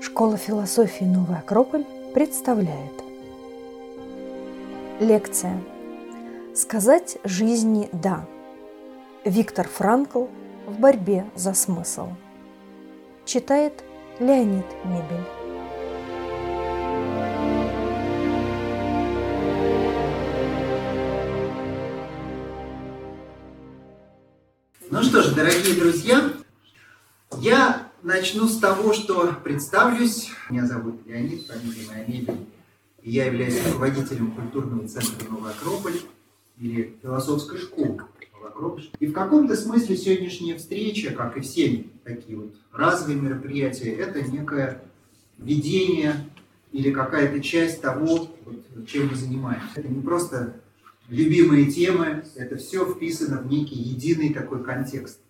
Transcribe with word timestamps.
Школа 0.00 0.36
философии 0.36 1.04
«Новый 1.04 1.38
Акрополь» 1.38 1.84
представляет. 2.14 2.92
Лекция. 5.00 5.60
«Сказать 6.54 7.18
жизни 7.24 7.88
«да» 7.90 8.24
Виктор 9.24 9.66
Франкл 9.66 10.26
в 10.66 10.78
борьбе 10.78 11.26
за 11.34 11.54
смысл. 11.54 12.10
Читает 13.24 13.82
Леонид 14.20 14.66
Мебель 14.84 15.37
дорогие 25.38 25.76
друзья, 25.76 26.32
я 27.40 27.88
начну 28.02 28.48
с 28.48 28.58
того, 28.58 28.92
что 28.92 29.32
представлюсь. 29.44 30.30
Меня 30.50 30.66
зовут 30.66 31.06
Леонид, 31.06 31.46
фамилия 31.46 31.86
моя 31.86 32.04
Мебель. 32.06 32.46
И 33.04 33.12
я 33.12 33.26
являюсь 33.26 33.64
руководителем 33.64 34.32
культурного 34.32 34.88
центра 34.88 35.30
«Новый 35.30 35.52
Акрополь» 35.52 36.00
или 36.58 36.98
философской 37.00 37.58
школы 37.58 38.00
«Новый 38.32 38.48
Акрополь». 38.48 38.90
И 38.98 39.06
в 39.06 39.12
каком-то 39.12 39.54
смысле 39.54 39.96
сегодняшняя 39.96 40.56
встреча, 40.58 41.12
как 41.12 41.36
и 41.36 41.40
все 41.40 41.84
такие 42.02 42.36
вот 42.36 42.56
разовые 42.72 43.20
мероприятия, 43.20 43.92
это 43.92 44.20
некое 44.28 44.82
видение 45.38 46.16
или 46.72 46.90
какая-то 46.90 47.40
часть 47.40 47.80
того, 47.80 48.28
чем 48.88 49.10
мы 49.10 49.14
занимаемся. 49.14 49.68
Это 49.76 49.86
не 49.86 50.02
просто 50.02 50.56
любимые 51.08 51.70
темы, 51.70 52.24
это 52.34 52.56
все 52.56 52.92
вписано 52.92 53.40
в 53.40 53.46
некий 53.46 53.76
единый 53.76 54.34
такой 54.34 54.64
контекст. 54.64 55.20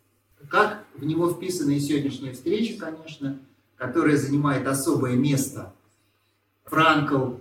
Как 0.49 0.85
в 0.95 1.05
него 1.05 1.31
вписана 1.31 1.73
и 1.73 1.81
сегодняшняя 1.81 2.33
встреча, 2.33 2.79
конечно, 2.79 3.39
которая 3.77 4.17
занимает 4.17 4.67
особое 4.67 5.17
место. 5.17 5.75
Франкл 6.65 7.37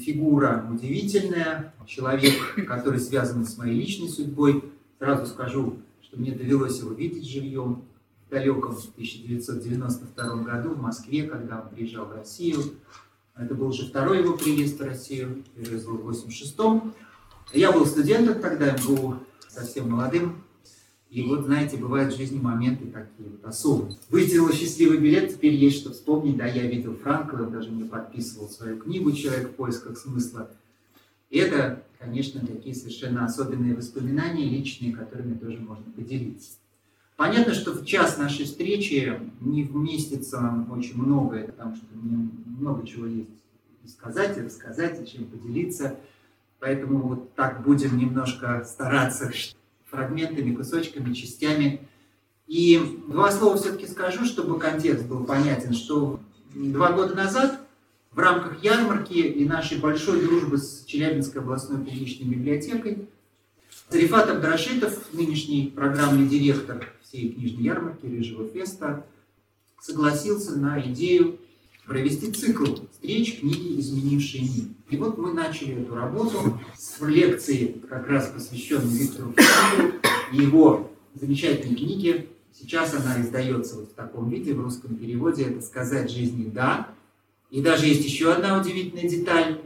фигура 0.00 0.66
удивительная, 0.70 1.74
человек, 1.86 2.34
который 2.66 3.00
связан 3.00 3.44
с 3.44 3.56
моей 3.56 3.78
личной 3.78 4.08
судьбой. 4.08 4.64
Сразу 4.98 5.26
скажу, 5.26 5.78
что 6.02 6.18
мне 6.18 6.32
довелось 6.32 6.78
его 6.78 6.92
видеть 6.92 7.28
живьем 7.28 7.84
в 8.26 8.30
далеком 8.30 8.72
1992 8.72 10.36
году 10.42 10.70
в 10.70 10.80
Москве, 10.80 11.24
когда 11.24 11.60
он 11.60 11.68
приезжал 11.68 12.06
в 12.06 12.12
Россию. 12.12 12.60
Это 13.36 13.54
был 13.54 13.68
уже 13.68 13.86
второй 13.86 14.20
его 14.20 14.36
приезд 14.36 14.78
в 14.78 14.82
Россию, 14.84 15.44
первый 15.54 15.84
был 15.84 15.98
в 15.98 16.10
86-м. 16.10 16.94
Я 17.52 17.70
был 17.70 17.84
студентом 17.84 18.40
тогда, 18.40 18.74
был 18.86 19.16
совсем 19.48 19.90
молодым 19.90 20.42
и 21.10 21.22
вот, 21.22 21.44
знаете, 21.44 21.76
бывают 21.76 22.12
в 22.12 22.16
жизни 22.16 22.38
моменты 22.38 22.86
такие 22.86 23.30
вот 23.30 23.44
особые. 23.44 23.96
Вытянул 24.10 24.50
счастливый 24.50 24.98
билет, 24.98 25.32
теперь 25.32 25.54
есть 25.54 25.78
что 25.78 25.92
вспомнить. 25.92 26.36
Да, 26.36 26.46
я 26.46 26.66
видел 26.66 26.96
Франкла, 26.96 27.46
даже 27.46 27.70
мне 27.70 27.84
подписывал 27.84 28.48
свою 28.48 28.78
книгу 28.78 29.12
«Человек 29.12 29.50
в 29.50 29.54
поисках 29.54 29.96
смысла». 29.96 30.50
И 31.30 31.38
это, 31.38 31.82
конечно, 31.98 32.40
такие 32.40 32.74
совершенно 32.74 33.24
особенные 33.24 33.74
воспоминания 33.74 34.48
личные, 34.48 34.92
которыми 34.92 35.34
тоже 35.34 35.58
можно 35.58 35.90
поделиться. 35.92 36.58
Понятно, 37.16 37.54
что 37.54 37.72
в 37.72 37.86
час 37.86 38.18
нашей 38.18 38.44
встречи 38.44 39.18
не 39.40 39.62
вместится 39.62 40.66
очень 40.70 41.00
многое, 41.00 41.46
потому 41.46 41.74
что 41.76 41.86
мне 41.94 42.28
много 42.58 42.86
чего 42.86 43.06
есть 43.06 43.30
сказать, 43.86 44.36
и 44.36 44.42
рассказать, 44.42 45.00
и 45.00 45.06
чем 45.06 45.24
поделиться. 45.26 45.96
Поэтому 46.58 47.08
вот 47.08 47.34
так 47.34 47.62
будем 47.62 47.96
немножко 47.96 48.64
стараться 48.64 49.30
фрагментами, 49.90 50.54
кусочками, 50.54 51.14
частями. 51.14 51.80
И 52.46 53.00
два 53.08 53.32
слова 53.32 53.56
все-таки 53.56 53.86
скажу, 53.86 54.24
чтобы 54.24 54.58
контекст 54.58 55.06
был 55.06 55.24
понятен, 55.24 55.74
что 55.74 56.20
два 56.54 56.92
года 56.92 57.14
назад 57.14 57.60
в 58.12 58.18
рамках 58.18 58.62
ярмарки 58.62 59.14
и 59.14 59.44
нашей 59.44 59.78
большой 59.78 60.22
дружбы 60.22 60.58
с 60.58 60.84
Челябинской 60.86 61.42
областной 61.42 61.78
публичной 61.78 62.26
библиотекой 62.26 63.08
Зарифат 63.88 64.28
Абдрашитов, 64.28 65.12
нынешний 65.12 65.68
программный 65.68 66.28
директор 66.28 66.92
всей 67.02 67.32
книжной 67.32 67.62
ярмарки 67.62 68.06
Рыжего 68.06 68.48
Феста, 68.48 69.06
согласился 69.80 70.58
на 70.58 70.80
идею 70.90 71.38
провести 71.86 72.32
цикл 72.32 72.64
встреч 72.90 73.40
книги 73.40 73.80
«Изменившие 73.80 74.42
мир». 74.42 74.64
И 74.90 74.96
вот 74.96 75.18
мы 75.18 75.32
начали 75.32 75.82
эту 75.82 75.94
работу 75.94 76.58
с 76.76 77.00
лекции, 77.00 77.80
как 77.88 78.08
раз 78.08 78.28
посвященной 78.28 78.92
Виктору 78.92 79.32
Франклу 79.36 80.00
и 80.32 80.36
его 80.36 80.90
замечательной 81.14 81.76
книге. 81.76 82.26
Сейчас 82.52 82.94
она 82.94 83.20
издается 83.20 83.76
вот 83.76 83.90
в 83.90 83.94
таком 83.94 84.28
виде, 84.28 84.54
в 84.54 84.62
русском 84.62 84.96
переводе. 84.96 85.44
Это 85.44 85.60
«Сказать 85.62 86.10
жизни 86.10 86.50
да». 86.50 86.88
И 87.50 87.62
даже 87.62 87.86
есть 87.86 88.04
еще 88.04 88.32
одна 88.32 88.60
удивительная 88.60 89.08
деталь, 89.08 89.60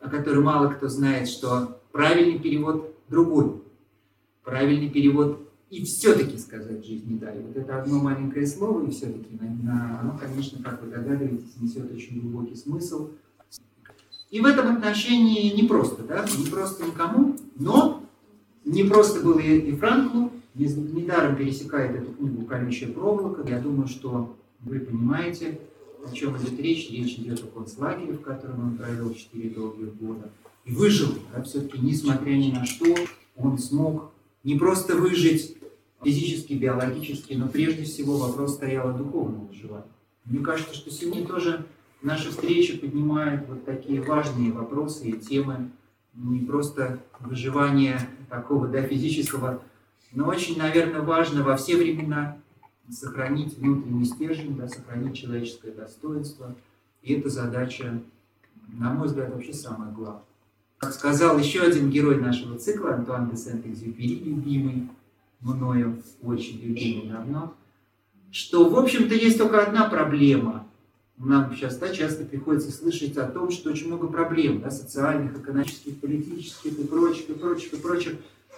о 0.00 0.08
которой 0.08 0.42
мало 0.42 0.68
кто 0.68 0.88
знает, 0.88 1.28
что 1.28 1.80
правильный 1.92 2.40
перевод 2.40 2.92
другой. 3.08 3.62
Правильный 4.42 4.90
перевод 4.90 5.48
и 5.72 5.84
все-таки 5.86 6.36
сказать 6.36 6.84
жизнь 6.84 7.14
не 7.14 7.18
дай. 7.18 7.40
Вот 7.40 7.56
это 7.56 7.80
одно 7.80 7.98
маленькое 7.98 8.46
слово, 8.46 8.86
и 8.86 8.90
все-таки 8.90 9.38
оно, 9.40 10.18
конечно, 10.20 10.62
как 10.62 10.82
вы 10.82 10.90
догадываетесь, 10.90 11.56
несет 11.58 11.90
очень 11.90 12.20
глубокий 12.20 12.54
смысл. 12.54 13.08
И 14.30 14.40
в 14.42 14.44
этом 14.44 14.76
отношении 14.76 15.50
не 15.56 15.66
просто, 15.66 16.02
да, 16.02 16.26
не 16.38 16.44
просто 16.44 16.84
никому, 16.84 17.38
но 17.56 18.02
не 18.66 18.84
просто 18.84 19.22
было 19.22 19.38
и, 19.38 19.72
Франклу, 19.72 20.30
недаром 20.54 21.36
пересекает 21.36 21.96
эту 21.96 22.12
книгу 22.12 22.44
«Колючая 22.44 22.92
проволока». 22.92 23.42
Я 23.48 23.58
думаю, 23.58 23.88
что 23.88 24.36
вы 24.60 24.78
понимаете, 24.78 25.58
о 26.06 26.12
чем 26.14 26.36
идет 26.36 26.60
речь. 26.60 26.90
Речь 26.90 27.14
идет 27.14 27.42
о 27.44 27.46
концлагере, 27.46 28.12
в 28.12 28.20
котором 28.20 28.60
он 28.60 28.76
провел 28.76 29.14
4 29.14 29.48
долгих 29.48 29.96
года. 29.96 30.30
И 30.66 30.72
выжил, 30.72 31.14
да, 31.32 31.42
все-таки, 31.42 31.78
несмотря 31.78 32.32
ни 32.32 32.50
на 32.50 32.66
что, 32.66 32.94
он 33.36 33.56
смог 33.58 34.10
не 34.44 34.58
просто 34.58 34.96
выжить 34.96 35.56
физически, 36.02 36.54
биологически, 36.54 37.34
но 37.34 37.48
прежде 37.48 37.84
всего 37.84 38.16
вопрос 38.18 38.54
стоял 38.54 38.90
о 38.90 38.92
духовном 38.92 39.46
выживании. 39.46 39.86
Мне 40.24 40.40
кажется, 40.40 40.74
что 40.74 40.90
сегодня 40.90 41.26
тоже 41.26 41.66
наши 42.02 42.30
встречи 42.30 42.76
поднимают 42.76 43.48
вот 43.48 43.64
такие 43.64 44.00
важные 44.02 44.52
вопросы 44.52 45.08
и 45.08 45.18
темы, 45.18 45.70
не 46.14 46.40
просто 46.40 47.00
выживания 47.20 48.08
такого 48.28 48.68
да, 48.68 48.82
физического, 48.82 49.62
но 50.12 50.28
очень, 50.28 50.58
наверное, 50.58 51.00
важно 51.00 51.42
во 51.42 51.56
все 51.56 51.76
времена 51.76 52.36
сохранить 52.90 53.56
внутренний 53.56 54.04
стержень, 54.04 54.56
да, 54.56 54.68
сохранить 54.68 55.16
человеческое 55.16 55.72
достоинство. 55.72 56.54
И 57.02 57.14
эта 57.14 57.30
задача, 57.30 58.00
на 58.68 58.92
мой 58.92 59.06
взгляд, 59.06 59.32
вообще 59.32 59.54
самая 59.54 59.90
главная. 59.90 60.22
Как 60.78 60.92
сказал 60.92 61.38
еще 61.38 61.62
один 61.62 61.90
герой 61.90 62.20
нашего 62.20 62.58
цикла, 62.58 62.94
Антуан 62.94 63.30
де 63.30 63.36
Сент-Экзюпери, 63.36 64.18
любимый, 64.24 64.88
мною 65.42 66.02
очень 66.22 66.60
любимый 66.60 67.08
давно, 67.08 67.54
что, 68.30 68.68
в 68.68 68.78
общем-то, 68.78 69.14
есть 69.14 69.38
только 69.38 69.62
одна 69.62 69.88
проблема. 69.88 70.66
Нам 71.18 71.54
сейчас 71.54 71.76
да, 71.76 71.92
часто 71.92 72.24
приходится 72.24 72.72
слышать 72.72 73.16
о 73.16 73.26
том, 73.26 73.50
что 73.50 73.70
очень 73.70 73.88
много 73.88 74.08
проблем, 74.08 74.60
да, 74.60 74.70
социальных, 74.70 75.38
экономических, 75.38 76.00
политических 76.00 76.78
и 76.78 76.84
прочих, 76.84 77.28
и 77.28 77.34
прочих, 77.34 77.72
и 77.74 77.76
прочих. 77.76 78.16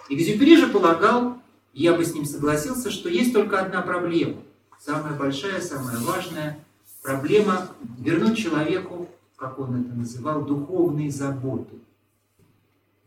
Экзюпери 0.09 0.55
же 0.57 0.67
полагал, 0.67 1.37
я 1.73 1.93
бы 1.93 2.05
с 2.05 2.13
ним 2.13 2.25
согласился, 2.25 2.89
что 2.89 3.09
есть 3.09 3.33
только 3.33 3.59
одна 3.59 3.81
проблема. 3.81 4.37
Самая 4.79 5.17
большая, 5.17 5.61
самая 5.61 5.97
важная 5.99 6.59
проблема– 7.03 7.69
вернуть 7.99 8.37
человеку, 8.37 9.09
как 9.35 9.59
он 9.59 9.81
это 9.81 9.93
называл, 9.93 10.43
духовные 10.43 11.11
заботы. 11.11 11.75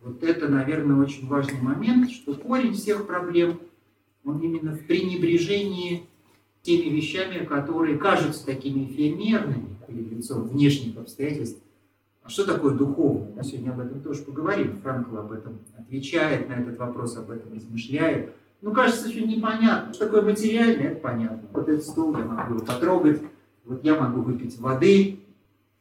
Вот 0.03 0.23
это, 0.23 0.49
наверное, 0.49 0.97
очень 0.97 1.27
важный 1.27 1.61
момент, 1.61 2.11
что 2.11 2.35
корень 2.35 2.75
всех 2.75 3.07
проблем 3.07 3.59
он 4.29 4.41
именно 4.41 4.73
в 4.73 4.85
пренебрежении 4.85 6.07
теми 6.63 6.95
вещами, 6.95 7.45
которые 7.45 7.99
кажутся 7.99 8.45
такими 8.45 8.85
эфемерными 8.85 9.77
перед 9.87 10.13
лицом 10.13 10.49
внешних 10.49 10.97
обстоятельств. 10.99 11.61
А 12.23 12.29
что 12.29 12.45
такое 12.45 12.75
духовное? 12.75 13.33
Мы 13.35 13.43
сегодня 13.43 13.71
об 13.71 13.81
этом 13.81 14.03
тоже 14.03 14.23
поговорим. 14.23 14.79
Франкл 14.83 15.17
об 15.17 15.33
этом 15.33 15.61
отвечает, 15.79 16.49
на 16.49 16.55
этот 16.55 16.79
вопрос 16.79 17.17
об 17.17 17.31
этом 17.31 17.55
размышляет. 17.55 18.35
Ну, 18.61 18.73
кажется, 18.73 19.09
очень 19.09 19.27
непонятно. 19.29 19.95
Что 19.95 20.07
такое 20.07 20.23
материальное, 20.23 20.91
это 20.91 21.01
понятно. 21.01 21.49
Вот 21.53 21.69
этот 21.69 21.85
стул 21.85 22.17
я 22.19 22.25
могу 22.25 22.55
его 22.55 22.65
потрогать, 22.65 23.23
вот 23.65 23.83
я 23.85 23.99
могу 23.99 24.21
выпить 24.21 24.59
воды, 24.59 25.21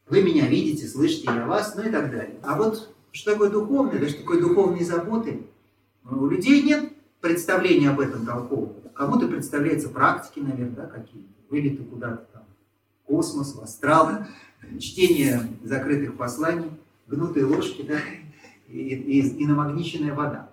вы 0.08 0.22
меня 0.22 0.48
видите, 0.48 0.88
слышите, 0.88 1.26
я 1.26 1.48
вас, 1.48 1.76
ну 1.76 1.84
и 1.84 1.92
так 1.92 2.12
далее. 2.12 2.40
А 2.44 2.56
вот 2.56 2.94
что 3.12 3.32
такое 3.32 3.50
духовное, 3.50 4.00
да 4.00 4.08
что 4.08 4.20
такое 4.20 4.40
духовные 4.40 4.86
заботы, 4.86 5.42
ну, 6.10 6.22
у 6.22 6.28
людей 6.30 6.62
нет 6.62 6.87
представление 7.22 7.90
об 7.90 8.00
этом 8.00 8.26
толкового. 8.26 8.74
Кому-то 8.94 9.28
представляется 9.28 9.90
практики, 9.90 10.40
наверное, 10.40 10.76
да, 10.76 10.86
какие-то, 10.86 11.30
вылеты 11.50 11.84
куда-то 11.84 12.26
там, 12.34 12.44
космос, 13.06 13.56
в 13.56 13.62
астрал, 13.62 14.26
чтение 14.80 15.42
закрытых 15.64 16.18
посланий, 16.18 16.72
гнутые 17.08 17.46
ложки, 17.46 17.84
да, 17.84 18.00
и, 18.68 18.80
и, 18.80 19.20
и 19.22 19.46
намагниченная 19.46 20.14
вода. 20.14 20.50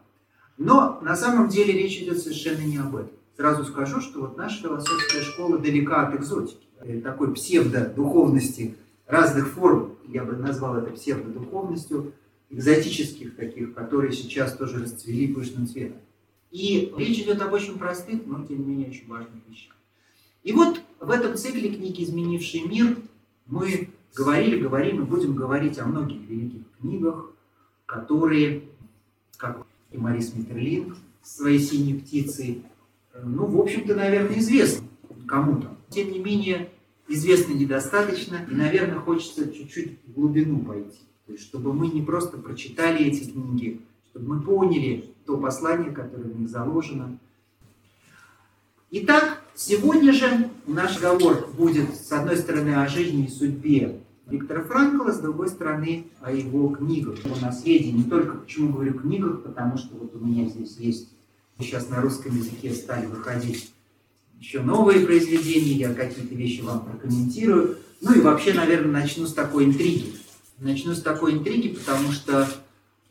Но 0.56 1.00
на 1.02 1.16
самом 1.16 1.49
деле 1.49 1.72
речь 1.72 1.99
идет 1.99 2.19
совершенно 2.19 2.62
не 2.62 2.76
об 2.76 2.94
этом. 2.94 3.11
Сразу 3.37 3.64
скажу, 3.64 4.00
что 4.00 4.20
вот 4.20 4.37
наша 4.37 4.62
философская 4.62 5.22
школа 5.22 5.58
далека 5.58 6.06
от 6.06 6.14
экзотики, 6.14 6.69
такой 7.02 7.34
псевдо-духовности 7.34 8.76
разных 9.06 9.49
форм, 9.49 9.96
я 10.06 10.22
бы 10.22 10.37
назвал 10.37 10.76
это 10.76 10.93
псевдодуховностью, 10.93 12.12
экзотических 12.50 13.34
таких, 13.34 13.75
которые 13.75 14.12
сейчас 14.12 14.56
тоже 14.56 14.84
расцвели 14.84 15.32
пышным 15.34 15.66
цветом. 15.66 16.00
И 16.55 16.95
речь 16.97 17.19
идет 17.19 17.43
об 17.43 17.53
очень 17.53 17.77
простых, 17.77 18.25
но 18.27 18.47
тем 18.47 18.61
не 18.61 18.65
менее 18.65 18.89
очень 18.91 19.09
важных 19.09 19.43
вещах. 19.49 19.75
И 20.45 20.53
вот 20.53 20.81
в 21.01 21.11
этом 21.11 21.37
цикле 21.37 21.69
книги 21.69 22.05
«Изменивший 22.05 22.61
мир» 22.61 22.97
мы 23.47 23.91
говорили, 24.15 24.61
говорим 24.61 25.03
и 25.03 25.05
будем 25.05 25.35
говорить 25.35 25.81
о 25.81 25.87
многих 25.87 26.21
великих 26.29 26.61
книгах, 26.79 27.33
которые, 27.87 28.62
как 29.37 29.67
и 29.91 29.99
Марис 29.99 30.33
Миттерлинг 30.33 30.97
своей 31.25 31.59
«Синей 31.59 31.99
птицей», 31.99 32.62
ну, 33.21 33.47
в 33.47 33.61
общем-то, 33.61 33.97
наверное, 33.97 34.39
известны 34.39 34.87
кому-то. 35.27 35.77
Тем 35.89 36.12
не 36.12 36.21
менее, 36.21 36.71
известно 37.09 37.53
недостаточно, 37.53 38.47
и, 38.49 38.55
наверное, 38.55 39.00
хочется 39.00 39.53
чуть-чуть 39.53 39.99
в 40.07 40.12
глубину 40.12 40.61
пойти. 40.61 41.00
То 41.27 41.33
есть, 41.33 41.45
чтобы 41.47 41.73
мы 41.73 41.89
не 41.89 42.03
просто 42.03 42.39
прочитали 42.39 43.05
эти 43.07 43.29
книги, 43.29 43.81
чтобы 44.14 44.37
мы 44.37 44.43
поняли 44.43 45.12
то 45.26 45.37
послание, 45.37 45.90
которое 45.90 46.28
в 46.28 46.38
них 46.38 46.49
заложено. 46.49 47.19
Итак, 48.93 49.43
сегодня 49.56 50.12
же 50.12 50.50
наш 50.69 50.94
разговор 50.94 51.49
будет, 51.56 51.96
с 51.96 52.12
одной 52.12 52.37
стороны, 52.37 52.76
о 52.76 52.87
жизни 52.87 53.25
и 53.25 53.28
судьбе 53.28 54.00
Виктора 54.28 54.62
Франкла, 54.62 55.11
с 55.11 55.19
другой 55.19 55.49
стороны, 55.49 56.06
о 56.20 56.31
его 56.31 56.69
книгах, 56.69 57.25
его 57.25 57.34
наследии. 57.40 57.90
Не 57.90 58.05
только 58.05 58.37
почему 58.37 58.72
говорю 58.72 58.94
книгах, 58.94 59.43
потому 59.43 59.76
что 59.78 59.96
вот 59.96 60.14
у 60.14 60.25
меня 60.25 60.49
здесь 60.49 60.76
есть, 60.76 61.08
сейчас 61.58 61.88
на 61.88 62.00
русском 62.00 62.37
языке 62.37 62.72
стали 62.72 63.06
выходить 63.06 63.72
еще 64.38 64.61
новые 64.61 65.05
произведения, 65.05 65.72
я 65.72 65.93
какие-то 65.93 66.34
вещи 66.37 66.61
вам 66.61 66.84
прокомментирую. 66.84 67.78
Ну 68.00 68.14
и 68.14 68.20
вообще, 68.20 68.52
наверное, 68.52 68.93
начну 68.93 69.26
с 69.26 69.34
такой 69.34 69.64
интриги. 69.64 70.14
Начну 70.58 70.94
с 70.94 71.02
такой 71.02 71.32
интриги, 71.32 71.75
потому 71.75 72.12
что, 72.12 72.49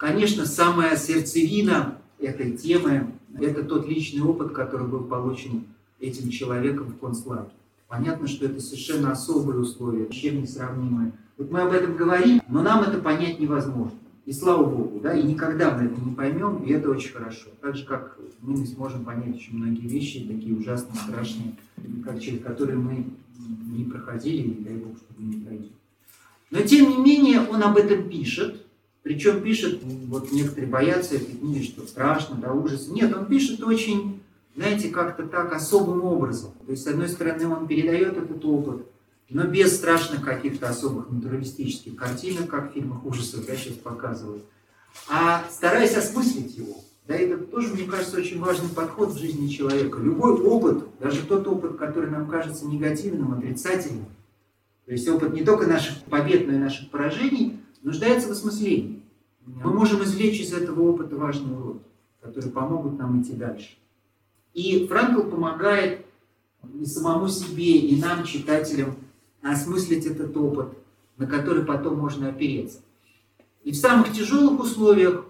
конечно, 0.03 0.45
самая 0.45 0.97
сердцевина 0.97 1.97
этой 2.19 2.57
темы– 2.57 3.13
это 3.39 3.63
тот 3.63 3.88
личный 3.88 4.21
опыт, 4.21 4.51
который 4.51 4.85
был 4.85 5.05
получен 5.05 5.63
этим 6.01 6.29
человеком 6.29 6.88
в 6.88 6.97
концлагере. 6.97 7.53
Понятно, 7.88 8.27
что 8.27 8.45
это 8.45 8.59
совершенно 8.59 9.13
особые 9.13 9.59
условия, 9.59 10.09
чем 10.09 10.41
несравнимые. 10.41 11.13
Вот 11.38 11.51
мы 11.51 11.61
об 11.61 11.71
этом 11.71 11.95
говорим, 11.95 12.41
но 12.50 12.61
нам 12.61 12.83
это 12.83 13.00
понять 13.00 13.39
невозможно. 13.39 13.97
И 14.25 14.33
слава 14.33 14.65
Богу, 14.65 15.00
да, 15.00 15.13
и 15.13 15.23
никогда 15.23 15.71
мы 15.71 15.85
это 15.85 16.01
не 16.01 16.13
поймем, 16.13 16.63
и 16.63 16.71
это 16.73 16.89
очень 16.89 17.13
хорошо. 17.13 17.50
Так 17.61 17.77
же, 17.77 17.85
как 17.85 18.17
мы 18.41 18.57
не 18.57 18.65
сможем 18.65 19.05
понять 19.05 19.35
очень 19.35 19.55
многие 19.55 19.88
вещи, 19.88 20.27
такие 20.27 20.53
ужасные, 20.53 20.95
страшные, 20.95 21.55
как, 22.03 22.19
через 22.19 22.44
которые 22.44 22.77
мы 22.77 23.05
не 23.71 23.85
проходили, 23.85 24.50
и 24.50 24.63
дай 24.63 24.75
Бог, 24.75 24.97
чтобы 24.97 25.23
не 25.23 25.45
пройдем. 25.45 25.71
Но 26.51 26.61
тем 26.61 26.89
не 26.89 26.97
менее 26.97 27.39
он 27.41 27.63
об 27.63 27.77
этом 27.77 28.09
пишет, 28.09 28.62
причем 29.03 29.41
пишет, 29.41 29.81
вот 29.83 30.31
некоторые 30.31 30.67
боятся 30.67 31.15
этой 31.15 31.35
книги, 31.35 31.65
что 31.65 31.85
страшно, 31.85 32.38
да, 32.38 32.53
ужас. 32.53 32.88
Нет, 32.88 33.13
он 33.15 33.25
пишет 33.25 33.61
очень, 33.61 34.21
знаете, 34.55 34.89
как-то 34.89 35.27
так 35.27 35.53
особым 35.53 36.05
образом. 36.05 36.51
То 36.65 36.71
есть, 36.71 36.83
с 36.83 36.88
одной 36.88 37.09
стороны, 37.09 37.47
он 37.47 37.67
передает 37.67 38.17
этот 38.17 38.44
опыт, 38.45 38.88
но 39.29 39.44
без 39.44 39.75
страшных 39.75 40.23
каких-то 40.23 40.69
особых 40.69 41.11
натуралистических 41.11 41.95
картинок, 41.97 42.50
как 42.50 42.71
в 42.71 42.73
фильмах 42.73 43.05
ужасов 43.05 43.47
я 43.47 43.57
сейчас 43.57 43.73
показываю, 43.73 44.41
а 45.09 45.44
стараясь 45.51 45.97
осмыслить 45.97 46.55
его. 46.55 46.75
Да, 47.05 47.15
это 47.15 47.38
тоже, 47.38 47.73
мне 47.73 47.83
кажется, 47.83 48.15
очень 48.15 48.39
важный 48.39 48.69
подход 48.69 49.09
в 49.09 49.19
жизни 49.19 49.50
человека. 49.50 50.00
Любой 50.00 50.31
опыт, 50.39 50.85
даже 51.01 51.23
тот 51.23 51.45
опыт, 51.47 51.75
который 51.75 52.09
нам 52.09 52.29
кажется 52.29 52.65
негативным, 52.65 53.33
отрицательным, 53.33 54.05
то 54.85 54.91
есть 54.94 55.05
опыт 55.09 55.33
не 55.33 55.44
только 55.44 55.67
наших 55.67 56.01
побед, 56.03 56.47
но 56.47 56.53
и 56.53 56.57
наших 56.57 56.89
поражений, 56.89 57.59
нуждается 57.83 58.30
в 58.30 58.31
осмыслении. 58.31 59.03
Мы 59.45 59.74
можем 59.74 60.03
извлечь 60.03 60.39
из 60.39 60.53
этого 60.53 60.81
опыта 60.81 61.15
важные 61.15 61.56
уроки, 61.56 61.85
которые 62.21 62.51
помогут 62.51 62.97
нам 62.97 63.21
идти 63.21 63.33
дальше. 63.33 63.77
И 64.53 64.88
Франкл 64.88 65.30
помогает 65.30 66.06
и 66.80 66.85
самому 66.85 67.27
себе, 67.27 67.77
и 67.77 68.00
нам, 68.00 68.24
читателям, 68.24 68.95
осмыслить 69.41 70.06
этот 70.06 70.35
опыт, 70.38 70.69
на 71.18 71.27
который 71.27 71.65
потом 71.65 72.00
можно 72.00 72.30
опереться. 72.30 72.80
И 73.63 73.71
в 73.71 73.75
самых 73.75 74.13
тяжелых 74.13 74.59
условиях 74.59 75.25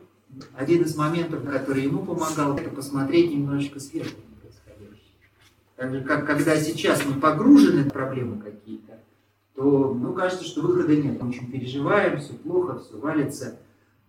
один 0.55 0.83
из 0.83 0.95
моментов, 0.95 1.43
который 1.45 1.83
ему 1.83 2.05
помогал, 2.05 2.57
это 2.57 2.69
посмотреть 2.69 3.31
немножечко 3.31 3.79
сверху 3.79 4.15
на 4.29 4.41
происходящее. 4.41 5.13
Так 5.75 5.91
же, 5.91 6.01
как 6.01 6.25
когда 6.25 6.55
сейчас 6.57 7.03
мы 7.05 7.19
погружены 7.19 7.83
в 7.83 7.91
проблемы 7.91 8.39
какие-то, 8.41 8.92
то 9.55 9.93
ну, 9.93 10.13
кажется, 10.13 10.45
что 10.45 10.61
выхода 10.61 10.95
нет. 10.95 11.21
Мы 11.21 11.29
очень 11.29 11.51
переживаем, 11.51 12.19
все 12.19 12.33
плохо, 12.33 12.79
все 12.79 12.97
валится. 12.97 13.59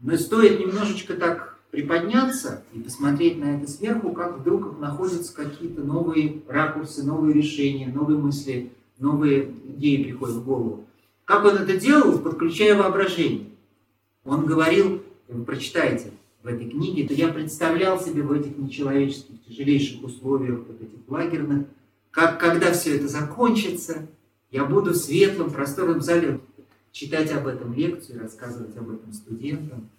Но 0.00 0.16
стоит 0.16 0.58
немножечко 0.58 1.14
так 1.14 1.58
приподняться 1.70 2.62
и 2.72 2.78
посмотреть 2.78 3.38
на 3.38 3.56
это 3.56 3.70
сверху, 3.70 4.12
как 4.12 4.38
вдруг 4.38 4.78
находятся 4.78 5.34
какие-то 5.34 5.82
новые 5.82 6.42
ракурсы, 6.46 7.04
новые 7.04 7.34
решения, 7.34 7.88
новые 7.88 8.18
мысли, 8.18 8.70
новые 8.98 9.52
идеи 9.76 10.04
приходят 10.04 10.36
в 10.36 10.44
голову. 10.44 10.84
Как 11.24 11.44
он 11.44 11.56
это 11.56 11.76
делал, 11.76 12.18
подключая 12.18 12.76
воображение. 12.76 13.46
Он 14.24 14.46
говорил, 14.46 15.02
вы 15.28 15.44
прочитаете 15.44 16.12
в 16.42 16.46
этой 16.46 16.68
книге, 16.68 17.08
то 17.08 17.14
я 17.14 17.28
представлял 17.28 18.00
себе 18.00 18.22
в 18.22 18.32
этих 18.32 18.56
нечеловеческих, 18.56 19.44
тяжелейших 19.46 20.04
условиях, 20.04 20.60
вот 20.68 20.80
этих 20.80 21.08
лагерных, 21.08 21.66
как 22.10 22.38
когда 22.38 22.72
все 22.72 22.96
это 22.96 23.08
закончится, 23.08 24.06
я 24.54 24.64
буду 24.64 24.92
в 24.92 24.96
светлом, 24.96 25.50
просторном 25.50 26.00
зале 26.00 26.40
читать 26.92 27.32
об 27.32 27.48
этом 27.48 27.74
лекцию, 27.74 28.20
рассказывать 28.20 28.76
об 28.76 28.88
этом 28.88 29.12
студентам. 29.12 29.90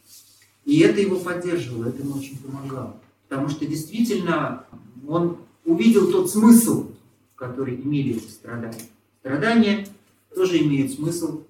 И 0.64 0.80
это 0.80 1.02
его 1.02 1.20
поддерживало, 1.20 1.90
это 1.90 2.02
ему 2.02 2.16
очень 2.16 2.38
помогало. 2.38 2.96
Потому 3.28 3.50
что 3.50 3.66
действительно 3.66 4.66
он 5.06 5.40
увидел 5.66 6.10
тот 6.10 6.32
смысл, 6.32 6.90
который 7.36 7.76
имели 7.76 8.16
эти 8.16 8.32
страдания. 8.32 8.80
Страдания 9.20 9.88
тоже 10.34 10.64
имеют 10.64 10.94
смысл, 10.94 11.44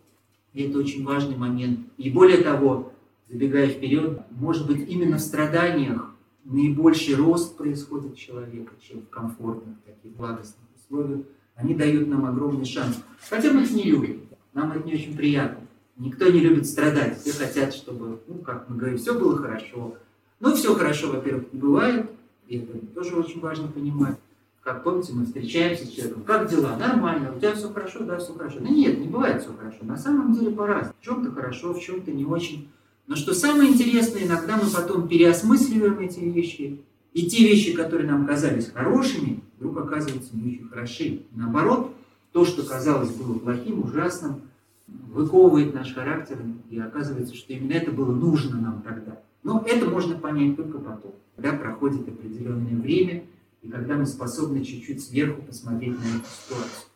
и 0.53 0.63
это 0.63 0.79
очень 0.79 1.05
важный 1.05 1.37
момент. 1.37 1.81
И 1.97 2.09
более 2.09 2.41
того, 2.41 2.91
забегая 3.29 3.67
вперед, 3.67 4.21
может 4.31 4.65
быть, 4.65 4.89
именно 4.89 5.17
в 5.17 5.21
страданиях 5.21 6.11
наибольший 6.43 7.13
рост 7.13 7.55
происходит 7.55 8.15
человека, 8.15 8.73
чем 8.81 9.01
в 9.01 9.09
комфортных, 9.09 9.77
таких 9.85 10.11
благостных 10.13 10.65
условиях 10.75 11.21
они 11.55 11.73
дают 11.73 12.07
нам 12.07 12.25
огромный 12.25 12.65
шанс. 12.65 13.01
Хотя 13.29 13.51
мы 13.51 13.63
их 13.63 13.71
не 13.71 13.83
любим, 13.83 14.21
нам 14.53 14.71
это 14.71 14.85
не 14.85 14.93
очень 14.93 15.15
приятно. 15.15 15.65
Никто 15.97 16.29
не 16.29 16.39
любит 16.39 16.67
страдать, 16.67 17.21
все 17.21 17.31
хотят, 17.31 17.73
чтобы, 17.73 18.19
ну, 18.27 18.35
как 18.39 18.69
мы 18.69 18.75
говорим, 18.75 18.97
все 18.97 19.17
было 19.17 19.37
хорошо. 19.37 19.95
Но 20.39 20.53
все 20.53 20.75
хорошо, 20.75 21.11
во-первых, 21.11 21.53
не 21.53 21.59
бывает, 21.59 22.11
и 22.47 22.57
это 22.57 22.77
тоже 22.93 23.15
очень 23.15 23.39
важно 23.39 23.69
понимать. 23.69 24.17
Как 24.61 24.83
помните, 24.83 25.13
мы 25.13 25.25
встречаемся 25.25 25.85
с 25.85 25.89
человеком, 25.89 26.23
как 26.23 26.49
дела? 26.49 26.75
Нормально, 26.75 27.31
у 27.35 27.39
тебя 27.39 27.53
все 27.53 27.69
хорошо, 27.69 27.99
да, 28.03 28.17
все 28.17 28.33
хорошо. 28.33 28.59
Да 28.59 28.67
нет, 28.67 28.99
не 28.99 29.07
бывает 29.07 29.41
все 29.41 29.53
хорошо. 29.53 29.77
На 29.81 29.95
самом 29.95 30.33
деле 30.33 30.49
по-разному. 30.49 30.95
В 30.99 31.05
чем-то 31.05 31.31
хорошо, 31.31 31.73
в 31.73 31.79
чем-то 31.79 32.11
не 32.11 32.25
очень. 32.25 32.67
Но 33.07 33.15
что 33.15 33.35
самое 33.35 33.71
интересное, 33.71 34.25
иногда 34.25 34.57
мы 34.57 34.67
потом 34.69 35.07
переосмысливаем 35.07 35.99
эти 35.99 36.19
вещи, 36.19 36.81
и 37.15 37.27
те 37.27 37.47
вещи, 37.47 37.71
которые 37.71 38.11
нам 38.11 38.27
казались 38.27 38.69
хорошими, 38.71 39.39
вдруг 39.57 39.77
оказываются 39.77 40.35
не 40.35 40.55
очень 40.55 40.67
хороши. 40.67 41.21
Наоборот, 41.31 41.95
то, 42.33 42.43
что 42.43 42.61
казалось 42.63 43.09
было 43.11 43.39
плохим, 43.39 43.85
ужасным, 43.85 44.41
выковывает 44.85 45.73
наш 45.73 45.93
характер, 45.93 46.37
и 46.69 46.77
оказывается, 46.77 47.33
что 47.33 47.53
именно 47.53 47.71
это 47.71 47.91
было 47.91 48.13
нужно 48.13 48.59
нам 48.59 48.81
тогда. 48.81 49.21
Но 49.43 49.63
это 49.65 49.89
можно 49.89 50.17
понять 50.17 50.57
только 50.57 50.77
потом, 50.77 51.15
когда 51.37 51.53
проходит 51.53 52.05
определенное 52.05 52.75
время, 52.75 53.23
и 53.61 53.69
когда 53.69 53.95
мы 53.95 54.05
способны 54.05 54.65
чуть-чуть 54.65 55.01
сверху 55.01 55.41
посмотреть 55.41 55.93
на 55.93 56.17
эту 56.17 56.27
ситуацию. 56.43 56.89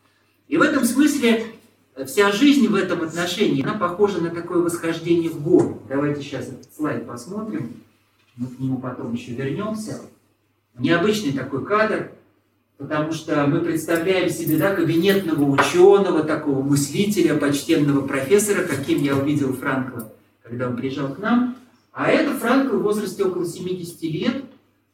И 0.50 0.58
в 0.58 0.62
этом 0.62 0.84
смысле 0.84 1.46
вся 2.06 2.34
жизнь 2.34 2.68
в 2.68 2.76
этом 2.76 3.04
отношении, 3.04 3.64
она 3.64 3.76
похожа 3.76 4.20
на 4.20 4.32
такое 4.32 4.60
восхождение 4.60 5.30
в 5.30 5.42
горы. 5.42 5.78
Давайте 5.88 6.22
сейчас 6.22 6.50
этот 6.50 6.74
слайд 6.76 7.08
посмотрим 7.08 7.72
мы 8.40 8.48
к 8.48 8.58
нему 8.58 8.78
потом 8.80 9.14
еще 9.14 9.34
вернемся. 9.34 10.00
Необычный 10.78 11.34
такой 11.34 11.66
кадр, 11.66 12.12
потому 12.78 13.12
что 13.12 13.46
мы 13.48 13.60
представляем 13.60 14.30
себе 14.30 14.58
да, 14.58 14.74
кабинетного 14.74 15.44
ученого, 15.44 16.24
такого 16.24 16.62
мыслителя, 16.64 17.36
почтенного 17.38 18.08
профессора, 18.08 18.66
каким 18.66 19.00
я 19.04 19.18
увидел 19.18 19.52
Франкла, 19.54 20.14
когда 20.42 20.70
он 20.70 20.78
приезжал 20.78 21.14
к 21.14 21.20
нам. 21.20 21.58
А 21.92 22.08
это 22.08 22.34
Франкл 22.34 22.78
в 22.78 22.84
возрасте 22.84 23.26
около 23.26 23.46
70 23.46 24.02
лет, 24.04 24.46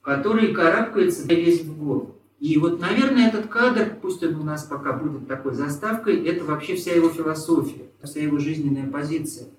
который 0.02 0.52
карабкается 0.52 1.28
и 1.32 1.36
лезет 1.36 1.68
в 1.68 1.78
гору. 1.78 2.16
И 2.40 2.58
вот, 2.58 2.80
наверное, 2.80 3.28
этот 3.30 3.46
кадр, 3.46 3.96
пусть 4.02 4.24
он 4.24 4.36
у 4.36 4.44
нас 4.44 4.64
пока 4.64 4.94
будет 4.94 5.28
такой 5.28 5.54
заставкой, 5.54 6.26
это 6.26 6.46
вообще 6.46 6.76
вся 6.76 6.94
его 6.94 7.10
философия, 7.10 7.86
вся 8.02 8.22
его 8.22 8.40
жизненная 8.40 8.90
позиция. 8.90 9.50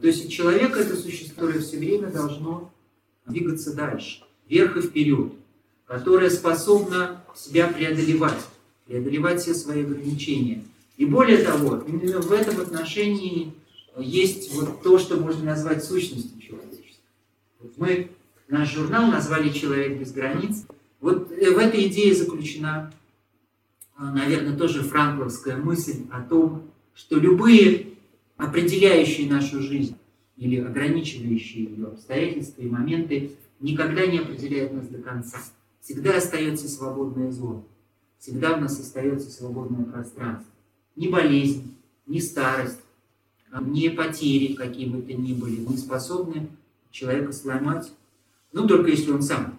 То 0.00 0.06
есть 0.06 0.30
человек 0.30 0.76
это 0.76 0.94
существо, 0.94 1.46
которое 1.46 1.60
все 1.60 1.78
время 1.78 2.08
должно 2.08 2.70
двигаться 3.26 3.74
дальше. 3.74 4.22
вверх 4.48 4.76
и 4.76 4.80
вперед, 4.80 5.32
которая 5.86 6.30
способна 6.30 7.22
себя 7.34 7.68
преодолевать, 7.68 8.40
преодолевать 8.86 9.42
все 9.42 9.54
свои 9.54 9.82
ограничения. 9.82 10.64
И 10.96 11.04
более 11.04 11.38
того, 11.38 11.82
именно 11.86 12.20
в 12.20 12.32
этом 12.32 12.60
отношении 12.60 13.52
есть 13.98 14.54
вот 14.54 14.82
то, 14.82 14.98
что 14.98 15.16
можно 15.16 15.44
назвать 15.44 15.84
сущностью 15.84 16.40
человечества. 16.40 17.04
Вот 17.60 17.76
мы 17.76 18.10
наш 18.48 18.72
журнал 18.72 19.10
назвали 19.10 19.50
«Человек 19.50 19.98
без 19.98 20.12
границ». 20.12 20.64
Вот 21.00 21.30
э, 21.32 21.50
в 21.50 21.58
этой 21.58 21.88
идее 21.88 22.14
заключена, 22.14 22.92
а, 23.96 24.12
наверное, 24.12 24.56
тоже 24.56 24.82
франкловская 24.82 25.56
мысль 25.56 26.04
о 26.10 26.20
том, 26.22 26.70
что 26.94 27.18
любые 27.18 27.88
определяющие 28.36 29.28
нашу 29.28 29.60
жизнь 29.60 29.96
или 30.36 30.60
ограничивающие 30.60 31.64
ее 31.64 31.86
обстоятельства 31.86 32.62
и 32.62 32.68
моменты 32.68 33.32
никогда 33.60 34.06
не 34.06 34.18
определяют 34.18 34.72
нас 34.72 34.88
до 34.88 34.98
конца. 34.98 35.38
Всегда 35.80 36.18
остается 36.18 36.68
свободная 36.68 37.30
зона. 37.30 37.62
Всегда 38.18 38.56
у 38.56 38.60
нас 38.60 38.78
остается 38.78 39.30
свободное 39.30 39.84
пространство. 39.84 40.50
Ни 40.96 41.08
болезнь, 41.08 41.74
ни 42.06 42.18
старость, 42.18 42.80
ни 43.60 43.88
потери, 43.88 44.54
какие 44.54 44.88
бы 44.88 45.02
то 45.02 45.12
ни 45.12 45.32
были, 45.32 45.56
не 45.56 45.76
способны 45.76 46.48
человека 46.90 47.32
сломать. 47.32 47.92
Ну, 48.52 48.66
только 48.66 48.90
если 48.90 49.12
он 49.12 49.22
сам 49.22 49.58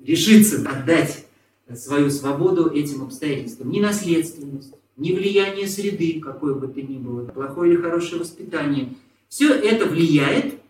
решится 0.00 0.68
отдать 0.68 1.26
свою 1.74 2.10
свободу 2.10 2.70
этим 2.70 3.02
обстоятельствам. 3.02 3.70
Ни 3.70 3.80
наследственность, 3.80 4.72
ни 4.96 5.12
влияние 5.12 5.66
среды, 5.66 6.20
какое 6.20 6.54
бы 6.54 6.68
то 6.68 6.80
ни 6.80 6.96
было, 6.96 7.26
плохое 7.26 7.72
или 7.72 7.80
хорошее 7.80 8.20
воспитание. 8.20 8.94
Все 9.28 9.52
это 9.52 9.86
влияет, 9.86 10.60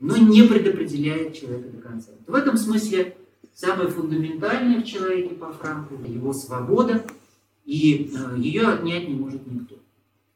но 0.00 0.16
не 0.16 0.42
предопределяет 0.42 1.34
человека 1.34 1.68
до 1.70 1.82
конца. 1.82 2.10
В 2.26 2.34
этом 2.34 2.56
смысле 2.56 3.16
самое 3.54 3.88
фундаментальное 3.88 4.80
в 4.80 4.84
человеке 4.84 5.34
по 5.34 5.52
Франку– 5.52 5.94
его 6.06 6.32
свобода, 6.32 7.04
и 7.64 8.12
э, 8.14 8.38
ее 8.38 8.68
отнять 8.68 9.08
не 9.08 9.14
может 9.14 9.46
никто. 9.46 9.76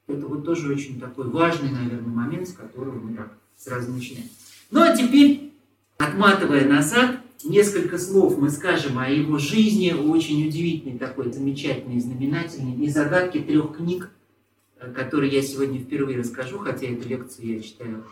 Это 0.06 0.26
вот 0.26 0.44
тоже 0.44 0.72
очень 0.72 0.98
такой 0.98 1.28
важный, 1.28 1.70
наверное, 1.70 2.12
момент, 2.12 2.48
с 2.48 2.52
которого 2.52 2.98
мы 2.98 3.14
так 3.14 3.36
сразу 3.56 3.92
начинаем. 3.92 4.28
Ну 4.70 4.80
а 4.80 4.96
теперь, 4.96 5.52
отматывая 5.98 6.66
назад, 6.66 7.20
несколько 7.44 7.98
слов 7.98 8.38
мы 8.38 8.50
скажем 8.50 8.98
о 8.98 9.08
его 9.08 9.38
жизни, 9.38 9.92
очень 9.92 10.46
удивительной 10.46 10.98
такой, 10.98 11.32
замечательной, 11.32 12.00
знаменательной, 12.00 12.84
и 12.84 12.88
загадки 12.88 13.38
трех 13.40 13.76
книг, 13.76 14.10
которые 14.94 15.32
я 15.32 15.42
сегодня 15.42 15.80
впервые 15.80 16.18
расскажу, 16.18 16.58
хотя 16.58 16.86
эту 16.86 17.08
лекцию 17.08 17.56
я 17.56 17.60
читаю 17.60 18.04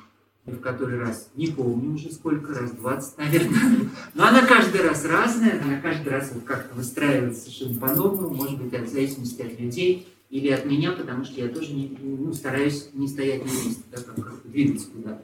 в 0.47 0.61
который 0.61 0.99
раз, 0.99 1.29
не 1.35 1.49
помню 1.49 1.95
уже 1.95 2.13
сколько 2.13 2.55
раз, 2.55 2.71
20, 2.71 3.19
наверное. 3.19 3.91
Но 4.15 4.27
она 4.27 4.47
каждый 4.47 4.81
раз 4.81 5.05
разная, 5.05 5.61
она 5.61 5.81
каждый 5.81 6.09
раз 6.11 6.31
вот 6.33 6.45
как-то 6.45 6.75
выстраивается 6.77 7.43
совершенно 7.43 7.81
по-новому, 7.81 8.35
может 8.35 8.63
быть, 8.63 8.73
от 8.75 8.89
зависимости 8.89 9.43
от 9.43 9.59
людей 9.59 10.07
или 10.31 10.49
от 10.51 10.65
меня, 10.65 10.93
потому 10.93 11.25
что 11.25 11.41
я 11.41 11.49
тоже 11.49 11.73
не, 11.73 11.97
ну, 12.01 12.33
стараюсь 12.33 12.91
не 12.93 13.09
стоять 13.09 13.45
на 13.45 13.49
месте, 13.49 13.83
да, 13.91 13.99
как, 14.03 14.15
как 14.15 14.51
двигаться 14.51 14.89
куда-то. 14.89 15.23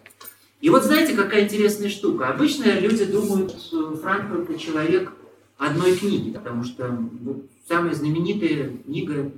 И 0.60 0.70
вот 0.70 0.84
знаете, 0.84 1.14
какая 1.14 1.44
интересная 1.44 1.88
штука. 1.88 2.28
Обычно 2.28 2.78
люди 2.78 3.04
думают, 3.04 3.52
Франкфурт 4.00 4.58
человек 4.58 5.12
одной 5.56 5.96
книги, 5.96 6.30
потому 6.30 6.64
что 6.64 6.88
вот, 7.20 7.46
самая 7.68 7.94
знаменитая 7.94 8.70
книга 8.84 9.32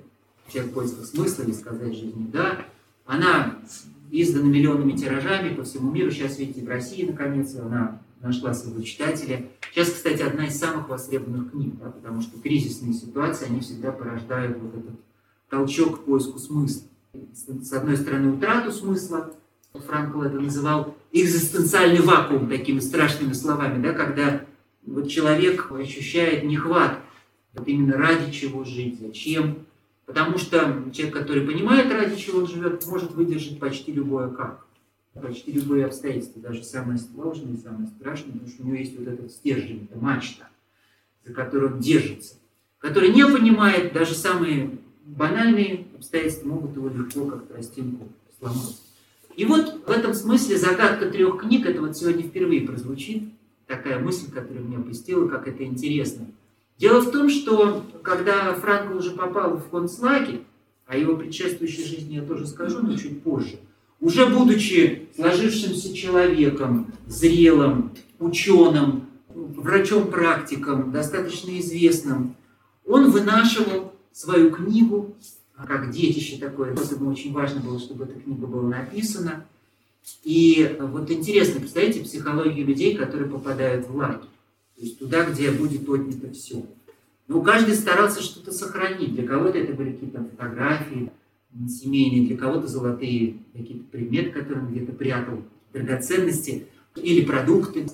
«Человек 0.53 0.73
в 0.73 0.75
поисках 0.75 1.07
смысла» 1.07 1.43
или 1.43 1.53
«Сказать 1.53 1.95
жизни», 1.95 2.29
да, 2.33 2.65
она 3.07 3.59
издана 4.11 4.47
миллионными 4.49 4.93
тиражами 4.93 5.55
по 5.55 5.65
всему 5.65 5.91
миру. 5.91 6.11
Сейчас, 6.11 6.39
видите, 6.39 6.65
в 6.65 6.69
России, 6.69 7.05
наконец, 7.05 7.55
она 7.57 8.01
нашла 8.21 8.55
своего 8.55 8.81
читателя. 8.83 9.49
Сейчас, 9.71 9.91
кстати, 9.91 10.23
одна 10.23 10.47
из 10.47 10.59
самых 10.59 10.89
востребованных 10.89 11.51
книг, 11.51 11.75
да, 11.81 11.91
потому 11.91 12.23
что 12.23 12.41
кризисные 12.41 12.95
ситуации, 12.95 13.47
они 13.47 13.61
всегда 13.61 13.93
порождают 13.93 14.59
вот 14.59 14.75
этот 14.75 15.01
толчок 15.51 16.01
к 16.01 16.05
поиску 16.05 16.39
смысла. 16.39 16.85
С 17.35 17.73
одной 17.73 17.97
стороны, 17.97 18.33
утрату 18.33 18.73
смысла, 18.73 19.33
Франкл 19.73 20.23
это 20.23 20.39
называл 20.39 20.97
экзистенциальный 21.13 22.01
вакуум 22.01 22.49
такими 22.49 22.81
страшными 22.81 23.33
словами, 23.33 23.83
да, 23.83 23.93
когда 23.93 24.45
вот 24.87 25.09
человек 25.09 25.71
ощущает 25.73 26.45
нехват, 26.45 26.99
вот 27.55 27.67
именно 27.69 27.97
ради 27.97 28.33
чего 28.33 28.65
жить, 28.65 29.01
зачем. 29.01 29.59
Потому 30.07 30.39
что 30.39 30.85
человек, 30.93 31.15
который 31.15 31.47
понимает, 31.47 31.91
ради 31.91 32.17
чего 32.17 32.41
он 32.41 32.47
живет, 32.47 32.87
может 32.87 33.13
выдержать 33.13 33.59
почти 33.59 33.93
любое 33.93 34.29
как. 34.29 34.67
Почти 35.15 35.53
любые 35.53 35.87
обстоятельства, 35.87 36.43
даже 36.43 36.65
самые 36.65 36.99
сложные, 36.99 37.57
самые 37.57 37.87
страшные, 37.87 38.33
потому 38.33 38.49
что 38.49 38.63
у 38.63 38.67
него 38.67 38.77
есть 38.77 38.99
вот 38.99 39.07
этот 39.07 39.31
стержень, 39.31 39.89
это 39.89 39.99
мачта, 39.99 40.49
за 41.25 41.33
которую 41.33 41.75
он 41.75 41.81
держится, 41.81 42.35
который 42.79 43.11
не 43.11 43.25
понимает, 43.25 43.93
даже 43.93 44.15
самые 44.15 44.79
банальные 45.05 45.87
обстоятельства 45.95 46.49
могут 46.49 46.75
его 46.75 46.89
легко 46.89 47.27
как 47.27 47.47
тростинку 47.47 48.09
сломать. 48.39 48.81
И 49.37 49.45
вот 49.45 49.87
в 49.87 49.91
этом 49.91 50.15
смысле 50.15 50.59
загадка 50.59 51.09
трех 51.11 51.41
книг, 51.41 51.65
это 51.67 51.81
вот 51.81 51.97
сегодня 51.97 52.25
впервые 52.25 52.63
прозвучит, 52.63 53.23
такая 53.67 54.01
мысль, 54.01 54.31
которая 54.31 54.63
меня 54.63 54.81
посетила, 54.81 55.29
как 55.29 55.47
это 55.47 55.65
интересно. 55.65 56.27
Дело 56.85 57.01
в 57.01 57.11
том, 57.11 57.31
что 57.31 57.83
когда 58.03 58.53
Франко 58.53 58.93
уже 58.93 59.13
попал 59.13 59.57
в 59.57 59.71
концлагерь, 59.71 60.43
о 60.87 60.99
его 60.99 61.17
предшествующей 61.17 61.83
жизни 61.83 62.17
я 62.17 62.21
тоже 62.21 62.47
скажу, 62.47 62.81
но 62.83 62.95
чуть 62.95 63.23
позже, 63.23 63.59
уже 64.01 64.27
будучи 64.27 65.09
сложившимся 65.17 65.95
человеком, 65.95 66.93
зрелым, 67.07 67.93
ученым, 68.19 69.09
врачом-практиком, 69.31 70.93
достаточно 70.93 71.59
известным, 71.59 72.37
он 72.85 73.11
вынашивал 73.11 73.95
свою 74.13 74.51
книгу 74.51 75.17
как 75.57 75.91
детище 75.91 76.37
такое. 76.37 76.77
Поэтому 76.77 77.09
очень 77.09 77.33
важно 77.33 77.63
было, 77.63 77.79
чтобы 77.79 78.05
эта 78.05 78.21
книга 78.21 78.47
была 78.47 78.69
написана. 78.69 79.47
И 80.23 80.77
вот 80.79 81.11
интересно, 81.11 81.61
представляете, 81.61 82.03
психологию 82.03 82.67
людей, 82.67 82.95
которые 82.95 83.31
попадают 83.31 83.89
в 83.89 83.97
лагерь. 83.97 84.29
Есть 84.85 84.99
туда, 84.99 85.25
где 85.25 85.51
будет 85.51 85.89
отнято 85.89 86.31
все. 86.31 86.63
Но 87.27 87.41
каждый 87.41 87.75
старался 87.75 88.23
что-то 88.23 88.53
сохранить. 88.53 89.15
Для 89.15 89.27
кого-то 89.27 89.57
это 89.57 89.73
были 89.73 89.93
какие-то 89.93 90.23
фотографии 90.25 91.11
семейные, 91.67 92.27
для 92.27 92.37
кого-то 92.37 92.67
золотые 92.67 93.39
какие-то 93.55 93.85
предметы, 93.85 94.31
которые 94.31 94.67
он 94.67 94.73
где-то 94.73 94.93
прятал, 94.93 95.43
драгоценности 95.73 96.67
или 96.97 97.25
продукты, 97.25 97.87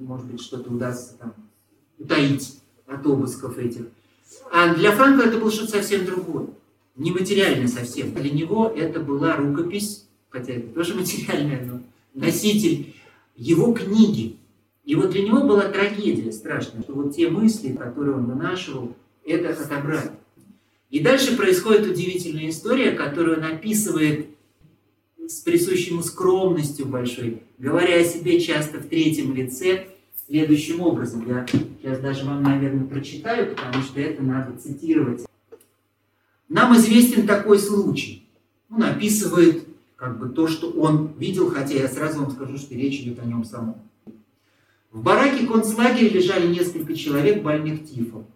может 0.00 0.26
быть, 0.26 0.40
что-то 0.40 0.72
удастся 0.72 1.18
там 1.18 1.34
утаить 1.98 2.60
от 2.86 3.04
обысков 3.04 3.58
этих. 3.58 3.88
А 4.50 4.74
для 4.74 4.92
Франка 4.92 5.28
это 5.28 5.38
было 5.38 5.50
что-то 5.50 5.72
совсем 5.72 6.06
другое 6.06 6.48
нематериально 6.96 7.68
совсем. 7.68 8.14
Для 8.14 8.30
него 8.30 8.72
это 8.74 9.00
была 9.00 9.36
рукопись, 9.36 10.06
хотя 10.30 10.54
это 10.54 10.68
тоже 10.68 10.94
материальная, 10.98 11.62
но 11.66 11.82
носитель 12.14 12.94
его 13.36 13.74
книги. 13.74 14.37
И 14.88 14.94
вот 14.94 15.10
для 15.10 15.22
него 15.22 15.42
была 15.42 15.68
трагедия 15.68 16.32
страшная, 16.32 16.80
что 16.80 16.94
вот 16.94 17.14
те 17.14 17.28
мысли, 17.28 17.74
которые 17.74 18.16
он 18.16 18.24
вынашивал, 18.24 18.96
это 19.22 19.50
отобрали. 19.50 20.12
И 20.88 21.00
дальше 21.00 21.36
происходит 21.36 21.90
удивительная 21.90 22.48
история, 22.48 22.92
которую 22.92 23.36
он 23.36 23.44
описывает 23.44 24.28
с 25.18 25.40
присущей 25.40 25.90
ему 25.90 26.02
скромностью 26.02 26.86
большой, 26.86 27.42
говоря 27.58 28.00
о 28.00 28.04
себе 28.04 28.40
часто 28.40 28.78
в 28.78 28.86
третьем 28.86 29.34
лице, 29.34 29.88
следующим 30.26 30.80
образом. 30.80 31.28
Я 31.28 31.46
сейчас 31.46 32.00
даже 32.00 32.24
вам, 32.24 32.42
наверное, 32.42 32.86
прочитаю, 32.86 33.54
потому 33.54 33.82
что 33.82 34.00
это 34.00 34.22
надо 34.22 34.56
цитировать. 34.56 35.26
Нам 36.48 36.74
известен 36.78 37.26
такой 37.26 37.58
случай. 37.58 38.26
Он 38.70 38.84
описывает 38.84 39.64
как 39.96 40.18
бы 40.18 40.30
то, 40.30 40.48
что 40.48 40.70
он 40.70 41.12
видел, 41.18 41.50
хотя 41.50 41.74
я 41.74 41.88
сразу 41.88 42.22
вам 42.22 42.30
скажу, 42.30 42.56
что 42.56 42.74
речь 42.74 43.00
идет 43.00 43.18
о 43.18 43.26
нем 43.26 43.44
самом. 43.44 43.82
В 44.90 45.02
бараке 45.02 45.46
концлагеря 45.46 46.08
лежали 46.08 46.46
несколько 46.46 46.94
человек 46.94 47.42
больных 47.42 47.86
тифом. 47.86 48.26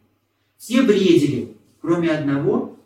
Все 0.58 0.82
бредили, 0.82 1.56
кроме 1.80 2.10
одного, 2.10 2.76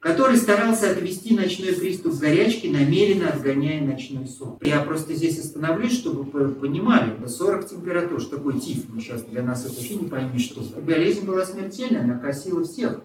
который 0.00 0.36
старался 0.36 0.90
отвести 0.90 1.34
ночной 1.34 1.72
приступ 1.72 2.14
горячки, 2.14 2.66
намеренно 2.66 3.30
отгоняя 3.30 3.80
ночной 3.80 4.26
сон. 4.26 4.58
Я 4.60 4.80
просто 4.80 5.14
здесь 5.14 5.38
остановлюсь, 5.38 5.96
чтобы 5.96 6.24
вы 6.24 6.48
понимали, 6.48 7.12
это 7.16 7.28
40 7.28 7.68
температур, 7.68 8.20
что 8.20 8.36
такое 8.36 8.58
тиф, 8.58 8.86
мы 8.88 9.00
сейчас 9.00 9.22
для 9.22 9.42
нас 9.42 9.64
это 9.64 9.76
вообще 9.76 9.94
не 9.94 10.08
пойми, 10.08 10.40
что. 10.40 10.60
Болезнь 10.80 11.24
была 11.24 11.46
смертельная, 11.46 12.02
она 12.02 12.18
косила 12.18 12.64
всех 12.64 13.00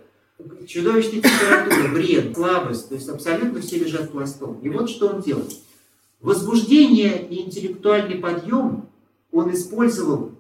чудовищная 0.68 1.22
температура, 1.22 1.94
бред, 1.94 2.36
слабость, 2.36 2.90
то 2.90 2.96
есть 2.96 3.10
абсолютно 3.10 3.62
все 3.62 3.78
лежат 3.78 4.12
пластом. 4.12 4.60
И 4.64 4.70
вот 4.70 4.90
что 4.90 5.10
он 5.10 5.22
делает. 5.22 5.54
Возбуждение 6.22 7.28
и 7.28 7.42
интеллектуальный 7.42 8.16
подъем 8.16 8.90
он 9.32 9.54
использовал, 9.54 10.32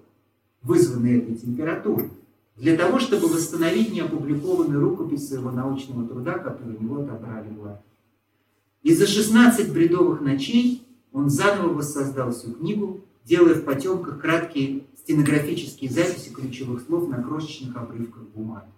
вызванные 0.62 1.20
этой 1.20 1.36
температурой, 1.36 2.10
для 2.56 2.75
того, 2.75 3.00
чтобы 3.00 3.27
восстановить 3.27 3.94
неопубликованную 3.94 4.82
рукопись 4.82 5.27
своего 5.27 5.51
научного 5.51 6.08
труда, 6.08 6.39
который 6.39 6.75
у 6.75 6.82
него 6.82 7.01
отобрали 7.03 7.50
власть. 7.50 7.84
И 8.82 8.94
за 8.94 9.06
16 9.06 9.72
бредовых 9.72 10.22
ночей 10.22 10.84
он 11.12 11.29
заново 11.29 11.74
воссоздал 11.74 12.32
всю 12.32 12.53
книгу, 12.53 13.01
делая 13.25 13.56
в 13.56 13.63
потемках 13.63 14.20
краткие 14.20 14.86
стенографические 14.98 15.89
записи 15.89 16.32
ключевых 16.32 16.82
слов 16.82 17.08
на 17.10 17.22
крошечных 17.22 17.75
обрывках 17.75 18.24
бумаги. 18.36 18.72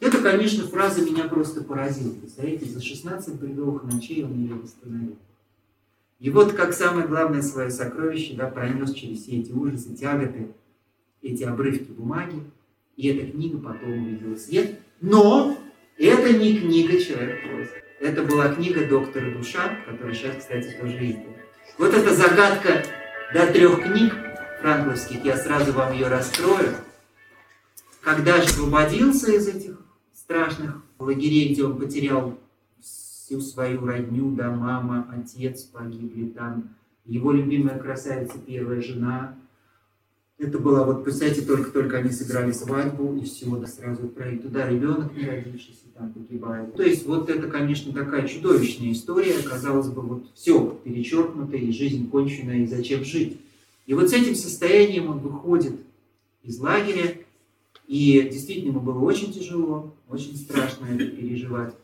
Это, 0.00 0.18
конечно, 0.18 0.64
фраза 0.64 1.02
меня 1.02 1.24
просто 1.24 1.62
поразила. 1.62 2.12
Представляете, 2.12 2.66
за 2.66 2.80
16 2.80 3.34
бредовых 3.34 3.82
ночей 3.82 4.24
он 4.24 4.34
ее 4.34 4.54
восстановил. 4.54 5.16
И 6.18 6.30
вот 6.30 6.52
как 6.52 6.72
самое 6.72 7.06
главное 7.06 7.42
свое 7.42 7.70
сокровище 7.70 8.34
да, 8.34 8.48
пронес 8.48 8.92
через 8.92 9.22
все 9.22 9.40
эти 9.40 9.52
ужасы, 9.52 9.94
тяготы, 9.94 10.48
эти 11.22 11.44
обрывки 11.44 11.92
бумаги, 11.92 12.42
и 12.96 13.08
эта 13.08 13.30
книга 13.30 13.58
потом 13.58 13.92
увидела 13.92 14.34
свет. 14.34 14.80
Но 15.00 15.56
это 15.96 16.32
не 16.32 16.58
книга 16.58 16.98
«Человек 17.00 17.42
прозы». 17.42 17.70
Это 18.00 18.22
была 18.22 18.52
книга 18.54 18.86
доктора 18.86 19.32
Душа, 19.32 19.76
которая 19.86 20.14
сейчас, 20.14 20.36
кстати, 20.36 20.76
тоже 20.80 21.10
издана. 21.10 21.36
Вот 21.78 21.94
эта 21.94 22.14
загадка 22.14 22.84
до 23.32 23.46
трех 23.52 23.82
книг 23.82 24.14
франкловских, 24.60 25.24
я 25.24 25.36
сразу 25.36 25.72
вам 25.72 25.92
ее 25.92 26.08
раскрою. 26.08 26.74
Когда 28.00 28.38
же 28.38 28.44
освободился 28.44 29.32
из 29.32 29.46
этих 29.48 29.78
страшных 30.12 30.82
лагерей, 30.98 31.52
где 31.52 31.64
он 31.64 31.78
потерял 31.78 32.38
всю 33.28 33.42
свою 33.42 33.84
родню, 33.84 34.34
да, 34.34 34.50
мама, 34.50 35.06
отец 35.14 35.64
погибли 35.64 36.30
там, 36.30 36.70
его 37.04 37.30
любимая 37.30 37.78
красавица, 37.78 38.38
первая 38.38 38.80
жена. 38.80 39.36
Это 40.38 40.58
была, 40.58 40.84
вот, 40.84 41.04
представьте, 41.04 41.42
только-только 41.42 41.98
они 41.98 42.10
сыграли 42.10 42.52
свадьбу, 42.52 43.16
и 43.16 43.24
все, 43.24 43.54
да, 43.56 43.66
сразу 43.66 44.06
отправить 44.06 44.42
туда, 44.42 44.70
ребенок 44.70 45.14
не 45.14 45.26
родившийся 45.26 45.88
там 45.94 46.12
погибает. 46.12 46.74
То 46.74 46.82
есть, 46.82 47.04
вот 47.06 47.28
это, 47.28 47.48
конечно, 47.48 47.92
такая 47.92 48.26
чудовищная 48.26 48.92
история, 48.92 49.42
казалось 49.42 49.88
бы, 49.88 50.00
вот 50.00 50.24
все 50.34 50.80
перечеркнуто, 50.84 51.56
и 51.56 51.70
жизнь 51.70 52.08
кончена, 52.08 52.62
и 52.62 52.66
зачем 52.66 53.04
жить. 53.04 53.38
И 53.84 53.92
вот 53.92 54.08
с 54.08 54.12
этим 54.14 54.36
состоянием 54.36 55.10
он 55.10 55.18
выходит 55.18 55.74
из 56.42 56.58
лагеря, 56.60 57.14
и 57.86 58.26
действительно 58.32 58.70
ему 58.70 58.80
было 58.80 59.00
очень 59.00 59.32
тяжело, 59.32 59.94
очень 60.08 60.36
страшно 60.36 60.86
это 60.86 61.04
переживать, 61.06 61.74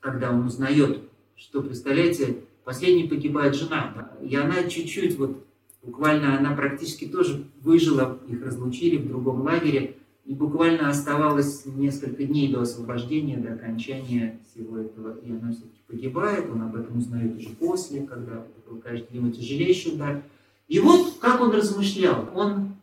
когда 0.00 0.30
он 0.30 0.46
узнает, 0.46 1.00
что, 1.34 1.62
представляете, 1.62 2.38
последней 2.64 3.08
погибает 3.08 3.54
жена. 3.54 4.12
И 4.22 4.34
она 4.36 4.64
чуть-чуть, 4.64 5.18
вот 5.18 5.44
буквально 5.82 6.38
она 6.38 6.54
практически 6.54 7.06
тоже 7.06 7.44
выжила, 7.60 8.18
их 8.28 8.44
разлучили 8.44 8.96
в 8.96 9.08
другом 9.08 9.42
лагере, 9.42 9.96
и 10.24 10.34
буквально 10.34 10.90
оставалось 10.90 11.64
несколько 11.66 12.24
дней 12.24 12.52
до 12.52 12.62
освобождения, 12.62 13.36
до 13.36 13.52
окончания 13.52 14.40
всего 14.50 14.78
этого. 14.78 15.16
И 15.20 15.30
она 15.30 15.52
все-таки 15.52 15.80
погибает, 15.86 16.50
он 16.50 16.62
об 16.62 16.74
этом 16.74 16.98
узнает 16.98 17.36
уже 17.36 17.50
после, 17.50 18.02
когда 18.02 18.44
был, 18.68 18.78
конечно, 18.78 19.14
ему 19.14 19.30
тяжелейший 19.30 19.92
удар. 19.92 20.24
И 20.66 20.80
вот 20.80 21.18
как 21.20 21.40
он 21.40 21.52
размышлял. 21.52 22.28
Он 22.34 22.74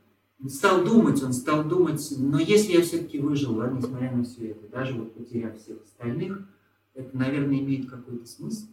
стал 0.47 0.85
думать, 0.85 1.21
он 1.21 1.33
стал 1.33 1.65
думать, 1.65 2.05
но 2.17 2.39
если 2.39 2.73
я 2.73 2.81
все-таки 2.81 3.19
выжил, 3.19 3.55
да, 3.55 3.69
несмотря 3.69 4.15
на 4.15 4.23
все 4.23 4.51
это, 4.51 4.67
даже 4.69 4.93
вот 4.93 5.13
потеряв 5.13 5.57
всех 5.57 5.83
остальных, 5.83 6.47
это, 6.93 7.17
наверное, 7.17 7.59
имеет 7.59 7.89
какой-то 7.89 8.25
смысл. 8.25 8.67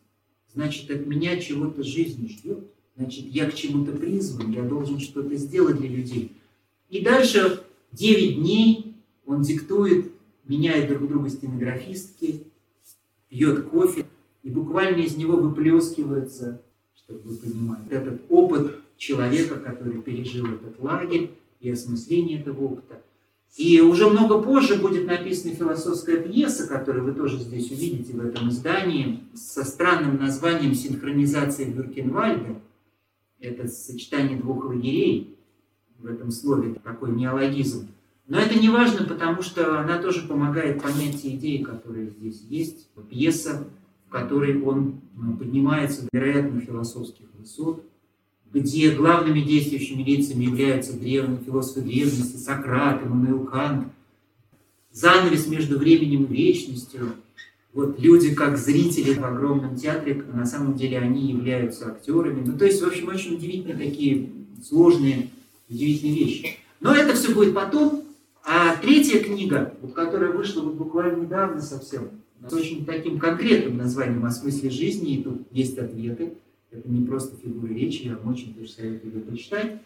Значит, 0.52 0.90
от 0.90 1.06
меня 1.06 1.40
чего-то 1.40 1.82
жизнь 1.82 2.28
ждет. 2.28 2.64
Значит, 2.96 3.26
я 3.26 3.50
к 3.50 3.54
чему-то 3.54 3.92
призван, 3.92 4.50
я 4.50 4.62
должен 4.62 5.00
что-то 5.00 5.34
сделать 5.36 5.78
для 5.78 5.88
людей. 5.88 6.32
И 6.88 7.00
дальше 7.00 7.62
9 7.92 8.36
дней 8.36 8.96
он 9.24 9.42
диктует, 9.42 10.12
меняет 10.44 10.88
друг 10.88 11.08
друга 11.08 11.30
стенографистки, 11.30 12.44
пьет 13.28 13.68
кофе, 13.68 14.06
и 14.42 14.50
буквально 14.50 15.02
из 15.02 15.16
него 15.16 15.36
выплескивается, 15.36 16.62
чтобы 16.94 17.20
вы 17.20 17.36
понимали, 17.36 17.88
этот 17.90 18.22
опыт 18.28 18.76
человека, 18.96 19.56
который 19.56 20.02
пережил 20.02 20.46
этот 20.46 20.78
лагерь, 20.80 21.30
и 21.60 21.70
осмысление 21.70 22.40
этого 22.40 22.64
опыта. 22.64 23.02
И 23.56 23.80
уже 23.80 24.08
много 24.08 24.40
позже 24.40 24.76
будет 24.76 25.06
написана 25.06 25.54
философская 25.54 26.18
пьеса, 26.18 26.68
которую 26.68 27.04
вы 27.04 27.12
тоже 27.12 27.38
здесь 27.38 27.70
увидите 27.70 28.12
в 28.12 28.24
этом 28.24 28.48
издании, 28.48 29.24
со 29.34 29.64
странным 29.64 30.18
названием 30.18 30.74
«Синхронизация 30.74 31.66
Бюркенвальда». 31.66 32.60
Это 33.40 33.68
сочетание 33.68 34.38
двух 34.38 34.66
лагерей 34.66 35.36
в 35.98 36.06
этом 36.06 36.30
слове, 36.30 36.74
такой 36.74 37.12
неологизм. 37.12 37.88
Но 38.28 38.38
это 38.38 38.56
не 38.58 38.68
важно, 38.68 39.04
потому 39.04 39.42
что 39.42 39.80
она 39.80 40.00
тоже 40.00 40.26
помогает 40.28 40.80
понять 40.80 41.20
те 41.20 41.34
идеи, 41.34 41.58
которые 41.58 42.10
здесь 42.10 42.42
есть. 42.48 42.88
Пьеса, 43.08 43.64
в 44.06 44.10
которой 44.10 44.62
он 44.62 45.00
ну, 45.16 45.36
поднимается 45.36 46.06
вероятно 46.12 46.60
философских 46.60 47.26
высот, 47.36 47.84
где 48.52 48.90
главными 48.90 49.40
действующими 49.40 50.02
лицами 50.02 50.44
являются 50.44 50.98
древние 50.98 51.40
философы 51.44 51.82
древности, 51.82 52.36
Сократ, 52.36 53.04
Иммануил 53.04 53.44
Кант, 53.44 53.88
занавес 54.92 55.46
между 55.46 55.78
временем 55.78 56.24
и 56.24 56.36
вечностью. 56.36 57.12
Вот 57.72 58.00
люди, 58.00 58.34
как 58.34 58.58
зрители 58.58 59.14
в 59.14 59.24
огромном 59.24 59.76
театре, 59.76 60.24
на 60.32 60.44
самом 60.44 60.74
деле 60.74 60.98
они 60.98 61.30
являются 61.30 61.86
актерами. 61.86 62.42
Ну, 62.44 62.58
то 62.58 62.64
есть, 62.64 62.82
в 62.82 62.86
общем, 62.86 63.08
очень 63.08 63.36
удивительные 63.36 63.76
такие 63.76 64.30
сложные, 64.68 65.30
удивительные 65.68 66.24
вещи. 66.24 66.56
Но 66.80 66.92
это 66.92 67.14
все 67.14 67.32
будет 67.32 67.54
потом. 67.54 68.04
А 68.42 68.74
третья 68.76 69.20
книга, 69.20 69.74
вот, 69.80 69.92
которая 69.92 70.32
вышла 70.32 70.62
вот 70.62 70.74
буквально 70.74 71.22
недавно 71.22 71.60
совсем, 71.60 72.08
с 72.48 72.52
очень 72.52 72.86
таким 72.86 73.18
конкретным 73.18 73.76
названием 73.76 74.24
о 74.24 74.30
смысле 74.30 74.70
жизни, 74.70 75.16
и 75.16 75.22
тут 75.22 75.46
есть 75.52 75.78
ответы, 75.78 76.32
это 76.70 76.88
не 76.88 77.04
просто 77.04 77.36
фигура 77.36 77.70
речи, 77.70 78.02
я 78.02 78.16
вам 78.16 78.32
очень 78.32 78.54
тоже 78.54 78.70
советую 78.70 79.14
ее 79.14 79.20
почитать. 79.20 79.80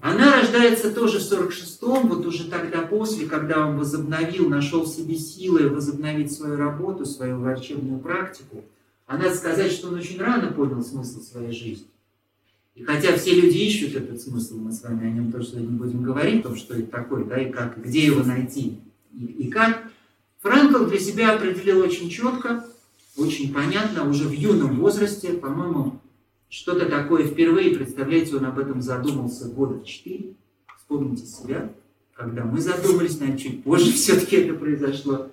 Она 0.00 0.40
рождается 0.40 0.92
тоже 0.92 1.18
в 1.18 1.22
46-м, 1.22 2.08
вот 2.08 2.24
уже 2.24 2.48
тогда 2.48 2.82
после, 2.82 3.26
когда 3.26 3.66
он 3.66 3.78
возобновил, 3.78 4.48
нашел 4.48 4.84
в 4.84 4.88
себе 4.88 5.16
силы 5.16 5.68
возобновить 5.68 6.32
свою 6.32 6.56
работу, 6.56 7.04
свою 7.04 7.38
врачебную 7.38 7.98
практику. 7.98 8.64
А 9.06 9.16
надо 9.16 9.34
сказать, 9.34 9.72
что 9.72 9.88
он 9.88 9.94
очень 9.94 10.20
рано 10.20 10.52
понял 10.52 10.82
смысл 10.82 11.20
своей 11.20 11.52
жизни. 11.52 11.86
И 12.76 12.84
хотя 12.84 13.16
все 13.16 13.34
люди 13.34 13.56
ищут 13.56 13.96
этот 13.96 14.20
смысл, 14.20 14.56
мы 14.58 14.70
с 14.70 14.84
вами 14.84 15.08
о 15.08 15.10
нем 15.10 15.32
тоже 15.32 15.48
сегодня 15.48 15.70
будем 15.70 16.02
говорить, 16.02 16.40
о 16.40 16.48
том, 16.50 16.56
что 16.56 16.74
это 16.74 16.86
такое, 16.88 17.24
да, 17.24 17.40
и 17.40 17.50
как, 17.50 17.82
где 17.82 18.04
его 18.04 18.22
найти, 18.22 18.78
и, 19.12 19.24
и 19.24 19.50
как, 19.50 19.82
Франкл 20.40 20.84
для 20.84 21.00
себя 21.00 21.34
определил 21.34 21.80
очень 21.80 22.08
четко, 22.08 22.64
очень 23.16 23.52
понятно, 23.52 24.08
уже 24.08 24.28
в 24.28 24.32
юном 24.32 24.78
возрасте, 24.78 25.32
по-моему, 25.32 25.98
что-то 26.48 26.88
такое 26.88 27.26
впервые, 27.26 27.76
представляете, 27.76 28.36
он 28.36 28.46
об 28.46 28.58
этом 28.58 28.80
задумался 28.80 29.48
года 29.48 29.84
четыре. 29.84 30.34
Вспомните 30.76 31.26
себя, 31.26 31.70
когда 32.14 32.44
мы 32.44 32.60
задумались, 32.60 33.18
наверное, 33.18 33.38
чуть 33.38 33.62
позже 33.62 33.92
все-таки 33.94 34.36
это 34.36 34.54
произошло. 34.54 35.28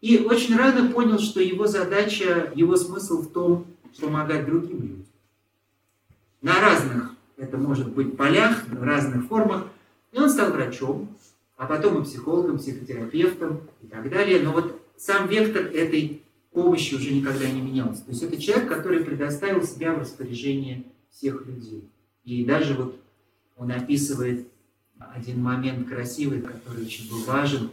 И 0.00 0.18
очень 0.18 0.56
рано 0.56 0.90
понял, 0.90 1.18
что 1.18 1.40
его 1.40 1.66
задача, 1.66 2.52
его 2.54 2.76
смысл 2.76 3.22
в 3.22 3.32
том, 3.32 3.66
помогать 4.00 4.46
другим 4.46 4.82
людям. 4.82 5.06
На 6.42 6.60
разных, 6.60 7.14
это 7.36 7.58
может 7.58 7.92
быть 7.92 8.16
полях, 8.16 8.66
в 8.68 8.82
разных 8.82 9.26
формах. 9.26 9.66
И 10.12 10.18
он 10.18 10.30
стал 10.30 10.52
врачом, 10.52 11.08
а 11.56 11.66
потом 11.66 12.00
и 12.00 12.04
психологом, 12.04 12.58
психотерапевтом 12.58 13.60
и 13.82 13.86
так 13.86 14.08
далее. 14.10 14.40
Но 14.42 14.52
вот 14.52 14.80
сам 14.96 15.28
вектор 15.28 15.64
этой 15.64 16.22
помощи 16.52 16.94
уже 16.94 17.12
никогда 17.12 17.48
не 17.50 17.60
менялся. 17.60 18.04
То 18.04 18.10
есть 18.10 18.22
это 18.22 18.40
человек, 18.40 18.68
который 18.68 19.04
предоставил 19.04 19.62
себя 19.62 19.94
в 19.94 20.00
распоряжение 20.00 20.84
всех 21.10 21.46
людей. 21.46 21.88
И 22.24 22.44
даже 22.44 22.74
вот 22.74 23.00
он 23.56 23.70
описывает 23.72 24.48
один 24.98 25.42
момент 25.42 25.88
красивый, 25.88 26.40
который 26.40 26.84
очень 26.84 27.08
был 27.10 27.22
важен, 27.24 27.70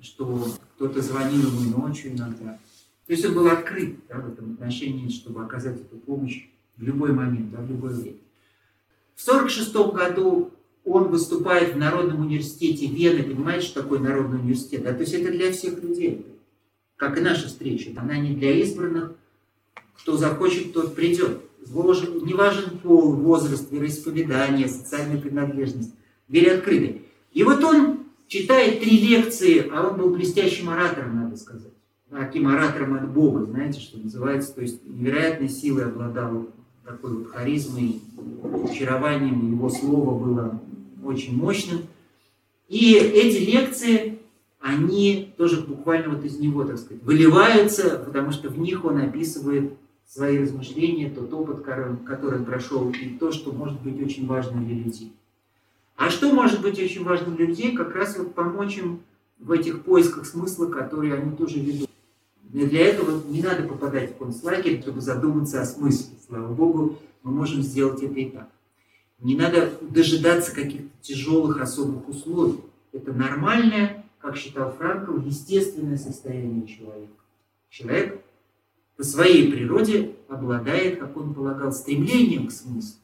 что 0.00 0.46
кто-то 0.74 1.00
звонил 1.00 1.40
ему 1.40 1.78
ночью 1.78 2.12
иногда. 2.12 2.58
То 3.06 3.12
есть 3.12 3.24
он 3.24 3.34
был 3.34 3.48
открыт 3.48 3.96
да, 4.08 4.16
в 4.16 4.32
этом 4.32 4.54
отношении, 4.54 5.08
чтобы 5.10 5.44
оказать 5.44 5.80
эту 5.80 5.96
помощь 5.96 6.46
в 6.76 6.82
любой 6.82 7.12
момент, 7.12 7.50
да, 7.52 7.58
в 7.58 7.70
любое 7.70 7.94
время. 7.94 8.18
В 9.14 9.28
1946 9.28 9.94
году 9.94 10.50
он 10.84 11.08
выступает 11.08 11.74
в 11.74 11.78
Народном 11.78 12.20
университете 12.20 12.86
Вены. 12.86 13.22
Понимаете, 13.22 13.66
что 13.66 13.82
такое 13.82 14.00
Народный 14.00 14.40
университет? 14.40 14.82
Да? 14.82 14.92
То 14.92 15.00
есть 15.00 15.14
это 15.14 15.30
для 15.30 15.52
всех 15.52 15.82
людей 15.82 16.26
как 16.96 17.18
и 17.18 17.20
наша 17.20 17.48
встреча. 17.48 17.90
Она 17.96 18.16
не 18.16 18.34
для 18.34 18.52
избранных. 18.60 19.12
Кто 19.98 20.16
захочет, 20.16 20.72
тот 20.72 20.94
придет. 20.94 21.40
Не 21.66 22.34
важен 22.34 22.78
пол, 22.78 23.12
возраст, 23.12 23.70
вероисповедание, 23.72 24.68
социальная 24.68 25.18
принадлежность. 25.18 25.94
Двери 26.28 26.50
открыты. 26.50 27.02
И 27.32 27.42
вот 27.42 27.62
он 27.64 28.00
читает 28.26 28.80
три 28.80 28.98
лекции, 28.98 29.68
а 29.72 29.88
он 29.88 29.98
был 29.98 30.10
блестящим 30.10 30.70
оратором, 30.70 31.16
надо 31.22 31.36
сказать. 31.36 31.72
Таким 32.10 32.46
оратором 32.48 32.94
от 32.94 33.10
Бога, 33.10 33.44
знаете, 33.44 33.80
что 33.80 33.98
называется. 33.98 34.54
То 34.54 34.62
есть 34.62 34.86
невероятной 34.86 35.48
силой 35.48 35.86
обладал 35.86 36.48
такой 36.84 37.16
вот 37.18 37.28
харизмой, 37.28 38.00
очарованием. 38.70 39.52
Его 39.52 39.68
слово 39.68 40.18
было 40.18 40.62
очень 41.04 41.36
мощным. 41.36 41.82
И 42.68 42.94
эти 42.94 43.50
лекции 43.50 44.13
они 44.64 45.34
тоже 45.36 45.60
буквально 45.60 46.14
вот 46.14 46.24
из 46.24 46.38
него, 46.38 46.64
так 46.64 46.78
сказать, 46.78 47.02
выливаются, 47.02 47.98
потому 47.98 48.32
что 48.32 48.48
в 48.48 48.58
них 48.58 48.82
он 48.86 48.96
описывает 48.96 49.74
свои 50.06 50.38
размышления, 50.38 51.10
тот 51.10 51.30
опыт, 51.34 51.60
который 51.62 52.38
он 52.38 52.44
прошел, 52.46 52.90
и 52.90 53.10
то, 53.10 53.30
что 53.30 53.52
может 53.52 53.82
быть 53.82 54.00
очень 54.02 54.26
важно 54.26 54.62
для 54.62 54.74
людей. 54.74 55.12
А 55.96 56.08
что 56.08 56.32
может 56.32 56.62
быть 56.62 56.78
очень 56.78 57.04
важно 57.04 57.34
для 57.34 57.44
людей? 57.44 57.76
Как 57.76 57.94
раз 57.94 58.16
вот 58.16 58.34
помочь 58.34 58.78
им 58.78 59.00
в 59.38 59.52
этих 59.52 59.82
поисках 59.82 60.24
смысла, 60.24 60.66
которые 60.66 61.12
они 61.12 61.36
тоже 61.36 61.60
ведут. 61.60 61.90
И 62.54 62.64
для 62.64 62.86
этого 62.86 63.20
не 63.28 63.42
надо 63.42 63.64
попадать 63.64 64.14
в 64.14 64.16
концлагерь, 64.16 64.80
чтобы 64.80 65.02
задуматься 65.02 65.60
о 65.60 65.66
смысле. 65.66 66.16
Слава 66.26 66.54
Богу, 66.54 66.98
мы 67.22 67.32
можем 67.32 67.60
сделать 67.60 68.02
это 68.02 68.18
и 68.18 68.30
так. 68.30 68.48
Не 69.20 69.36
надо 69.36 69.72
дожидаться 69.82 70.54
каких-то 70.54 70.88
тяжелых 71.02 71.60
особых 71.60 72.08
условий. 72.08 72.60
Это 72.92 73.12
нормальное, 73.12 74.03
как 74.24 74.38
считал 74.38 74.72
Франкл, 74.72 75.18
естественное 75.18 75.98
состояние 75.98 76.66
человека. 76.66 77.12
Человек 77.68 78.22
по 78.96 79.02
своей 79.02 79.52
природе 79.52 80.14
обладает, 80.28 80.98
как 80.98 81.14
он 81.18 81.34
полагал, 81.34 81.72
стремлением 81.72 82.46
к 82.46 82.52
смыслу. 82.52 83.00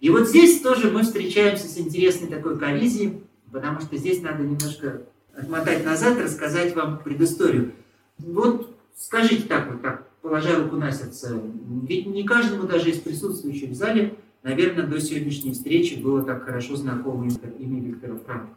И 0.00 0.10
вот 0.10 0.28
здесь 0.28 0.60
тоже 0.60 0.90
мы 0.90 1.04
встречаемся 1.04 1.68
с 1.68 1.78
интересной 1.78 2.26
такой 2.26 2.58
коллизией, 2.58 3.22
потому 3.52 3.80
что 3.80 3.96
здесь 3.96 4.20
надо 4.20 4.42
немножко 4.42 5.02
отмотать 5.32 5.84
назад, 5.84 6.18
рассказать 6.18 6.74
вам 6.74 6.98
предысторию. 6.98 7.74
Вот 8.18 8.76
скажите 8.96 9.44
так 9.44 9.70
вот, 9.70 9.80
так, 9.80 10.10
положа 10.22 10.56
руку 10.56 10.74
на 10.74 10.90
сердце, 10.90 11.40
ведь 11.86 12.06
не 12.06 12.24
каждому 12.24 12.66
даже 12.66 12.90
из 12.90 12.98
присутствующих 12.98 13.70
в 13.70 13.74
зале, 13.74 14.16
наверное, 14.42 14.88
до 14.88 15.00
сегодняшней 15.00 15.52
встречи 15.52 15.94
было 15.94 16.24
так 16.24 16.42
хорошо 16.42 16.74
знакомо 16.74 17.28
имя 17.60 17.80
Виктора 17.80 18.16
Франка. 18.16 18.56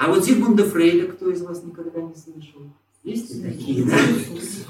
А 0.00 0.08
вот 0.08 0.24
Зигмунда 0.24 0.64
Фрейда 0.64 1.08
кто 1.08 1.30
из 1.30 1.42
вас 1.42 1.62
никогда 1.62 2.00
не 2.00 2.14
слышал? 2.14 2.62
Есть 3.04 3.36
и 3.36 3.42
такие, 3.42 3.84
да? 3.84 3.98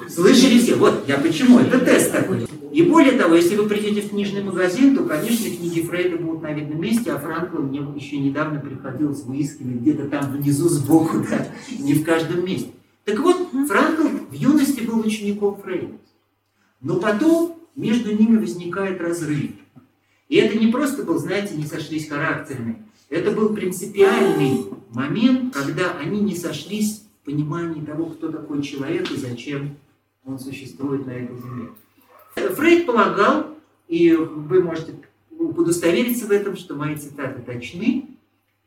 Слышали 0.09 0.59
все? 0.59 0.75
Вот, 0.75 1.07
я 1.07 1.19
почему? 1.19 1.61
Это 1.61 1.79
тест 1.79 2.11
такой. 2.11 2.49
И 2.73 2.83
более 2.83 3.12
того, 3.12 3.37
если 3.37 3.55
вы 3.55 3.69
придете 3.69 4.01
в 4.01 4.11
книжный 4.11 4.43
магазин, 4.43 4.97
то, 4.97 5.05
конечно, 5.05 5.45
книги 5.45 5.83
Фрейда 5.83 6.16
будут 6.16 6.43
на 6.43 6.53
видном 6.53 6.81
месте, 6.81 7.12
а 7.12 7.19
Франкла 7.21 7.61
мне 7.61 7.79
еще 7.95 8.19
недавно 8.19 8.59
приходилось 8.59 9.23
выискивать 9.23 9.77
где-то 9.77 10.09
там 10.09 10.33
внизу 10.33 10.69
сбоку, 10.69 11.19
да, 11.31 11.47
не 11.79 11.95
в 11.95 12.05
каждом 12.05 12.45
месте. 12.45 12.73
Так 13.05 13.21
вот, 13.21 13.37
Франкл 13.69 14.09
в 14.31 14.33
юности 14.33 14.81
был 14.81 14.99
учеником 14.99 15.62
Фрейда. 15.62 15.95
Но 16.81 16.99
потом 16.99 17.55
между 17.77 18.16
ними 18.16 18.37
возникает 18.37 19.01
разрыв. 19.01 19.53
И 20.29 20.37
это 20.37 20.59
не 20.59 20.73
просто 20.73 21.05
был, 21.05 21.19
знаете, 21.19 21.55
не 21.55 21.66
сошлись 21.66 22.09
характерами. 22.09 22.85
Это 23.11 23.33
был 23.33 23.53
принципиальный 23.53 24.66
момент, 24.90 25.53
когда 25.53 25.99
они 25.99 26.20
не 26.20 26.37
сошлись 26.37 27.03
в 27.20 27.25
понимании 27.27 27.85
того, 27.85 28.07
кто 28.07 28.31
такой 28.31 28.62
человек 28.62 29.11
и 29.11 29.16
зачем 29.16 29.77
он 30.25 30.38
существует 30.38 31.07
на 31.07 31.11
этой 31.11 31.37
земле. 31.37 31.70
Фрейд 32.37 32.87
полагал, 32.87 33.49
и 33.88 34.12
вы 34.12 34.62
можете 34.62 34.94
удостовериться 35.31 36.27
в 36.27 36.31
этом, 36.31 36.57
что 36.57 36.77
мои 36.77 36.94
цитаты 36.94 37.42
точны, 37.42 38.07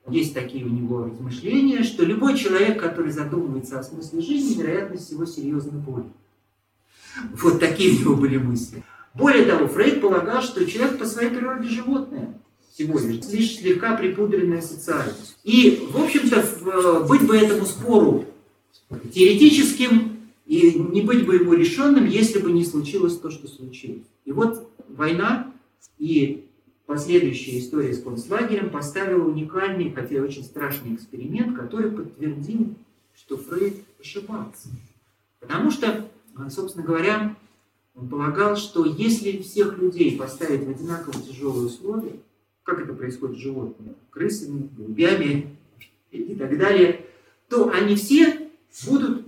есть 0.10 0.34
такие 0.34 0.66
у 0.66 0.70
него 0.70 1.06
размышления, 1.06 1.84
что 1.84 2.04
любой 2.04 2.38
человек, 2.38 2.82
который 2.82 3.14
задумывается 3.14 3.80
о 3.80 3.84
смысле 3.84 4.20
жизни, 4.20 4.62
вероятность 4.62 5.08
всего 5.08 5.26
серьезно 5.26 5.80
болен. 5.80 6.12
Вот 7.42 7.62
такие 7.62 7.96
у 7.96 8.00
него 8.00 8.16
были 8.18 8.36
мысли. 8.36 8.84
Более 9.14 9.46
того, 9.46 9.68
Фрейд 9.70 10.02
полагал, 10.02 10.42
что 10.42 10.66
человек 10.66 11.00
по 11.00 11.06
своей 11.06 11.30
природе 11.30 11.70
животное 11.70 12.34
всего 12.74 13.00
лишь, 13.00 13.58
слегка 13.58 13.96
припудренная 13.96 14.62
социальность. 14.62 15.38
И, 15.44 15.88
в 15.92 15.98
общем-то, 16.02 17.06
быть 17.08 17.22
бы 17.28 17.38
этому 17.38 17.66
спору 17.68 18.26
теоретическим 19.14 20.18
и 20.48 20.74
не 20.74 21.02
быть 21.02 21.26
бы 21.26 21.36
ему 21.36 21.54
решенным, 21.54 22.06
если 22.08 22.40
бы 22.40 22.52
не 22.52 22.66
случилось 22.66 23.18
то, 23.18 23.30
что 23.30 23.48
случилось. 23.48 24.08
И 24.26 24.32
вот 24.32 24.68
война 24.90 25.54
и 26.00 26.46
последующая 26.88 27.60
история 27.60 27.94
с 27.94 28.02
концлагерем 28.02 28.72
поставила 28.72 29.24
уникальный, 29.28 29.94
хотя 29.94 30.16
и 30.16 30.20
очень 30.20 30.44
страшный 30.44 30.96
эксперимент, 30.96 31.56
который 31.56 31.92
подтвердил, 31.92 32.74
что 33.16 33.38
Фрейд 33.38 33.76
ошибался. 34.02 34.70
Потому 35.40 35.70
что, 35.70 36.10
собственно 36.50 36.86
говоря, 36.86 37.36
он 37.94 38.10
полагал, 38.10 38.56
что 38.56 38.84
если 38.84 39.44
всех 39.44 39.78
людей 39.78 40.18
поставить 40.18 40.66
в 40.66 40.70
одинаково 40.70 41.22
тяжелые 41.22 41.68
условия, 41.68 42.16
как 42.64 42.80
это 42.80 42.94
происходит 42.94 43.38
с 43.38 43.42
животными, 43.42 43.94
крысами, 44.10 44.70
голубями 44.76 45.58
и 46.12 46.36
так 46.36 46.58
далее, 46.58 47.06
то 47.50 47.70
они 47.70 47.96
все 47.96 48.50
будут 48.88 49.26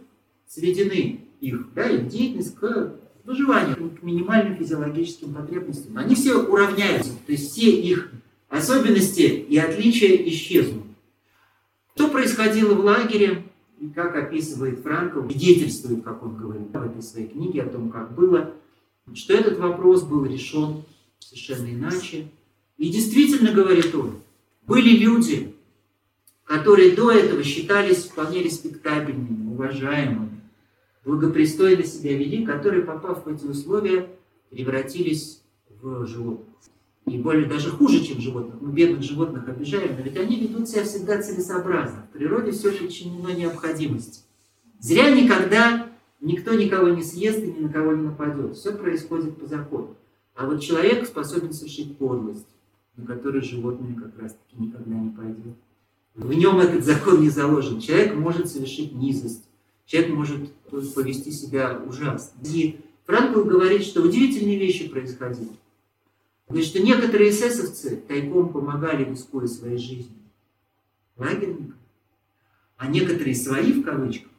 сведены, 0.48 1.22
их, 1.42 1.74
да, 1.74 1.90
их 1.90 2.08
деятельность 2.08 2.56
к 2.56 2.96
выживанию, 3.24 3.92
к 3.92 4.04
минимальным 4.04 4.56
физиологическим 4.56 5.34
потребностям. 5.34 5.98
Они 5.98 6.16
все 6.16 6.36
уравняются, 6.36 7.12
то 7.26 7.32
есть 7.32 7.52
все 7.52 7.70
их 7.70 8.12
особенности 8.50 9.22
и 9.22 9.58
отличия 9.58 10.16
исчезнут. 10.28 10.84
Что 11.96 12.10
происходило 12.10 12.74
в 12.74 12.80
лагере, 12.82 13.44
и 13.80 13.90
как 13.90 14.16
описывает 14.16 14.80
Франкл, 14.80 15.28
свидетельствует, 15.28 16.04
как 16.04 16.24
он 16.24 16.38
говорит 16.38 16.72
в 16.72 16.82
этой 16.82 17.02
своей 17.02 17.28
книге 17.28 17.64
о 17.64 17.70
том, 17.70 17.90
как 17.90 18.16
было, 18.16 18.54
что 19.14 19.34
этот 19.34 19.60
вопрос 19.60 20.04
был 20.04 20.26
решен 20.26 20.84
совершенно 21.20 21.68
иначе. 21.68 22.28
И 22.78 22.90
действительно, 22.90 23.52
говорит 23.52 23.94
он, 23.96 24.20
были 24.68 24.98
люди, 24.98 25.56
которые 26.44 26.96
до 26.96 27.12
этого 27.12 27.44
считались 27.44 28.06
вполне 28.06 28.44
респектабельными, 28.44 29.54
уважаемыми, 29.54 30.42
благопристойно 31.04 31.84
себя 31.84 32.18
вели, 32.18 32.46
которые, 32.46 32.84
попав 32.84 33.26
в 33.26 33.30
эти 33.30 33.46
условия, 33.46 34.10
превратились 34.50 35.42
в 35.82 36.06
животных. 36.06 36.48
И 37.06 37.20
более 37.20 37.46
даже 37.46 37.70
хуже, 37.70 38.04
чем 38.04 38.20
животных. 38.20 38.60
Мы 38.60 38.72
бедных 38.72 39.04
животных 39.04 39.48
обижаем, 39.48 39.96
но 39.96 40.02
ведь 40.02 40.18
они 40.18 40.40
ведут 40.40 40.68
себя 40.68 40.84
всегда 40.84 41.22
целесообразно. 41.22 42.08
В 42.10 42.18
природе 42.18 42.52
все 42.52 42.72
подчинено 42.72 43.30
необходимости. 43.30 44.22
Зря 44.80 45.12
никогда 45.12 45.88
никто 46.20 46.56
никого 46.56 46.90
не 46.90 47.04
съест 47.04 47.40
и 47.40 47.52
ни 47.52 47.60
на 47.60 47.70
кого 47.70 47.94
не 47.94 48.04
нападет. 48.04 48.56
Все 48.56 48.76
происходит 48.76 49.40
по 49.40 49.46
закону. 49.46 49.96
А 50.36 50.48
вот 50.48 50.62
человек 50.62 51.06
способен 51.06 51.54
совершить 51.54 51.98
подлость, 51.98 52.48
на 52.98 53.06
которую 53.06 53.44
животное 53.44 53.96
как 53.96 54.18
раз-таки 54.20 54.58
никогда 54.58 54.96
не 54.96 55.10
пойдет. 55.10 55.56
В 56.16 56.32
нем 56.34 56.60
этот 56.60 56.86
закон 56.86 57.22
не 57.22 57.30
заложен. 57.30 57.80
Человек 57.80 58.16
может 58.16 58.50
совершить 58.50 58.94
низость, 58.94 59.44
человек 59.86 60.14
может 60.14 60.54
повести 60.94 61.32
себя 61.32 61.82
ужасно. 61.86 62.40
И 62.46 62.80
Франкл 63.06 63.44
говорит, 63.44 63.84
что 63.84 64.02
удивительные 64.02 64.58
вещи 64.58 64.88
происходили. 64.88 65.52
Говорит, 66.48 66.68
что 66.68 66.82
некоторые 66.82 67.32
эсэсовцы 67.32 67.98
тайком 68.08 68.50
помогали, 68.50 69.04
рискуя 69.10 69.48
своей 69.48 69.78
жизнью, 69.78 70.20
лагерникам, 71.18 71.76
а 72.78 72.88
некоторые 72.88 73.36
свои, 73.36 73.74
в 73.74 73.84
кавычках, 73.84 74.32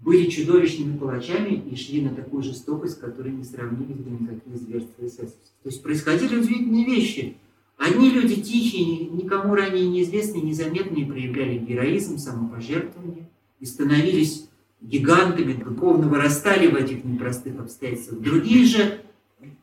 были 0.00 0.30
чудовищными 0.30 0.96
палачами 0.96 1.62
и 1.70 1.76
шли 1.76 2.02
на 2.02 2.14
такую 2.14 2.42
жестокость, 2.42 3.00
которой 3.00 3.32
не 3.32 3.44
сравнились 3.44 3.96
бы 3.96 4.10
никакие 4.10 4.56
зверства 4.56 5.06
эсэсовцев. 5.06 5.52
То 5.62 5.68
есть 5.68 5.82
происходили 5.82 6.36
удивительные 6.36 6.86
вещи. 6.86 7.36
Одни 7.76 8.10
люди 8.10 8.40
тихие, 8.42 9.06
никому 9.06 9.54
ранее 9.54 9.88
неизвестные, 9.88 10.42
незаметные, 10.42 11.06
проявляли 11.06 11.58
героизм, 11.58 12.18
самопожертвование 12.18 13.28
и 13.58 13.66
становились 13.66 14.48
гигантами, 14.80 15.52
духовно 15.52 16.08
вырастали 16.08 16.66
в 16.66 16.74
этих 16.74 17.04
непростых 17.04 17.58
обстоятельствах. 17.58 18.20
Другие 18.20 18.64
же, 18.66 19.02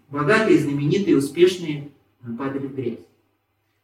богатые, 0.09 0.59
знаменитые, 0.59 1.17
успешные, 1.17 1.89
падали 2.37 2.67
в 2.67 2.75
грязь 2.75 2.99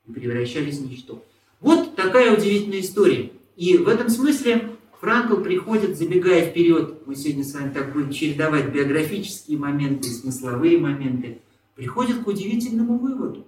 и 0.07 0.11
превращались 0.11 0.79
в 0.79 0.89
ничто. 0.89 1.23
Вот 1.59 1.95
такая 1.95 2.35
удивительная 2.35 2.81
история. 2.81 3.31
И 3.55 3.77
в 3.77 3.87
этом 3.87 4.09
смысле 4.09 4.71
Франкл 5.03 5.41
приходит, 5.41 5.97
забегая 5.97 6.49
вперед, 6.49 7.05
мы 7.05 7.17
сегодня 7.17 7.43
с 7.43 7.53
вами 7.53 7.73
так 7.73 7.91
будем 7.91 8.09
чередовать 8.09 8.71
биографические 8.71 9.57
моменты 9.57 10.07
смысловые 10.07 10.77
моменты, 10.77 11.39
приходит 11.75 12.23
к 12.23 12.27
удивительному 12.27 12.97
выводу. 12.97 13.45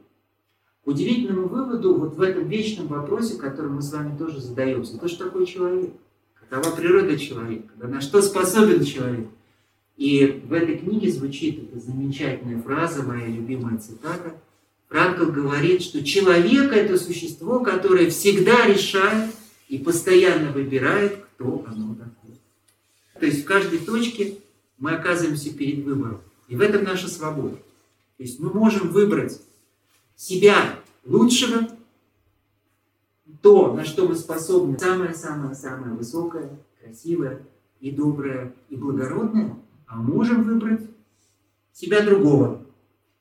К 0.83 0.87
удивительному 0.87 1.47
выводу 1.47 1.95
вот 1.95 2.17
в 2.17 2.21
этом 2.21 2.49
вечном 2.49 2.87
вопросе, 2.87 3.37
который 3.37 3.71
мы 3.71 3.81
с 3.81 3.93
вами 3.93 4.17
тоже 4.17 4.41
задаемся. 4.41 4.97
То, 4.97 5.07
что 5.07 5.27
такое 5.27 5.45
человек? 5.45 5.91
Какова 6.49 6.75
природа 6.75 7.17
человека? 7.17 7.69
На 7.77 8.01
что 8.01 8.21
способен 8.21 8.83
человек? 8.83 9.29
И 9.95 10.43
в 10.45 10.51
этой 10.51 10.77
книге 10.77 11.09
звучит 11.09 11.69
эта 11.69 11.79
замечательная 11.79 12.61
фраза, 12.61 13.01
моя 13.01 13.27
любимая 13.27 13.77
цитата. 13.77 14.35
Франкл 14.89 15.31
говорит, 15.31 15.83
что 15.83 16.03
человек– 16.03 16.73
это 16.73 16.97
существо, 16.97 17.61
которое 17.61 18.09
всегда 18.09 18.67
решает 18.67 19.31
и 19.67 19.77
постоянно 19.79 20.51
выбирает, 20.51 21.25
кто 21.35 21.65
оно 21.67 21.95
такое. 21.95 22.37
То 23.19 23.25
есть 23.25 23.43
в 23.43 23.45
каждой 23.45 23.79
точке 23.79 24.37
мы 24.77 24.91
оказываемся 24.91 25.53
перед 25.53 25.83
выбором. 25.83 26.21
И 26.47 26.55
в 26.55 26.61
этом 26.61 26.83
наша 26.83 27.07
свобода. 27.07 27.55
То 28.17 28.23
есть 28.23 28.39
мы 28.39 28.53
можем 28.53 28.89
выбрать 28.89 29.41
себя 30.15 30.79
лучшего, 31.03 31.67
то, 33.41 33.73
на 33.73 33.85
что 33.85 34.07
мы 34.07 34.15
способны, 34.15 34.77
самое-самое-самое 34.77 35.93
высокое, 35.93 36.49
красивое 36.81 37.41
и 37.79 37.91
доброе 37.91 38.53
и 38.69 38.75
благородное, 38.75 39.55
а 39.87 39.97
можем 39.97 40.43
выбрать 40.43 40.81
себя 41.73 42.01
другого, 42.03 42.65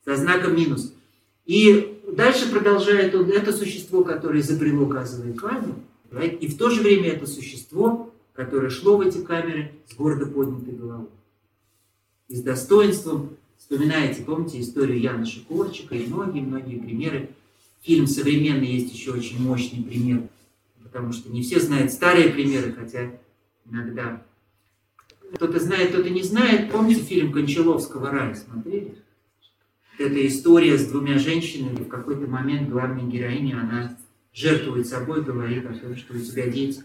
со 0.04 0.16
знаком 0.16 0.56
минус. 0.56 0.94
И 1.44 2.00
дальше 2.16 2.50
продолжает 2.50 3.14
он, 3.14 3.28
это 3.30 3.52
существо, 3.52 4.04
которое 4.04 4.40
изобрело 4.40 4.86
газовые 4.86 5.34
камеры, 6.14 6.36
и 6.36 6.48
в 6.48 6.56
то 6.56 6.70
же 6.70 6.82
время 6.82 7.10
это 7.10 7.26
существо, 7.26 8.12
которое 8.32 8.70
шло 8.70 8.96
в 8.96 9.00
эти 9.00 9.18
камеры 9.18 9.72
с 9.90 9.94
гордо 9.94 10.26
поднятой 10.26 10.74
головой. 10.74 11.08
И 12.28 12.36
с 12.36 12.42
достоинством, 12.42 13.36
вспоминаете, 13.58 14.22
помните 14.22 14.60
историю 14.60 15.00
Яна 15.00 15.26
Шикорчика 15.26 15.94
и 15.94 16.06
многие-многие 16.06 16.78
примеры. 16.78 17.30
Фильм 17.82 18.06
современный 18.06 18.66
есть 18.66 18.94
еще 18.94 19.12
очень 19.12 19.40
мощный 19.42 19.82
пример, 19.82 20.22
потому 20.82 21.12
что 21.12 21.30
не 21.30 21.42
все 21.42 21.60
знают 21.60 21.92
старые 21.92 22.30
примеры, 22.30 22.72
хотя 22.72 23.10
иногда 23.70 24.22
кто-то 25.34 25.60
знает, 25.60 25.90
кто-то 25.90 26.08
не 26.08 26.22
знает. 26.22 26.70
Помните 26.70 27.02
фильм 27.02 27.32
Кончаловского 27.32 28.10
«Рай» 28.10 28.34
смотрели? 28.34 28.96
Это 29.98 30.26
история 30.26 30.78
с 30.78 30.86
двумя 30.86 31.18
женщинами. 31.18 31.76
В 31.76 31.88
какой-то 31.88 32.26
момент 32.26 32.70
главная 32.70 33.04
героиня, 33.04 33.60
она 33.60 33.96
жертвует 34.34 34.86
собой, 34.86 35.22
говорит 35.22 35.64
о 35.64 35.74
том, 35.74 35.96
что 35.96 36.14
у 36.14 36.18
тебя 36.18 36.48
дети 36.48 36.82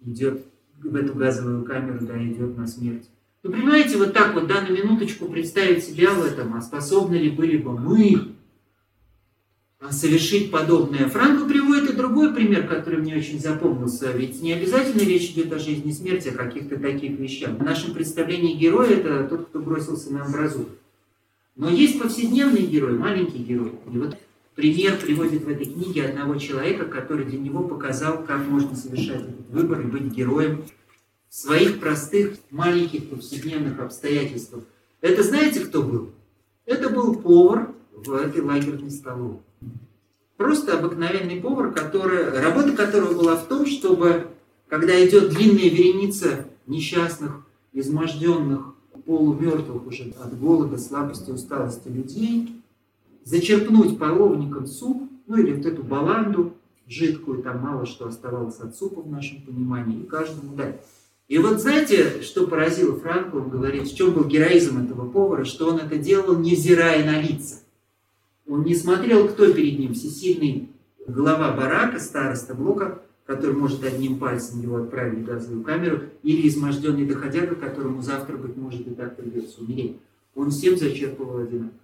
идет 0.00 0.46
в 0.78 0.94
эту 0.94 1.14
газовую 1.14 1.64
камеру, 1.64 2.06
да, 2.06 2.22
идет 2.24 2.56
на 2.56 2.66
смерть. 2.66 3.10
Вы 3.42 3.52
понимаете, 3.52 3.98
вот 3.98 4.14
так 4.14 4.34
вот, 4.34 4.46
да, 4.46 4.62
на 4.62 4.70
минуточку 4.70 5.26
представить 5.26 5.84
себя 5.84 6.14
в 6.14 6.24
этом, 6.24 6.54
а 6.54 6.62
способны 6.62 7.16
ли 7.16 7.30
были 7.30 7.58
бы 7.58 7.78
мы 7.78 8.34
совершить 9.90 10.50
подобное. 10.50 11.08
Франко 11.08 11.46
приводит 11.46 11.90
и 11.90 11.96
другой 11.96 12.32
пример, 12.32 12.66
который 12.66 13.00
мне 13.00 13.16
очень 13.16 13.38
запомнился. 13.38 14.12
Ведь 14.12 14.40
не 14.40 14.54
обязательно 14.54 15.02
речь 15.02 15.30
идет 15.30 15.52
о 15.52 15.58
жизни 15.58 15.90
и 15.90 15.94
смерти, 15.94 16.28
о 16.28 16.32
каких-то 16.32 16.78
таких 16.78 17.18
вещах. 17.18 17.50
В 17.58 17.62
нашем 17.62 17.92
представлении 17.92 18.54
герой– 18.54 18.88
это 18.94 19.24
тот, 19.24 19.48
кто 19.48 19.58
бросился 19.58 20.10
на 20.10 20.24
амбразуру. 20.24 20.70
Но 21.56 21.68
есть 21.68 22.00
повседневный 22.00 22.62
герой, 22.62 22.94
маленький 22.96 23.38
герой. 23.38 23.72
И 23.92 23.98
вот 23.98 24.16
пример 24.54 24.98
приводит 24.98 25.44
в 25.44 25.48
этой 25.48 25.66
книге 25.66 26.06
одного 26.06 26.36
человека, 26.36 26.84
который 26.86 27.24
для 27.24 27.38
него 27.38 27.64
показал, 27.64 28.24
как 28.24 28.46
можно 28.46 28.76
совершать 28.76 29.22
этот 29.22 29.48
выбор 29.50 29.80
и 29.80 29.84
быть 29.84 30.12
героем 30.12 30.64
в 31.28 31.34
своих 31.34 31.80
простых, 31.80 32.36
маленьких 32.50 33.10
повседневных 33.10 33.80
обстоятельствах. 33.80 34.64
Это 35.00 35.22
знаете, 35.22 35.60
кто 35.60 35.82
был? 35.82 36.10
Это 36.66 36.88
был 36.88 37.14
повар 37.16 37.72
в 37.92 38.12
этой 38.12 38.40
лагерной 38.40 38.90
столовой. 38.90 39.38
Просто 40.36 40.78
обыкновенный 40.78 41.40
повар, 41.40 41.72
который, 41.72 42.30
работа 42.40 42.72
которого 42.72 43.14
была 43.14 43.36
в 43.36 43.46
том, 43.46 43.66
чтобы, 43.66 44.28
когда 44.68 44.92
идет 45.06 45.30
длинная 45.30 45.68
вереница 45.68 46.46
несчастных, 46.66 47.44
изможденных, 47.72 48.74
полумертвых 49.04 49.86
уже 49.86 50.12
от 50.22 50.38
голода, 50.38 50.78
слабости, 50.78 51.30
усталости 51.30 51.88
людей, 51.88 52.53
зачерпнуть 53.24 53.98
половником 53.98 54.66
суп, 54.66 55.10
ну 55.26 55.36
или 55.36 55.52
вот 55.54 55.66
эту 55.66 55.82
баланду 55.82 56.54
жидкую, 56.86 57.42
там 57.42 57.60
мало 57.60 57.86
что 57.86 58.06
оставалось 58.06 58.60
от 58.60 58.76
супа 58.76 59.00
в 59.02 59.10
нашем 59.10 59.42
понимании, 59.42 60.00
и 60.00 60.06
каждому 60.06 60.54
дать. 60.54 60.80
И 61.26 61.38
вот 61.38 61.60
знаете, 61.60 62.20
что 62.20 62.46
поразило 62.46 62.98
Франко, 62.98 63.36
он 63.36 63.48
говорит, 63.48 63.88
в 63.88 63.96
чем 63.96 64.12
был 64.12 64.24
героизм 64.24 64.84
этого 64.84 65.08
повара, 65.10 65.44
что 65.44 65.70
он 65.70 65.78
это 65.78 65.96
делал, 65.96 66.38
невзирая 66.38 67.04
на 67.04 67.20
лица. 67.20 67.60
Он 68.46 68.62
не 68.62 68.74
смотрел, 68.74 69.26
кто 69.28 69.50
перед 69.50 69.78
ним, 69.78 69.94
всесильный 69.94 70.68
глава 71.06 71.52
барака, 71.52 71.98
староста 71.98 72.54
блока, 72.54 73.00
который 73.24 73.56
может 73.56 73.82
одним 73.84 74.18
пальцем 74.18 74.60
его 74.60 74.76
отправить 74.76 75.20
в 75.20 75.24
газовую 75.24 75.64
камеру, 75.64 76.00
или 76.22 76.46
изможденный 76.46 77.06
доходяга, 77.06 77.54
которому 77.54 78.02
завтра, 78.02 78.36
быть 78.36 78.56
может, 78.56 78.86
и 78.86 78.90
так 78.90 79.16
придется 79.16 79.62
умереть. 79.62 79.96
Он 80.34 80.50
всем 80.50 80.76
зачерпывал 80.76 81.38
одинаково. 81.38 81.78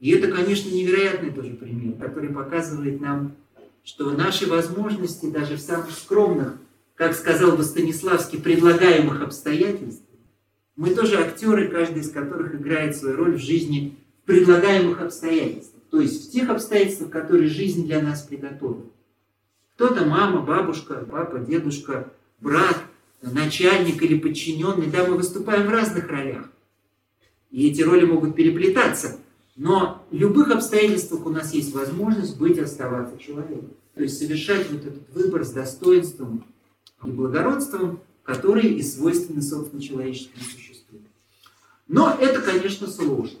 И 0.00 0.10
это, 0.10 0.30
конечно, 0.30 0.70
невероятный 0.70 1.30
тоже 1.30 1.50
пример, 1.50 1.94
который 1.98 2.30
показывает 2.30 3.00
нам, 3.00 3.36
что 3.82 4.10
наши 4.10 4.46
возможности 4.46 5.30
даже 5.30 5.56
в 5.56 5.60
самых 5.60 5.90
скромных, 5.90 6.56
как 6.94 7.14
сказал 7.14 7.56
бы 7.56 7.64
Станиславский, 7.64 8.40
предлагаемых 8.40 9.22
обстоятельствах, 9.22 10.06
мы 10.76 10.90
тоже 10.90 11.16
актеры, 11.16 11.68
каждый 11.68 12.02
из 12.02 12.10
которых 12.10 12.54
играет 12.54 12.96
свою 12.96 13.16
роль 13.16 13.34
в 13.36 13.40
жизни 13.40 13.96
предлагаемых 14.26 15.00
обстоятельствах. 15.00 15.82
То 15.90 16.00
есть 16.00 16.28
в 16.28 16.32
тех 16.32 16.48
обстоятельствах, 16.50 17.10
которые 17.10 17.48
жизнь 17.48 17.86
для 17.86 18.00
нас 18.00 18.22
приготовила. 18.22 18.86
Кто-то 19.74 20.04
мама, 20.04 20.42
бабушка, 20.42 21.06
папа, 21.10 21.38
дедушка, 21.38 22.12
брат, 22.40 22.76
начальник 23.22 24.02
или 24.02 24.18
подчиненный. 24.18 24.86
Да, 24.86 25.06
мы 25.06 25.16
выступаем 25.16 25.66
в 25.66 25.70
разных 25.70 26.08
ролях. 26.08 26.50
И 27.50 27.68
эти 27.68 27.82
роли 27.82 28.04
могут 28.04 28.36
переплетаться. 28.36 29.18
Но 29.58 30.02
в 30.10 30.14
любых 30.14 30.50
обстоятельствах 30.50 31.26
у 31.26 31.30
нас 31.30 31.52
есть 31.52 31.74
возможность 31.74 32.38
быть, 32.38 32.58
оставаться 32.58 33.18
человеком. 33.18 33.70
То 33.94 34.02
есть 34.02 34.18
совершать 34.18 34.70
вот 34.70 34.86
этот 34.86 35.10
выбор 35.12 35.44
с 35.44 35.50
достоинством 35.50 36.46
и 37.04 37.10
благородством, 37.10 38.00
которые 38.22 38.72
и 38.72 38.82
свойственны, 38.82 39.42
собственно, 39.42 39.82
человеческому 39.82 40.42
существу. 40.44 41.00
Но 41.88 42.16
это, 42.18 42.40
конечно, 42.40 42.86
сложно 42.86 43.38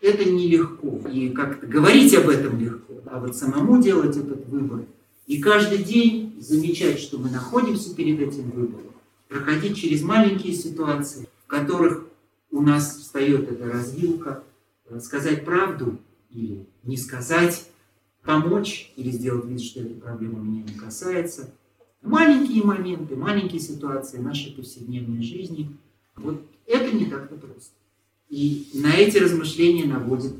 это 0.00 0.24
нелегко. 0.24 1.00
И 1.08 1.30
как-то 1.30 1.66
говорить 1.66 2.14
об 2.14 2.28
этом 2.28 2.58
легко, 2.58 2.94
а 3.06 3.20
вот 3.20 3.36
самому 3.36 3.82
делать 3.82 4.16
этот 4.16 4.46
выбор. 4.48 4.84
И 5.26 5.40
каждый 5.40 5.78
день 5.78 6.36
замечать, 6.40 6.98
что 6.98 7.18
мы 7.18 7.30
находимся 7.30 7.94
перед 7.94 8.20
этим 8.20 8.50
выбором, 8.50 8.92
проходить 9.28 9.76
через 9.76 10.02
маленькие 10.02 10.54
ситуации, 10.54 11.28
в 11.44 11.46
которых 11.46 12.04
у 12.50 12.62
нас 12.62 12.96
встает 12.96 13.50
эта 13.50 13.70
развилка, 13.70 14.42
сказать 14.98 15.44
правду 15.44 15.98
или 16.30 16.66
не 16.82 16.96
сказать, 16.96 17.70
помочь 18.22 18.92
или 18.96 19.10
сделать 19.10 19.46
вид, 19.46 19.62
что 19.62 19.80
эта 19.80 19.94
проблема 19.94 20.40
меня 20.40 20.62
не 20.62 20.74
касается. 20.74 21.52
Маленькие 22.02 22.64
моменты, 22.64 23.14
маленькие 23.14 23.60
ситуации 23.60 24.18
нашей 24.18 24.52
повседневной 24.52 25.22
жизни. 25.22 25.76
Вот 26.16 26.42
это 26.66 26.94
не 26.94 27.06
так-то 27.06 27.36
просто. 27.36 27.72
И 28.28 28.68
на 28.74 28.94
эти 28.94 29.18
размышления 29.18 29.84
наводит 29.84 30.32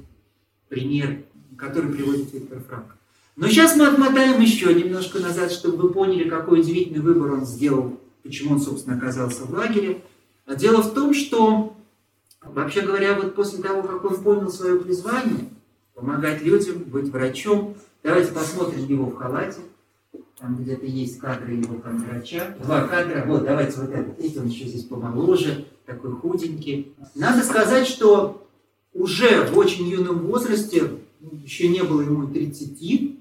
пример, 0.69 1.23
который 1.57 1.93
приводит 1.93 2.33
Виктор 2.33 2.61
Франк. 2.61 2.97
Но 3.37 3.49
сейчас 3.49 3.77
мы 3.77 3.87
отмотаем 3.87 4.41
еще 4.41 4.75
немножко 4.75 5.19
назад, 5.19 5.51
чтобы 5.51 5.77
вы 5.79 5.93
поняли, 5.93 6.29
какой 6.29 6.61
удивительный 6.61 7.01
выбор 7.01 7.33
он 7.33 7.47
сделал, 7.47 7.99
почему 8.23 8.55
он, 8.55 8.61
собственно, 8.61 8.97
оказался 8.97 9.45
в 9.45 9.51
лагере. 9.51 10.03
А 10.47 10.55
дело 10.55 10.83
в 10.83 10.95
том, 10.95 11.15
что, 11.15 11.77
вообще 12.43 12.83
говоря, 12.83 13.15
вот 13.15 13.35
после 13.35 13.63
того, 13.63 13.83
как 13.83 14.05
он 14.05 14.23
понял 14.23 14.51
свое 14.51 14.81
призвание, 14.81 15.49
помогать 15.95 16.43
людям, 16.43 16.85
быть 16.85 17.09
врачом, 17.09 17.77
давайте 18.03 18.33
посмотрим 18.33 18.87
его 18.87 19.07
в 19.07 19.17
халате. 19.17 19.61
Там 20.39 20.57
где-то 20.57 20.87
есть 20.87 21.19
кадры 21.19 21.53
его 21.53 21.75
как 21.81 21.93
врача. 21.95 22.57
Два 22.63 22.87
кадра. 22.87 23.25
Вот, 23.27 23.45
давайте 23.45 23.79
вот 23.79 23.91
этот. 23.91 24.19
Видите, 24.19 24.41
он 24.41 24.47
еще 24.47 24.65
здесь 24.65 24.85
помоложе 24.85 25.67
такой 25.85 26.13
худенький. 26.13 26.95
Надо 27.15 27.43
сказать, 27.43 27.87
что 27.87 28.49
уже 28.95 29.45
в 29.47 29.59
очень 29.59 29.87
юном 29.87 30.21
возрасте, 30.27 30.91
еще 31.21 31.69
не 31.69 31.83
было 31.83 32.01
ему 32.01 32.27
30, 32.27 33.19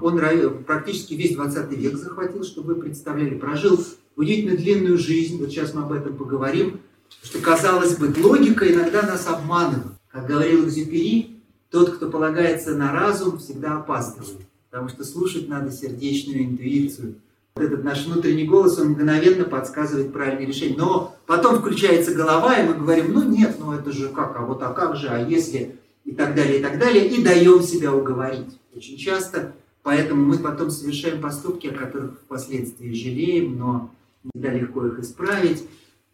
он 0.00 0.20
практически 0.64 1.14
весь 1.14 1.34
20 1.34 1.72
век 1.76 1.96
захватил, 1.96 2.44
чтобы 2.44 2.74
вы 2.74 2.82
представляли, 2.82 3.36
прожил 3.36 3.78
удивительно 4.14 4.56
длинную 4.56 4.96
жизнь, 4.96 5.38
вот 5.38 5.50
сейчас 5.50 5.74
мы 5.74 5.82
об 5.82 5.92
этом 5.92 6.16
поговорим, 6.16 6.80
что, 7.22 7.38
казалось 7.40 7.96
бы, 7.96 8.12
логика 8.18 8.72
иногда 8.72 9.02
нас 9.02 9.26
обманывает. 9.26 9.92
Как 10.10 10.26
говорил 10.26 10.66
Экзюпери, 10.66 11.40
тот, 11.70 11.96
кто 11.96 12.08
полагается 12.08 12.74
на 12.74 12.92
разум, 12.92 13.38
всегда 13.38 13.76
опаздывает, 13.76 14.38
потому 14.70 14.88
что 14.88 15.04
слушать 15.04 15.48
надо 15.48 15.70
сердечную 15.70 16.44
интуицию– 16.44 17.16
этот 17.60 17.84
наш 17.84 18.06
внутренний 18.06 18.44
голос, 18.44 18.78
он 18.78 18.90
мгновенно 18.90 19.44
подсказывает 19.44 20.12
правильное 20.12 20.46
решение. 20.46 20.76
Но 20.76 21.16
потом 21.26 21.56
включается 21.56 22.14
голова, 22.14 22.58
и 22.58 22.66
мы 22.66 22.74
говорим, 22.74 23.12
ну 23.12 23.22
нет, 23.24 23.56
ну 23.58 23.72
это 23.72 23.92
же 23.92 24.08
как, 24.08 24.36
а 24.36 24.44
вот 24.44 24.62
а 24.62 24.72
как 24.72 24.96
же, 24.96 25.08
а 25.08 25.18
если, 25.18 25.76
и 26.04 26.12
так 26.12 26.34
далее, 26.34 26.60
и 26.60 26.62
так 26.62 26.78
далее, 26.78 27.06
и 27.06 27.22
даем 27.22 27.62
себя 27.62 27.92
уговорить. 27.92 28.58
Очень 28.74 28.96
часто, 28.96 29.52
поэтому 29.82 30.24
мы 30.24 30.38
потом 30.38 30.70
совершаем 30.70 31.20
поступки, 31.20 31.68
о 31.68 31.72
которых 31.72 32.18
впоследствии 32.24 32.92
жалеем, 32.92 33.58
но 33.58 33.90
всегда 34.30 34.52
легко 34.52 34.86
их 34.86 34.98
исправить. 34.98 35.64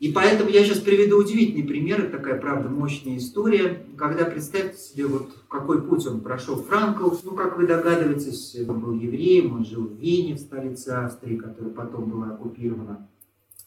И 0.00 0.12
поэтому 0.12 0.50
я 0.50 0.64
сейчас 0.64 0.80
приведу 0.80 1.18
удивительный 1.18 1.66
пример, 1.66 2.10
такая, 2.10 2.38
правда, 2.40 2.68
мощная 2.68 3.16
история, 3.16 3.86
когда, 3.96 4.24
представьте 4.24 4.76
себе, 4.76 5.06
вот 5.06 5.30
какой 5.48 5.82
путь 5.82 6.06
он 6.06 6.20
прошел. 6.20 6.56
Франкл, 6.56 7.10
ну, 7.22 7.30
как 7.32 7.56
вы 7.56 7.66
догадываетесь, 7.66 8.56
он 8.68 8.80
был 8.80 8.92
евреем, 8.92 9.54
он 9.54 9.64
жил 9.64 9.86
в 9.86 9.94
Вене, 9.94 10.34
в 10.34 10.40
столице 10.40 10.88
Австрии, 10.88 11.36
которая 11.36 11.72
потом 11.72 12.10
была 12.10 12.34
оккупирована 12.34 13.08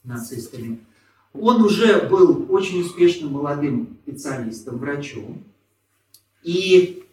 нацистами. 0.04 0.80
Он 1.34 1.62
уже 1.62 2.08
был 2.10 2.46
очень 2.50 2.82
успешным 2.82 3.34
молодым 3.34 3.98
специалистом, 4.04 4.78
врачом. 4.80 5.44
И 6.44 7.04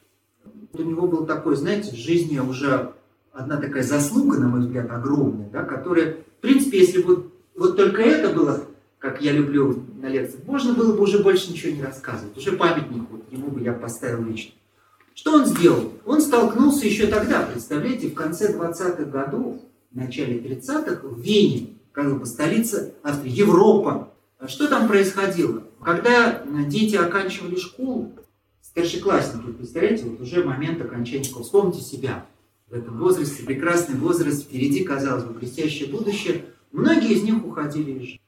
у 0.72 0.82
него 0.82 1.06
был 1.06 1.24
такой, 1.24 1.56
знаете, 1.56 1.92
в 1.92 1.98
жизни 1.98 2.38
уже 2.38 2.92
одна 3.32 3.58
такая 3.58 3.82
заслуга, 3.84 4.38
на 4.38 4.48
мой 4.48 4.60
взгляд, 4.60 4.90
огромная, 4.90 5.48
да, 5.50 5.62
которая, 5.62 6.16
в 6.38 6.40
принципе, 6.40 6.80
если 6.80 7.02
бы 7.02 7.30
вот 7.54 7.76
только 7.76 8.02
это 8.02 8.34
было 8.34 8.64
как 9.04 9.20
я 9.20 9.32
люблю 9.32 9.84
на 10.00 10.06
лекциях, 10.06 10.46
можно 10.46 10.72
было 10.72 10.96
бы 10.96 11.02
уже 11.02 11.22
больше 11.22 11.52
ничего 11.52 11.72
не 11.72 11.82
рассказывать. 11.82 12.34
Уже 12.38 12.52
памятник 12.52 13.02
вот 13.10 13.30
ему 13.30 13.48
бы 13.48 13.60
я 13.60 13.74
поставил 13.74 14.24
лично. 14.24 14.54
Что 15.14 15.34
он 15.34 15.44
сделал? 15.44 15.92
Он 16.06 16.22
столкнулся 16.22 16.86
еще 16.86 17.08
тогда, 17.08 17.42
представляете, 17.42 18.08
в 18.08 18.14
конце 18.14 18.56
20-х 18.56 19.04
годов, 19.04 19.60
в 19.90 19.94
начале 19.94 20.38
30-х, 20.38 21.06
в 21.06 21.20
Вене, 21.20 21.74
как 21.92 22.18
бы 22.18 22.24
столица 22.24 22.94
Австрии, 23.02 23.30
Европа. 23.30 24.10
А 24.38 24.48
что 24.48 24.68
там 24.68 24.88
происходило? 24.88 25.64
Когда 25.84 26.42
дети 26.66 26.96
оканчивали 26.96 27.56
школу, 27.56 28.10
старшеклассники, 28.62 29.52
представляете, 29.52 30.04
вот 30.04 30.22
уже 30.22 30.42
момент 30.42 30.80
окончания 30.80 31.24
школы, 31.24 31.44
вспомните 31.44 31.82
себя 31.82 32.24
в 32.70 32.72
этом 32.72 32.96
возрасте, 32.96 33.42
прекрасный 33.42 33.96
возраст, 33.96 34.44
впереди, 34.44 34.82
казалось 34.82 35.24
бы, 35.24 35.34
блестящее 35.34 35.90
будущее, 35.90 36.46
многие 36.72 37.12
из 37.12 37.22
них 37.22 37.44
уходили 37.44 37.90
из 37.90 38.00
жизни. 38.00 38.20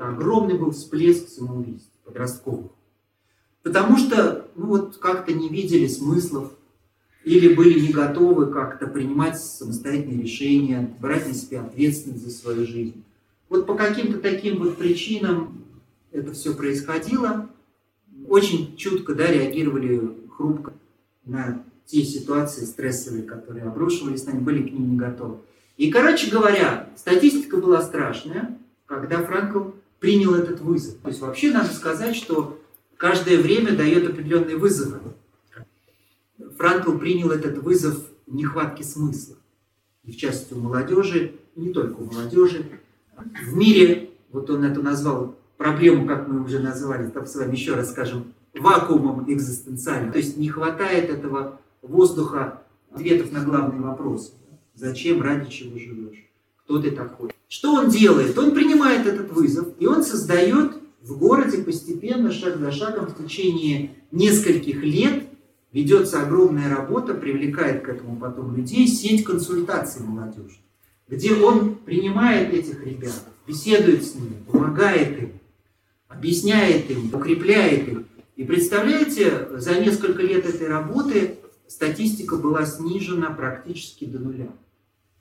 Огромный 0.00 0.58
был 0.58 0.70
всплеск 0.70 1.28
самоубийств 1.28 1.90
подростковых. 2.04 2.70
Потому 3.62 3.96
что, 3.98 4.48
ну 4.56 4.66
вот, 4.66 4.96
как-то 4.98 5.32
не 5.32 5.48
видели 5.48 5.86
смыслов, 5.86 6.52
или 7.24 7.54
были 7.54 7.80
не 7.80 7.88
готовы 7.88 8.46
как-то 8.46 8.86
принимать 8.86 9.38
самостоятельные 9.38 10.22
решения, 10.22 10.94
брать 11.00 11.26
на 11.26 11.34
себя 11.34 11.62
ответственность 11.62 12.24
за 12.24 12.30
свою 12.30 12.66
жизнь. 12.66 13.04
Вот 13.48 13.66
по 13.66 13.74
каким-то 13.74 14.18
таким 14.18 14.58
вот 14.58 14.76
причинам 14.76 15.64
это 16.12 16.32
все 16.32 16.54
происходило. 16.54 17.48
Очень 18.28 18.76
чутко 18.76 19.14
да, 19.14 19.26
реагировали 19.26 20.14
хрупко 20.36 20.72
на 21.24 21.62
те 21.86 22.04
ситуации 22.04 22.64
стрессовые, 22.64 23.22
которые 23.22 23.64
обрушивались 23.64 24.24
на 24.24 24.32
них, 24.32 24.42
были 24.42 24.68
к 24.68 24.72
ним 24.72 24.92
не 24.92 24.96
готовы. 24.96 25.38
И, 25.76 25.90
короче 25.90 26.30
говоря, 26.30 26.90
статистика 26.96 27.56
была 27.56 27.82
страшная, 27.82 28.58
когда 28.86 29.22
Франкл 29.22 29.70
принял 30.00 30.34
этот 30.34 30.60
вызов. 30.60 30.96
То 30.98 31.08
есть 31.08 31.20
вообще 31.20 31.50
надо 31.50 31.72
сказать, 31.72 32.14
что 32.14 32.60
каждое 32.96 33.38
время 33.38 33.76
дает 33.76 34.08
определенные 34.08 34.56
вызовы. 34.56 34.98
Франкл 36.56 36.92
принял 36.98 37.30
этот 37.30 37.58
вызов 37.58 37.98
нехватки 38.26 38.82
смысла. 38.82 39.36
И 40.04 40.12
в 40.12 40.16
частности 40.16 40.54
у 40.54 40.58
молодежи, 40.58 41.34
и 41.54 41.60
не 41.60 41.72
только 41.72 41.98
у 41.98 42.04
молодежи. 42.04 42.80
В 43.16 43.56
мире, 43.56 44.10
вот 44.30 44.48
он 44.50 44.64
это 44.64 44.80
назвал, 44.80 45.36
проблему, 45.56 46.06
как 46.06 46.28
мы 46.28 46.42
уже 46.42 46.60
назвали, 46.60 47.10
там 47.10 47.26
с 47.26 47.34
вами 47.34 47.52
еще 47.52 47.74
раз 47.74 47.90
скажем, 47.90 48.32
вакуумом 48.54 49.30
экзистенциальным. 49.30 50.12
То 50.12 50.18
есть 50.18 50.36
не 50.36 50.48
хватает 50.48 51.10
этого 51.10 51.60
воздуха 51.82 52.62
ответов 52.90 53.32
на 53.32 53.44
главные 53.44 53.80
вопросы. 53.80 54.32
Зачем, 54.74 55.20
ради 55.20 55.50
чего 55.50 55.78
живешь? 55.78 56.27
Кто 56.68 56.82
ты 56.82 56.90
такой? 56.90 57.30
Что 57.48 57.72
он 57.72 57.88
делает? 57.88 58.38
Он 58.38 58.54
принимает 58.54 59.06
этот 59.06 59.32
вызов, 59.32 59.68
и 59.78 59.86
он 59.86 60.04
создает 60.04 60.72
в 61.00 61.16
городе 61.16 61.62
постепенно, 61.62 62.30
шаг 62.30 62.58
за 62.58 62.70
шагом, 62.72 63.06
в 63.06 63.16
течение 63.16 63.92
нескольких 64.12 64.82
лет 64.82 65.24
ведется 65.72 66.20
огромная 66.20 66.68
работа, 66.68 67.14
привлекает 67.14 67.84
к 67.84 67.88
этому 67.88 68.18
потом 68.18 68.54
людей, 68.54 68.86
сеть 68.86 69.24
консультаций 69.24 70.04
молодежи, 70.04 70.58
где 71.08 71.32
он 71.32 71.76
принимает 71.76 72.52
этих 72.52 72.84
ребят, 72.84 73.24
беседует 73.46 74.04
с 74.04 74.14
ними, 74.14 74.36
помогает 74.46 75.22
им, 75.22 75.32
объясняет 76.06 76.90
им, 76.90 77.08
укрепляет 77.14 77.88
их. 77.88 78.02
И 78.36 78.44
представляете, 78.44 79.48
за 79.54 79.80
несколько 79.80 80.20
лет 80.20 80.44
этой 80.44 80.68
работы 80.68 81.38
статистика 81.66 82.36
была 82.36 82.66
снижена 82.66 83.30
практически 83.30 84.04
до 84.04 84.18
нуля. 84.18 84.48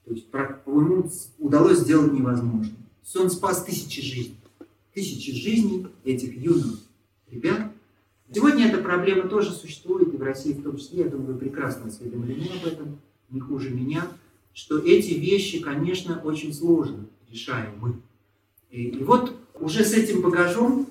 То 0.08 0.14
есть 0.14 0.28
ему 0.32 1.10
удалось 1.38 1.80
сделать 1.80 2.14
невозможное. 2.14 2.78
Он 3.16 3.30
спас 3.30 3.66
тысячи 3.66 4.02
жизней. 4.02 4.38
Тысячи 4.94 5.34
жизней 5.34 5.88
этих 6.06 6.34
юных 6.34 6.80
ребят. 7.30 7.74
Сегодня 8.34 8.68
эта 8.68 8.82
проблема 8.82 9.28
тоже 9.28 9.52
существует, 9.52 10.14
и 10.14 10.18
в 10.18 10.22
России 10.22 10.54
в 10.54 10.64
том 10.64 10.78
числе, 10.78 11.04
я 11.04 11.10
думаю, 11.10 11.34
вы 11.34 11.40
прекрасно 11.40 11.88
осведомлены 11.88 12.48
об 12.62 12.68
этом, 12.68 13.00
не 13.30 13.42
хуже 13.42 13.70
меня, 13.70 14.08
что 14.54 14.80
эти 14.80 15.14
вещи, 15.14 15.60
конечно, 15.60 16.22
очень 16.24 16.54
сложно 16.54 17.06
решаемы. 17.30 18.02
И, 18.70 18.84
и 18.84 19.04
вот 19.04 19.34
уже 19.60 19.84
с 19.84 19.94
этим 19.94 20.22
багажом 20.22 20.88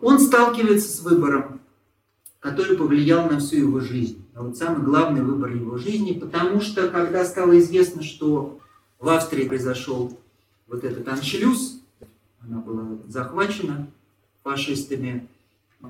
он 0.00 0.20
сталкивается 0.20 0.90
с 0.90 1.00
выбором, 1.00 1.60
который 2.40 2.76
повлиял 2.76 3.30
на 3.30 3.40
всю 3.40 3.56
его 3.56 3.80
жизнь. 3.80 4.24
А 4.38 4.42
вот 4.44 4.56
самый 4.56 4.84
главный 4.84 5.20
выбор 5.20 5.50
его 5.50 5.78
жизни, 5.78 6.12
потому 6.12 6.60
что 6.60 6.88
когда 6.90 7.24
стало 7.24 7.58
известно, 7.58 8.04
что 8.04 8.60
в 9.00 9.08
Австрии 9.08 9.48
произошел 9.48 10.16
вот 10.68 10.84
этот 10.84 11.08
аншлюз, 11.08 11.80
она 12.38 12.60
была 12.60 12.98
захвачена 13.08 13.88
фашистами, 14.44 15.26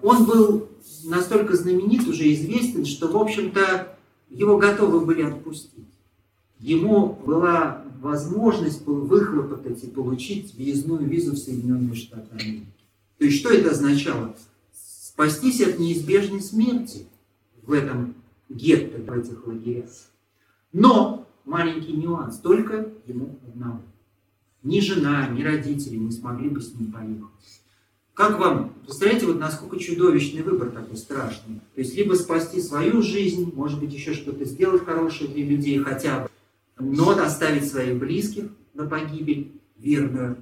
он 0.01 0.25
был 0.25 0.67
настолько 1.05 1.57
знаменит, 1.57 2.09
уже 2.09 2.33
известен, 2.33 2.87
что, 2.87 3.09
в 3.09 3.19
общем-то, 3.19 3.95
его 4.31 4.57
готовы 4.57 5.05
были 5.05 5.25
отпустить. 5.25 5.85
Ему 6.59 7.21
была 7.27 7.85
возможность 8.01 8.87
выхлопотать 8.87 9.85
и 9.85 9.89
получить 9.89 10.55
въездную 10.55 11.07
визу 11.07 11.33
в 11.33 11.39
Соединенные 11.39 11.95
Штаты 11.95 12.29
Америки. 12.33 12.67
То 13.19 13.27
есть 13.27 13.41
что 13.41 13.51
это 13.51 13.73
означало? 13.73 14.35
Спастись 14.73 15.61
от 15.61 15.79
неизбежной 15.79 16.41
смерти 16.41 17.07
в 17.63 17.73
этом 17.75 18.15
гетто, 18.49 18.99
в 18.99 19.17
этих 19.17 19.47
лагерях. 19.47 19.91
Но 20.73 21.27
маленький 21.45 21.93
нюанс, 21.93 22.39
только 22.39 22.93
ему 23.07 23.39
одному. 23.47 23.83
Ни 24.63 24.81
жена, 24.81 25.29
ни 25.29 25.43
родители 25.43 25.97
не 25.97 26.11
смогли 26.11 26.49
бы 26.49 26.61
с 26.61 26.75
ним 26.75 26.93
поехать. 26.93 27.63
Как 28.15 28.39
вам, 28.41 28.75
представляете, 28.85 29.27
вот 29.27 29.39
насколько 29.39 29.79
чудовищный 29.79 30.43
выбор 30.43 30.71
такой 30.71 30.97
страшный? 30.97 31.61
То 31.75 31.81
есть 31.81 31.95
либо 31.97 32.15
спасти 32.15 32.61
свою 32.61 33.01
жизнь, 33.01 33.53
может 33.55 33.79
быть, 33.79 33.93
еще 33.93 34.13
что-то 34.13 34.45
сделать 34.45 34.85
хорошее 34.85 35.31
для 35.31 35.45
людей 35.45 35.79
хотя 35.79 36.25
бы, 36.25 36.31
но 36.81 37.11
оставить 37.11 37.71
своих 37.71 37.97
близких 37.97 38.47
на 38.75 38.87
погибель 38.87 39.53
верную, 39.77 40.39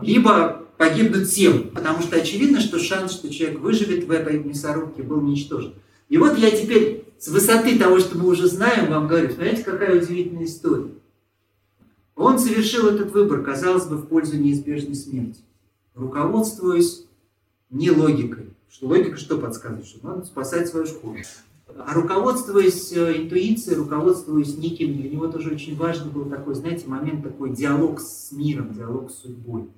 либо 0.00 0.66
погибнуть 0.78 1.28
всем, 1.28 1.68
потому 1.68 2.00
что 2.00 2.16
очевидно, 2.16 2.58
что 2.58 2.78
шанс, 2.78 3.12
что 3.12 3.28
человек 3.28 3.60
выживет 3.60 4.04
в 4.04 4.10
этой 4.10 4.42
мясорубке, 4.42 5.02
был 5.02 5.20
ничтожен. 5.20 5.74
И 6.10 6.18
вот 6.18 6.36
я 6.36 6.50
теперь 6.50 7.04
с 7.18 7.28
высоты 7.28 7.78
того, 7.78 8.00
что 8.00 8.18
мы 8.18 8.28
уже 8.28 8.48
знаем, 8.48 8.90
вам 8.90 9.06
говорю, 9.06 9.32
смотрите, 9.32 9.62
какая 9.62 9.96
удивительная 9.96 10.44
история. 10.44 10.90
Он 12.16 12.38
совершил 12.38 12.88
этот 12.88 13.12
выбор, 13.12 13.42
казалось 13.42 13.86
бы, 13.86 13.96
в 13.96 14.06
пользу 14.06 14.36
неизбежной 14.36 14.96
смерти, 14.96 15.40
руководствуясь 15.94 17.06
не 17.70 17.90
логикой. 17.90 18.50
Что 18.68 18.88
логика 18.88 19.16
что 19.16 19.38
подсказывает? 19.38 19.86
Что 19.86 20.06
надо 20.06 20.26
спасать 20.26 20.68
свою 20.68 20.86
школу. 20.86 21.16
А 21.68 21.94
руководствуясь 21.94 22.92
э, 22.92 23.22
интуицией, 23.22 23.76
руководствуясь 23.76 24.58
неким, 24.58 25.00
для 25.00 25.08
него 25.08 25.28
тоже 25.28 25.52
очень 25.52 25.76
важный 25.76 26.10
был 26.10 26.24
такой, 26.24 26.56
знаете, 26.56 26.88
момент 26.88 27.22
такой 27.22 27.54
диалог 27.54 28.00
с 28.00 28.32
миром, 28.32 28.74
диалог 28.74 29.12
с 29.12 29.20
судьбой. 29.20 29.68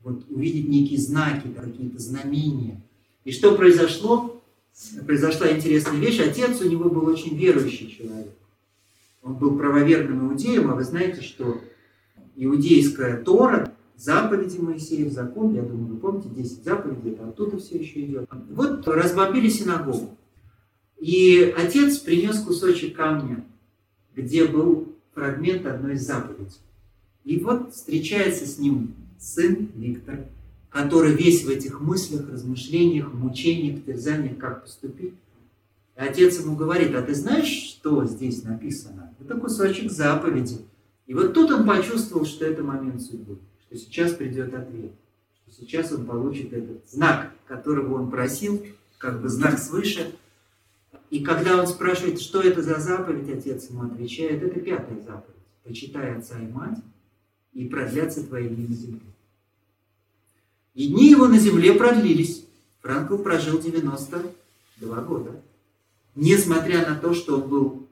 Вот 0.00 0.24
увидеть 0.28 0.68
некие 0.68 0.98
знаки, 0.98 1.46
какие-то 1.56 2.00
знамения. 2.00 2.82
И 3.24 3.30
что 3.30 3.54
произошло? 3.54 4.33
Произошла 5.06 5.50
интересная 5.50 5.98
вещь. 5.98 6.20
Отец 6.20 6.60
у 6.60 6.68
него 6.68 6.90
был 6.90 7.06
очень 7.06 7.36
верующий 7.36 7.90
человек. 7.90 8.32
Он 9.22 9.34
был 9.34 9.56
правоверным 9.56 10.28
иудеем, 10.28 10.70
а 10.70 10.74
вы 10.74 10.84
знаете, 10.84 11.22
что 11.22 11.60
иудейская 12.36 13.22
Тора, 13.22 13.72
заповеди 13.96 14.58
Моисеев, 14.58 15.12
закон, 15.12 15.54
я 15.54 15.62
думаю, 15.62 15.94
вы 15.94 15.96
помните, 15.96 16.28
10 16.28 16.64
заповедей, 16.64 17.12
это 17.12 17.28
оттуда 17.28 17.58
все 17.58 17.78
еще 17.78 18.00
идет. 18.00 18.28
Вот 18.50 18.86
разбомбили 18.86 19.48
синагогу. 19.48 20.16
И 20.98 21.54
отец 21.56 21.98
принес 21.98 22.40
кусочек 22.40 22.96
камня, 22.96 23.44
где 24.14 24.46
был 24.46 24.94
фрагмент 25.14 25.66
одной 25.66 25.94
из 25.94 26.06
заповедей. 26.06 26.58
И 27.24 27.38
вот 27.38 27.72
встречается 27.72 28.46
с 28.46 28.58
ним 28.58 28.94
сын 29.18 29.70
Виктор, 29.74 30.26
который 30.74 31.14
весь 31.14 31.44
в 31.44 31.48
этих 31.48 31.80
мыслях, 31.80 32.28
размышлениях, 32.28 33.14
мучениях, 33.14 33.84
терзаниях, 33.84 34.38
как 34.38 34.64
поступить. 34.64 35.14
И 35.96 36.00
отец 36.00 36.40
ему 36.40 36.56
говорит, 36.56 36.92
а 36.96 37.02
ты 37.02 37.14
знаешь, 37.14 37.46
что 37.46 38.04
здесь 38.04 38.42
написано? 38.42 39.14
Это 39.20 39.36
кусочек 39.36 39.92
заповеди. 39.92 40.58
И 41.06 41.14
вот 41.14 41.32
тут 41.32 41.52
он 41.52 41.64
почувствовал, 41.64 42.26
что 42.26 42.44
это 42.44 42.64
момент 42.64 43.00
судьбы, 43.00 43.38
что 43.60 43.78
сейчас 43.78 44.14
придет 44.14 44.52
ответ, 44.52 44.90
что 45.46 45.62
сейчас 45.62 45.92
он 45.92 46.06
получит 46.06 46.52
этот 46.52 46.90
знак, 46.90 47.30
которого 47.46 47.94
он 48.02 48.10
просил, 48.10 48.60
как 48.98 49.22
бы 49.22 49.28
знак 49.28 49.58
свыше– 49.58 50.12
и 51.14 51.22
когда 51.22 51.60
он 51.60 51.68
спрашивает, 51.68 52.20
что 52.20 52.40
это 52.40 52.60
за 52.60 52.80
заповедь, 52.80 53.30
отец 53.30 53.70
ему 53.70 53.84
отвечает, 53.84 54.42
это 54.42 54.58
пятая 54.58 55.00
заповедь. 55.00 55.36
Почитай 55.62 56.16
отца 56.16 56.36
и 56.40 56.48
мать, 56.48 56.78
и 57.52 57.68
продлятся 57.68 58.26
твои 58.26 58.48
дни 58.48 58.66
на 58.66 58.74
земле. 58.74 59.13
И 60.74 60.88
дни 60.88 61.10
его 61.10 61.28
на 61.28 61.38
земле 61.38 61.72
продлились. 61.72 62.44
Франкл 62.80 63.16
прожил 63.18 63.60
92 63.60 65.00
года. 65.02 65.40
Несмотря 66.14 66.88
на 66.88 66.96
то, 66.96 67.14
что 67.14 67.40
он 67.40 67.48
был 67.48 67.88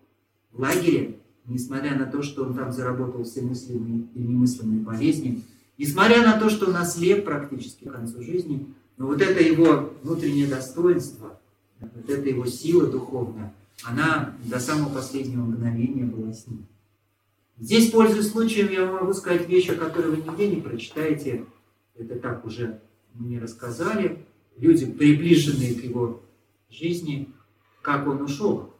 в 0.52 0.60
лагере, 0.60 1.18
несмотря 1.46 1.96
на 1.96 2.06
то, 2.06 2.22
что 2.22 2.44
он 2.44 2.54
там 2.54 2.72
заработал 2.72 3.24
все 3.24 3.42
мыслимые 3.42 4.04
и 4.14 4.20
немыслимые 4.20 4.80
болезни, 4.80 5.42
несмотря 5.78 6.22
на 6.22 6.38
то, 6.38 6.50
что 6.50 6.66
он 6.66 6.76
ослеп 6.76 7.24
практически 7.24 7.84
к 7.84 7.92
концу 7.92 8.22
жизни, 8.22 8.66
но 8.96 9.06
вот 9.06 9.20
это 9.20 9.42
его 9.42 9.92
внутреннее 10.02 10.46
достоинство– 10.46 11.38
вот 11.94 12.08
эта 12.08 12.28
его 12.28 12.46
сила 12.46 12.86
духовная, 12.86 13.52
она 13.84 14.34
до 14.44 14.60
самого 14.60 14.94
последнего 14.94 15.44
мгновения 15.44 16.04
была 16.04 16.32
с 16.32 16.46
ним. 16.46 16.66
Здесь, 17.58 17.90
пользуясь 17.90 18.30
случаем, 18.30 18.70
я 18.70 18.90
могу 18.90 19.12
сказать 19.12 19.48
вещь, 19.48 19.68
о 19.68 19.74
которой 19.74 20.16
вы 20.16 20.16
нигде 20.18 20.48
не 20.48 20.60
прочитаете. 20.60 21.44
Это 22.02 22.18
так 22.18 22.44
уже 22.44 22.80
мне 23.14 23.38
рассказали. 23.38 24.24
Люди, 24.56 24.86
приближенные 24.86 25.74
к 25.74 25.84
его 25.84 26.20
жизни, 26.68 27.28
как 27.80 28.06
он 28.06 28.22
ушел. 28.22 28.74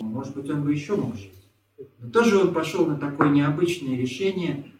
Может 0.00 0.36
быть, 0.36 0.48
он 0.50 0.62
бы 0.62 0.72
еще 0.72 0.96
мог 0.96 1.16
жить. 1.16 1.32
Но 1.98 2.10
тоже 2.10 2.38
он 2.38 2.54
пошел 2.54 2.86
на 2.86 2.96
такое 2.96 3.28
необычное 3.30 3.96
решение 3.96 4.72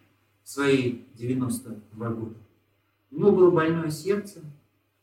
в 0.44 0.48
свои 0.48 1.00
92 1.14 2.11
года. 2.11 2.34
У 3.11 3.16
него 3.16 3.32
было 3.32 3.50
больное 3.50 3.90
сердце, 3.90 4.40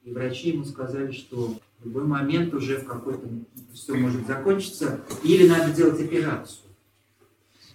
и 0.03 0.11
врачи 0.11 0.49
ему 0.49 0.65
сказали, 0.65 1.11
что 1.11 1.55
в 1.79 1.85
любой 1.85 2.05
момент 2.05 2.53
уже 2.53 2.77
в 2.77 2.85
какой-то 2.85 3.27
все 3.73 3.95
может 3.95 4.27
закончиться, 4.27 5.01
или 5.23 5.47
надо 5.47 5.73
делать 5.73 6.01
операцию. 6.01 6.65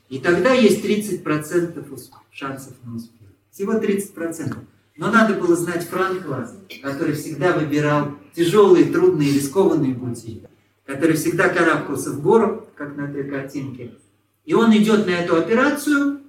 И 0.08 0.18
тогда 0.18 0.52
есть 0.52 0.84
30% 0.84 2.00
шансов 2.30 2.74
на 2.84 2.96
успех. 2.96 3.19
Всего 3.50 3.74
30%. 3.74 4.56
Но 4.96 5.10
надо 5.10 5.34
было 5.34 5.56
знать 5.56 5.86
Франкла, 5.88 6.50
который 6.82 7.14
всегда 7.14 7.52
выбирал 7.52 8.12
тяжелые, 8.34 8.86
трудные, 8.86 9.32
рискованные 9.32 9.94
пути, 9.94 10.42
который 10.84 11.16
всегда 11.16 11.48
карабкался 11.48 12.10
в 12.10 12.22
гору, 12.22 12.68
как 12.76 12.96
на 12.96 13.02
этой 13.02 13.24
картинке. 13.24 13.94
И 14.44 14.54
он 14.54 14.76
идет 14.76 15.06
на 15.06 15.10
эту 15.10 15.36
операцию, 15.36 16.20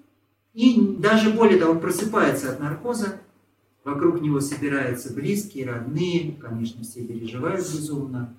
и 0.53 0.95
даже 0.97 1.31
более 1.31 1.59
того, 1.59 1.73
он 1.73 1.79
просыпается 1.79 2.51
от 2.51 2.59
наркоза, 2.59 3.19
вокруг 3.83 4.21
него 4.21 4.39
собираются 4.39 5.13
близкие, 5.13 5.69
родные, 5.69 6.33
конечно, 6.39 6.83
все 6.83 7.03
переживают 7.03 7.61
безумно. 7.61 8.35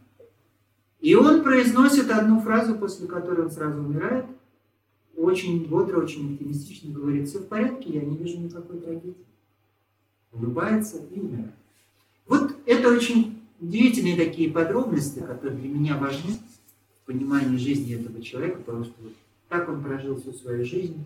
И 1.00 1.14
он 1.14 1.42
произносит 1.42 2.10
одну 2.10 2.40
фразу, 2.40 2.76
после 2.76 3.06
которой 3.06 3.46
он 3.46 3.50
сразу 3.50 3.80
умирает– 3.80 4.26
очень 5.16 5.66
бодро, 5.66 6.02
очень 6.02 6.34
оптимистично 6.34 6.92
говорит, 6.92 7.28
все 7.28 7.38
в 7.38 7.46
порядке, 7.46 7.92
я 7.92 8.02
не 8.02 8.16
вижу 8.16 8.38
никакой 8.38 8.80
трагедии. 8.80 9.14
Улыбается 10.32 10.98
и 11.10 11.20
умирает. 11.20 11.52
Вот 12.26 12.56
это 12.66 12.88
очень 12.88 13.40
удивительные 13.60 14.16
такие 14.16 14.50
подробности, 14.50 15.20
которые 15.20 15.58
для 15.58 15.68
меня 15.68 15.96
важны 15.96 16.32
в 17.02 17.06
понимании 17.06 17.56
жизни 17.56 17.94
этого 17.94 18.22
человека, 18.22 18.58
потому 18.58 18.84
что 18.84 18.94
вот 19.02 19.12
так 19.48 19.68
он 19.68 19.82
прожил 19.82 20.20
всю 20.20 20.32
свою 20.32 20.64
жизнь, 20.64 21.04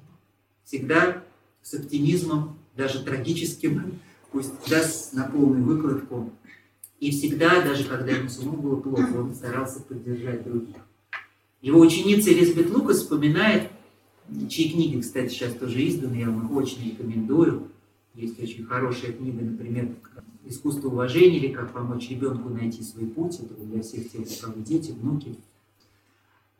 всегда 0.65 1.23
с 1.63 1.75
оптимизмом, 1.75 2.57
даже 2.77 3.03
трагическим, 3.03 3.99
пусть 4.31 4.53
даст 4.69 5.15
на 5.15 5.25
полную 5.25 5.65
выкладку. 5.65 6.31
И 7.01 7.11
всегда, 7.11 7.63
даже 7.63 7.85
когда 7.85 8.13
ему 8.13 8.29
самому 8.29 8.59
было 8.59 8.81
плохо, 8.81 9.17
он 9.17 9.35
старался 9.35 9.81
поддержать 9.81 10.45
других. 10.45 10.77
Его 11.61 11.81
ученица 11.81 12.33
Элизабет 12.33 12.71
Лукас 12.71 12.99
вспоминает 12.99 13.71
чьи 14.49 14.71
книги, 14.71 15.01
кстати, 15.01 15.33
сейчас 15.33 15.53
тоже 15.55 15.87
изданы, 15.87 16.17
я 16.17 16.27
вам 16.27 16.47
их 16.47 16.53
очень 16.53 16.91
рекомендую. 16.91 17.69
Есть 18.15 18.43
очень 18.43 18.65
хорошая 18.65 19.13
книга, 19.13 19.45
например, 19.45 19.91
«Искусство 20.45 20.89
уважения» 20.89 21.39
или 21.39 21.53
«Как 21.53 21.73
помочь 21.73 22.09
ребенку 22.09 22.49
найти 22.49 22.83
свой 22.83 23.07
путь». 23.07 23.41
Это 23.41 23.55
для 23.55 23.83
всех 23.83 24.11
тех, 24.11 24.23
у 24.23 24.47
кого 24.47 24.63
дети, 24.63 24.93
внуки. 24.93 25.37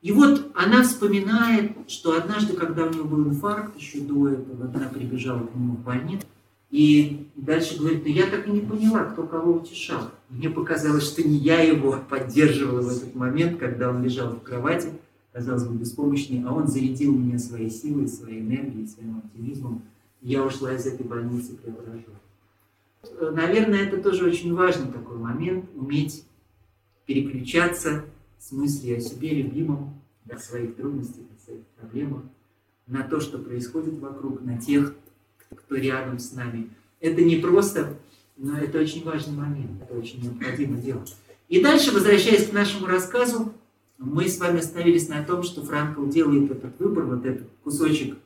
И 0.03 0.13
вот 0.13 0.53
она 0.55 0.83
вспоминает, 0.83 1.73
что 1.89 2.17
однажды, 2.17 2.55
когда 2.55 2.85
у 2.85 2.93
нее 2.93 3.05
был 3.05 3.27
инфаркт, 3.29 3.77
еще 3.77 4.01
до 4.01 4.29
этого, 4.29 4.71
она 4.73 4.89
прибежала 4.89 5.47
к 5.47 5.55
нему 5.55 5.75
в 5.75 5.83
больницу, 5.83 6.27
и 6.71 7.29
дальше 7.37 7.79
говорит, 7.79 8.03
ну 8.05 8.13
я 8.13 8.27
так 8.27 8.47
и 8.47 8.51
не 8.51 8.61
поняла, 8.61 9.05
кто 9.05 9.23
кого 9.23 9.55
утешал. 9.55 10.11
Мне 10.29 10.51
показалось, 10.51 11.05
что 11.05 11.27
не 11.27 11.39
я 11.39 11.61
его 11.63 11.99
поддерживала 12.09 12.83
в 12.83 12.89
этот 12.89 13.15
момент, 13.15 13.59
когда 13.59 13.91
он 13.91 14.03
лежал 14.03 14.35
в 14.35 14.43
кровати, 14.43 14.91
казалось 15.37 15.65
бы, 15.65 15.75
беспомощный, 15.75 16.43
а 16.47 16.55
он 16.55 16.67
зарядил 16.67 17.15
меня 17.15 17.39
своей 17.39 17.69
силой, 17.69 18.09
своей 18.09 18.41
энергией, 18.41 18.87
своим 18.87 19.19
оптимизмом. 19.19 19.83
Я 20.23 20.43
ушла 20.43 20.73
из 20.73 20.87
этой 20.87 21.05
больницы 21.05 21.57
преображенной. 21.57 22.17
Наверное, 23.35 23.87
это 23.87 24.01
тоже 24.01 24.25
очень 24.25 24.55
важный 24.55 24.91
такой 24.91 25.19
момент, 25.19 25.67
уметь 25.75 26.25
переключаться 27.05 28.07
с 28.39 28.51
мысли 28.51 28.95
о 28.95 29.01
себе 29.01 29.43
любимом, 29.43 30.01
о 30.27 30.39
своих 30.39 30.75
трудностях, 30.75 31.25
о 31.37 31.45
своих 31.45 31.65
проблемах, 31.79 32.23
на 32.87 33.03
то, 33.03 33.21
что 33.21 33.39
происходит 33.39 33.99
вокруг, 33.99 34.41
на 34.41 34.59
тех, 34.59 34.95
кто 35.55 35.75
рядом 35.75 36.19
с 36.19 36.33
нами. 36.33 36.71
Это 36.99 37.23
не 37.23 37.37
просто, 37.37 37.99
но 38.39 38.57
это 38.57 38.79
очень 38.79 39.05
важный 39.05 39.37
момент, 39.37 39.83
это 39.83 39.99
очень 39.99 40.23
необходимо 40.23 40.79
делать. 40.79 41.15
И 41.51 41.63
дальше, 41.63 41.93
возвращаясь 41.93 42.49
к 42.49 42.55
нашему 42.55 42.87
рассказу, 42.87 43.53
мы 43.99 44.29
с 44.29 44.39
вами 44.39 44.61
остановились 44.61 45.09
на 45.09 45.23
том, 45.23 45.43
что 45.43 45.63
Франкл 45.63 46.07
делает 46.07 46.51
этот 46.51 46.79
выбор, 46.79 47.05
вот 47.05 47.25
этот 47.25 47.49
кусочек 47.65 48.17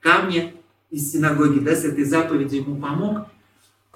камня 0.00 0.52
из 0.90 1.10
синагоги, 1.10 1.58
да, 1.58 1.74
с 1.74 1.84
этой 1.84 2.04
заповедью 2.04 2.62
ему 2.62 2.76
помог, 2.76 3.26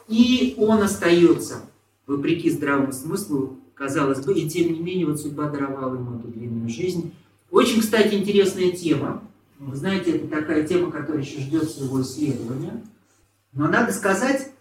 и 0.08 0.54
он 0.56 0.82
остается, 0.82 1.62
вопреки 2.06 2.50
здравому 2.50 2.92
смыслу, 2.92 3.58
казалось 3.74 4.24
бы, 4.24 4.32
и 4.34 4.48
тем 4.48 4.72
не 4.72 4.80
менее 4.80 5.06
вот 5.06 5.20
судьба 5.20 5.50
даровала 5.50 5.94
ему 5.94 6.18
эту 6.18 6.28
длинную 6.28 6.68
жизнь. 6.68 7.12
Очень, 7.50 7.80
кстати, 7.80 8.14
интересная 8.14 8.70
тема. 8.70 9.22
Вы 9.58 9.76
знаете, 9.76 10.12
это 10.12 10.28
такая 10.28 10.66
тема, 10.66 10.90
которая 10.90 11.22
еще 11.22 11.40
ждет 11.40 11.70
своего 11.70 12.02
исследования. 12.02 12.82
Но 13.52 13.68
надо 13.68 13.92
сказать, 13.92 14.52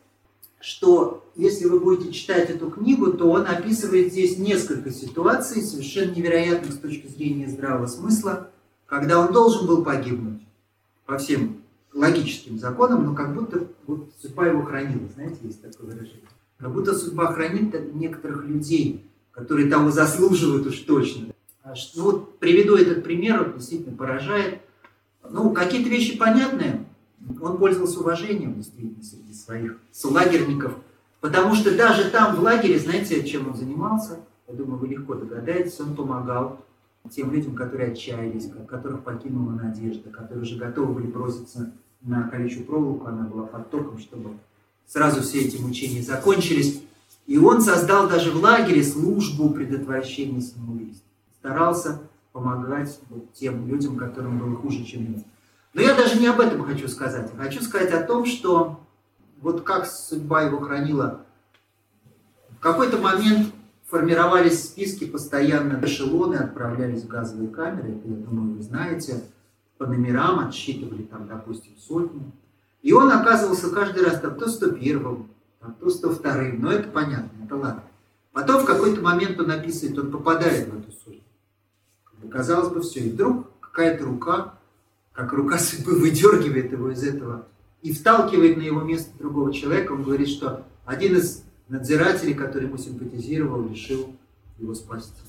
что 0.66 1.24
если 1.36 1.66
вы 1.66 1.80
будете 1.80 2.12
читать 2.12 2.50
эту 2.50 2.72
книгу, 2.72 3.14
то 3.14 3.30
он 3.30 3.46
описывает 3.46 4.12
здесь 4.12 4.40
несколько 4.40 4.90
ситуаций, 4.90 5.62
совершенно 5.62 6.16
невероятных 6.16 6.74
с 6.74 6.80
точки 6.80 7.06
зрения 7.06 7.48
здравого 7.48 7.86
смысла, 7.86 8.50
когда 8.88 9.20
он 9.20 9.32
должен 9.32 9.68
был 9.68 9.84
погибнуть 9.84 10.42
по 11.06 11.20
всем 11.20 11.62
логическим 11.94 12.58
законам, 12.58 13.06
но 13.06 13.14
как 13.14 13.36
будто 13.36 13.68
вот, 13.86 14.10
судьба 14.20 14.48
его 14.48 14.64
хранила. 14.64 15.08
Знаете, 15.14 15.38
есть 15.44 15.62
такое 15.62 15.92
выражение. 15.92 16.24
Как 16.58 16.74
будто 16.74 16.96
судьба 16.96 17.32
хранит 17.32 17.94
некоторых 17.94 18.46
людей, 18.46 19.06
которые 19.30 19.70
того 19.70 19.92
заслуживают 19.92 20.66
уж 20.66 20.80
точно. 20.80 21.28
Ну 21.64 22.04
вот 22.04 22.40
приведу 22.40 22.76
этот 22.76 23.04
пример, 23.04 23.44
он 23.44 23.54
действительно 23.54 23.96
поражает. 23.96 24.62
Ну, 25.30 25.54
какие-то 25.54 25.90
вещи 25.90 26.18
понятные, 26.18 26.88
он 27.40 27.58
пользовался 27.60 28.00
уважением 28.00 28.56
действительно 28.56 29.04
среди 29.04 29.25
своих 29.46 29.78
солагерников, 29.92 30.74
потому 31.22 31.56
что 31.56 31.76
даже 31.76 32.10
там 32.10 32.36
в 32.36 32.40
лагере, 32.42 32.80
знаете, 32.80 33.24
чем 33.24 33.48
он 33.48 33.56
занимался? 33.56 34.20
Я 34.48 34.56
думаю, 34.56 34.80
вы 34.80 34.88
легко 34.88 35.16
догадаетесь, 35.16 35.80
он 35.80 35.96
помогал 35.96 36.60
тем 37.12 37.32
людям, 37.32 37.56
которые 37.56 37.92
отчаялись, 37.92 38.50
которых 38.68 39.04
покинула 39.04 39.52
надежда, 39.52 40.10
которые 40.10 40.44
уже 40.44 40.58
готовы 40.58 40.94
были 40.94 41.08
броситься 41.08 41.72
на 42.02 42.28
колючую 42.30 42.66
проволоку, 42.66 43.08
она 43.08 43.24
была 43.24 43.46
под 43.46 43.70
током, 43.70 44.00
чтобы 44.00 44.32
сразу 44.88 45.22
все 45.22 45.42
эти 45.42 45.62
мучения 45.62 46.02
закончились. 46.02 46.82
И 47.28 47.38
он 47.38 47.62
создал 47.62 48.08
даже 48.08 48.32
в 48.32 48.42
лагере 48.42 48.84
службу 48.84 49.50
предотвращения 49.50 50.42
самоубийств. 50.42 51.04
Старался 51.40 52.02
помогать 52.32 53.00
вот 53.10 53.34
тем 53.34 53.68
людям, 53.68 53.98
которым 53.98 54.38
было 54.38 54.56
хуже, 54.56 54.84
чем 54.84 55.04
ему. 55.04 55.24
Но 55.74 55.82
я 55.82 55.96
даже 55.96 56.20
не 56.20 56.28
об 56.28 56.40
этом 56.40 56.64
хочу 56.64 56.88
сказать. 56.88 57.32
хочу 57.36 57.62
сказать 57.62 57.92
о 57.92 58.04
том, 58.04 58.26
что 58.26 58.80
вот 59.46 59.62
как 59.62 59.86
судьба 59.86 60.42
его 60.42 60.60
хранила, 60.60 61.22
в 62.58 62.60
какой-то 62.60 62.98
момент 62.98 63.54
формировались 63.88 64.64
списки 64.64 65.06
постоянно, 65.06 65.80
эшелоны 65.86 66.38
отправлялись 66.38 67.04
в 67.04 67.08
газовые 67.08 67.50
камеры, 67.50 67.90
это, 67.90 68.08
я 68.08 68.16
думаю, 68.16 68.56
вы 68.56 68.64
знаете, 68.64 69.22
по 69.78 69.86
номерам 69.86 70.40
отсчитывали 70.40 71.04
там, 71.04 71.28
допустим, 71.28 71.78
сотню. 71.78 72.32
И 72.82 72.92
он 72.92 73.12
оказывался 73.12 73.70
каждый 73.70 74.04
раз 74.04 74.20
там 74.20 74.34
то 74.34 74.48
101-м, 74.48 75.30
то 75.80 75.86
102-м, 75.86 76.60
но 76.60 76.72
это 76.72 76.90
понятно, 76.90 77.30
это 77.46 77.56
ладно. 77.56 77.84
Потом 78.32 78.64
в 78.64 78.66
какой-то 78.66 79.02
момент 79.02 79.40
он 79.40 79.52
описывает, 79.52 80.00
он 80.00 80.10
попадает 80.10 80.70
в 80.70 80.80
эту 80.80 80.92
сотню. 80.92 81.22
Казалось 82.32 82.70
бы, 82.70 82.82
все. 82.82 83.02
И 83.02 83.12
вдруг 83.12 83.46
какая-то 83.60 84.06
рука 84.06 84.56
как 85.14 85.32
рука 85.34 85.60
судьбы 85.60 85.92
выдергивает 86.00 86.72
его 86.72 86.90
из 86.90 87.04
этого 87.04 87.46
и 87.86 87.94
вталкивает 87.94 88.58
на 88.58 88.64
его 88.64 88.82
место 88.82 89.16
другого 89.20 89.54
человека. 89.54 89.92
Он 89.92 90.02
говорит, 90.02 90.28
что 90.28 90.66
один 90.86 91.18
из 91.18 91.44
надзирателей, 91.70 92.34
который 92.34 92.66
ему 92.66 92.78
симпатизировал, 92.78 93.70
решил 93.70 94.08
его 94.58 94.74
спасти. 94.74 95.22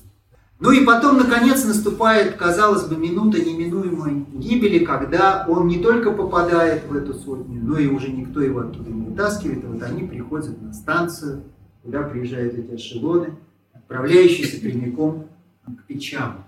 Ну 0.59 0.71
и 0.71 0.83
потом, 0.83 1.17
наконец, 1.17 1.63
наступает, 1.65 2.35
казалось 2.35 2.85
бы, 2.85 2.97
минута 2.97 3.39
неминуемой 3.39 4.25
гибели, 4.33 4.83
когда 4.83 5.45
он 5.47 5.67
не 5.67 5.77
только 5.77 6.11
попадает 6.11 6.85
в 6.87 6.95
эту 6.95 7.13
сотню, 7.13 7.61
но 7.61 7.77
и 7.77 7.85
уже 7.85 8.09
никто 8.09 8.41
его 8.41 8.61
оттуда 8.61 8.89
не 8.89 9.03
вытаскивает. 9.03 9.63
И 9.63 9.67
вот 9.67 9.83
они 9.83 10.07
приходят 10.07 10.59
на 10.59 10.73
станцию, 10.73 11.43
куда 11.83 12.01
приезжают 12.01 12.55
эти 12.55 12.73
эшелоны, 12.73 13.35
отправляющиеся 13.71 14.59
прямиком 14.59 15.27
к 15.63 15.85
печам. 15.85 16.43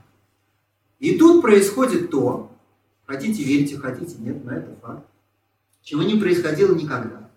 И 0.97 1.20
тут 1.20 1.43
происходит 1.43 2.10
то, 2.10 2.49
Хотите 3.10 3.43
верьте, 3.43 3.76
хотите 3.76 4.18
нет, 4.20 4.45
но 4.45 4.51
это 4.51 4.76
факт. 4.84 5.03
Чего 5.90 6.04
не 6.04 6.20
происходило 6.20 6.76
никогда 6.76 7.32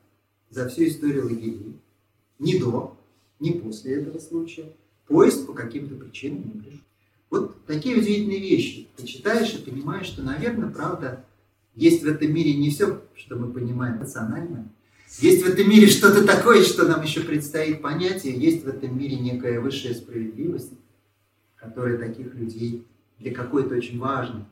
за 0.50 0.68
всю 0.68 0.86
историю 0.86 1.24
лагерей. 1.24 1.80
Ни 2.38 2.58
до, 2.58 2.98
ни 3.40 3.52
после 3.52 3.94
этого 3.94 4.18
случая. 4.18 4.74
Поезд 5.06 5.46
по 5.46 5.54
каким-то 5.54 5.94
причинам 5.94 6.44
не 6.44 6.60
пришел. 6.60 6.80
Вот 7.30 7.64
такие 7.64 7.96
удивительные 7.96 8.40
вещи. 8.40 8.88
Ты 8.94 9.06
читаешь 9.06 9.54
и 9.54 9.70
понимаешь, 9.70 10.04
что, 10.04 10.22
наверное, 10.22 10.68
правда, 10.68 11.24
есть 11.74 12.02
в 12.02 12.06
этом 12.06 12.30
мире 12.34 12.52
не 12.52 12.68
все, 12.68 13.00
что 13.14 13.36
мы 13.36 13.50
понимаем 13.50 13.98
рационально. 13.98 14.68
Есть 15.20 15.46
в 15.46 15.48
этом 15.48 15.70
мире 15.70 15.86
что-то 15.86 16.22
такое, 16.22 16.62
что 16.62 16.86
нам 16.86 17.02
еще 17.02 17.22
предстоит 17.22 17.80
понять, 17.80 18.26
и 18.26 18.30
есть 18.32 18.64
в 18.64 18.68
этом 18.68 18.98
мире 18.98 19.16
некая 19.16 19.60
высшая 19.60 19.94
справедливость, 19.94 20.72
которая 21.56 21.96
таких 21.96 22.34
людей 22.34 22.84
для 23.18 23.32
какой-то 23.32 23.76
очень 23.76 23.98
важной 23.98 24.44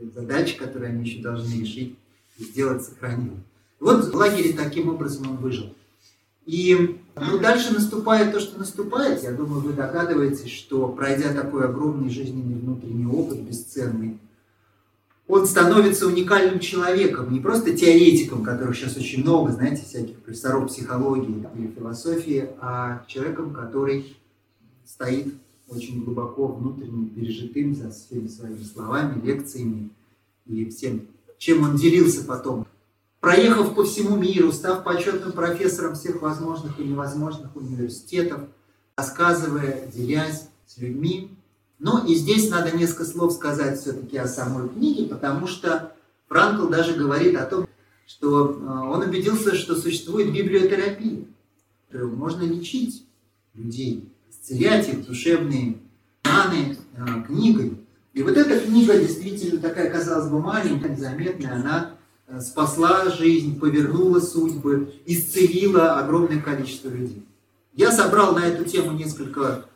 задачи, 0.00 0.56
которые 0.56 0.88
они 0.88 1.04
еще 1.04 1.20
должны 1.20 1.60
решить 1.60 1.98
сделать, 2.38 2.84
сохранила. 2.84 3.36
Вот 3.80 4.12
в 4.12 4.14
лагере 4.14 4.52
таким 4.52 4.88
образом 4.88 5.30
он 5.30 5.36
выжил. 5.36 5.74
И 6.46 6.98
ну, 7.14 7.38
дальше 7.38 7.72
наступает 7.72 8.32
то, 8.32 8.40
что 8.40 8.58
наступает. 8.58 9.22
Я 9.22 9.32
думаю, 9.32 9.60
вы 9.60 9.72
догадываетесь, 9.72 10.50
что 10.50 10.88
пройдя 10.88 11.32
такой 11.32 11.64
огромный 11.64 12.10
жизненный 12.10 12.58
внутренний 12.58 13.06
опыт, 13.06 13.40
бесценный, 13.40 14.18
он 15.28 15.46
становится 15.46 16.06
уникальным 16.06 16.58
человеком, 16.58 17.32
не 17.32 17.40
просто 17.40 17.74
теоретиком, 17.74 18.42
которых 18.42 18.76
сейчас 18.76 18.96
очень 18.96 19.22
много, 19.22 19.52
знаете, 19.52 19.82
всяких 19.82 20.18
профессоров 20.18 20.68
психологии 20.68 21.46
или 21.56 21.68
философии, 21.68 22.50
а 22.60 23.04
человеком, 23.06 23.54
который 23.54 24.16
стоит 24.84 25.32
очень 25.68 26.04
глубоко 26.04 26.48
внутренне 26.48 27.06
пережитым 27.06 27.74
за 27.74 27.90
всеми 27.90 28.26
своими 28.26 28.62
словами, 28.62 29.24
лекциями 29.24 29.90
и 30.46 30.68
всем, 30.68 31.06
чем 31.42 31.64
он 31.64 31.74
делился 31.74 32.22
потом 32.22 32.68
проехав 33.18 33.74
по 33.74 33.84
всему 33.84 34.16
миру, 34.16 34.52
став 34.52 34.84
почетным 34.84 35.32
профессором 35.32 35.96
всех 35.96 36.22
возможных 36.22 36.78
и 36.78 36.84
невозможных 36.84 37.56
университетов, 37.56 38.42
рассказывая, 38.96 39.88
делясь 39.92 40.48
с 40.66 40.78
людьми. 40.78 41.30
Ну 41.80 42.06
и 42.06 42.14
здесь 42.14 42.48
надо 42.48 42.76
несколько 42.76 43.04
слов 43.04 43.32
сказать 43.32 43.80
все-таки 43.80 44.16
о 44.18 44.28
самой 44.28 44.68
книге, 44.68 45.06
потому 45.06 45.48
что 45.48 45.92
Франкл 46.28 46.68
даже 46.68 46.94
говорит 46.94 47.36
о 47.36 47.46
том, 47.46 47.66
что 48.06 48.50
э, 48.50 48.54
он 48.64 49.02
убедился, 49.02 49.56
что 49.56 49.74
существует 49.74 50.32
библиотерапия. 50.32 51.24
Можно 51.92 52.42
лечить 52.42 53.04
людей, 53.54 54.08
исцелять 54.30 54.88
их 54.88 55.06
душевные 55.06 55.78
раны 56.22 56.76
э, 56.96 57.22
книгой. 57.26 57.81
И 58.14 58.22
вот 58.22 58.36
эта 58.36 58.60
книга 58.60 58.98
действительно 58.98 59.60
такая, 59.60 59.90
казалось 59.90 60.30
бы, 60.30 60.40
маленькая, 60.40 60.90
незаметная, 60.90 61.54
она 61.54 61.96
Э, 62.32 62.40
спасла 62.40 63.10
жизнь, 63.10 63.60
повернула 63.60 64.18
судьбы, 64.20 64.94
исцелила 65.04 65.98
огромное 65.98 66.40
количество 66.40 66.88
людей. 66.88 67.26
Я 67.74 67.92
собрал 67.92 68.34
на 68.34 68.46
эту 68.46 68.64
тему 68.64 68.92
несколько 68.92 69.66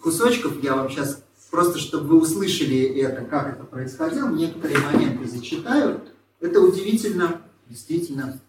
кусочков, 0.00 0.62
я 0.62 0.74
вам 0.74 0.88
сейчас 0.88 1.22
просто, 1.50 1.78
чтобы 1.78 2.08
вы 2.08 2.20
услышали 2.20 2.82
это, 3.00 3.24
как 3.24 3.54
это 3.54 3.64
происходило, 3.64 4.30
некоторые 4.30 4.78
моменты 4.78 5.28
зачитаю. 5.28 6.00
Это 6.40 6.60
удивительно, 6.60 7.42
действительно 7.68 8.40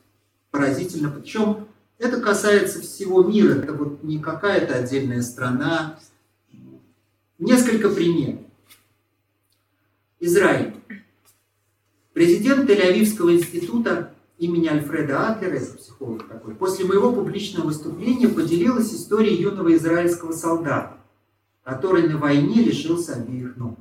поразительно. 0.52 1.10
Причем 1.10 1.68
это 1.98 2.22
касается 2.22 2.82
всего 2.82 3.24
мира, 3.24 3.56
это 3.56 3.74
вот 3.74 4.04
не 4.04 4.20
какая-то 4.20 4.76
отдельная 4.76 5.22
страна. 5.22 6.00
Несколько 7.40 7.90
примеров. 7.90 8.42
Израиль. 10.22 10.74
Президент 12.12 12.70
Тель-Авивского 12.70 13.34
института 13.34 14.14
имени 14.38 14.68
Альфреда 14.68 15.30
Адлера, 15.30 15.62
психолог 15.78 16.28
такой, 16.28 16.56
после 16.56 16.84
моего 16.84 17.14
публичного 17.14 17.68
выступления 17.68 18.28
поделилась 18.28 18.94
историей 18.94 19.42
юного 19.42 19.74
израильского 19.76 20.34
солдата, 20.34 20.98
который 21.64 22.10
на 22.10 22.18
войне 22.18 22.62
лишился 22.62 23.14
обеих 23.14 23.56
ног. 23.56 23.80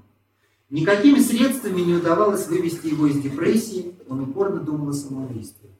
Никакими 0.70 1.18
средствами 1.18 1.80
не 1.80 1.94
удавалось 1.94 2.46
вывести 2.46 2.86
его 2.86 3.08
из 3.08 3.20
депрессии, 3.20 3.96
он 4.08 4.20
упорно 4.20 4.60
думал 4.60 4.90
о 4.90 4.92
самоубийстве. 4.92 5.70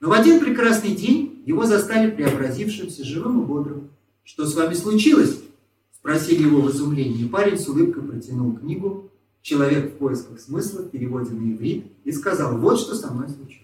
Но 0.00 0.10
в 0.10 0.12
один 0.12 0.38
прекрасный 0.40 0.94
день 0.94 1.42
его 1.46 1.64
застали 1.64 2.10
преобразившимся, 2.10 3.04
живым 3.04 3.42
и 3.42 3.46
бодрым. 3.46 3.90
«Что 4.22 4.44
с 4.44 4.54
вами 4.54 4.74
случилось?»– 4.74 5.40
спросили 5.92 6.42
его 6.42 6.60
в 6.60 6.70
изумлении. 6.70 7.26
Парень 7.26 7.58
с 7.58 7.68
улыбкой 7.68 8.02
протянул 8.02 8.56
книгу, 8.56 9.10
человек 9.44 9.92
в 9.92 9.98
поисках 9.98 10.40
смысла 10.40 10.80
в 10.80 10.88
переводе 10.88 11.30
на 11.32 11.52
иврит 11.52 11.92
и 12.04 12.12
сказал, 12.12 12.56
вот 12.56 12.80
что 12.80 12.94
со 12.94 13.12
мной 13.12 13.28
случилось. 13.28 13.60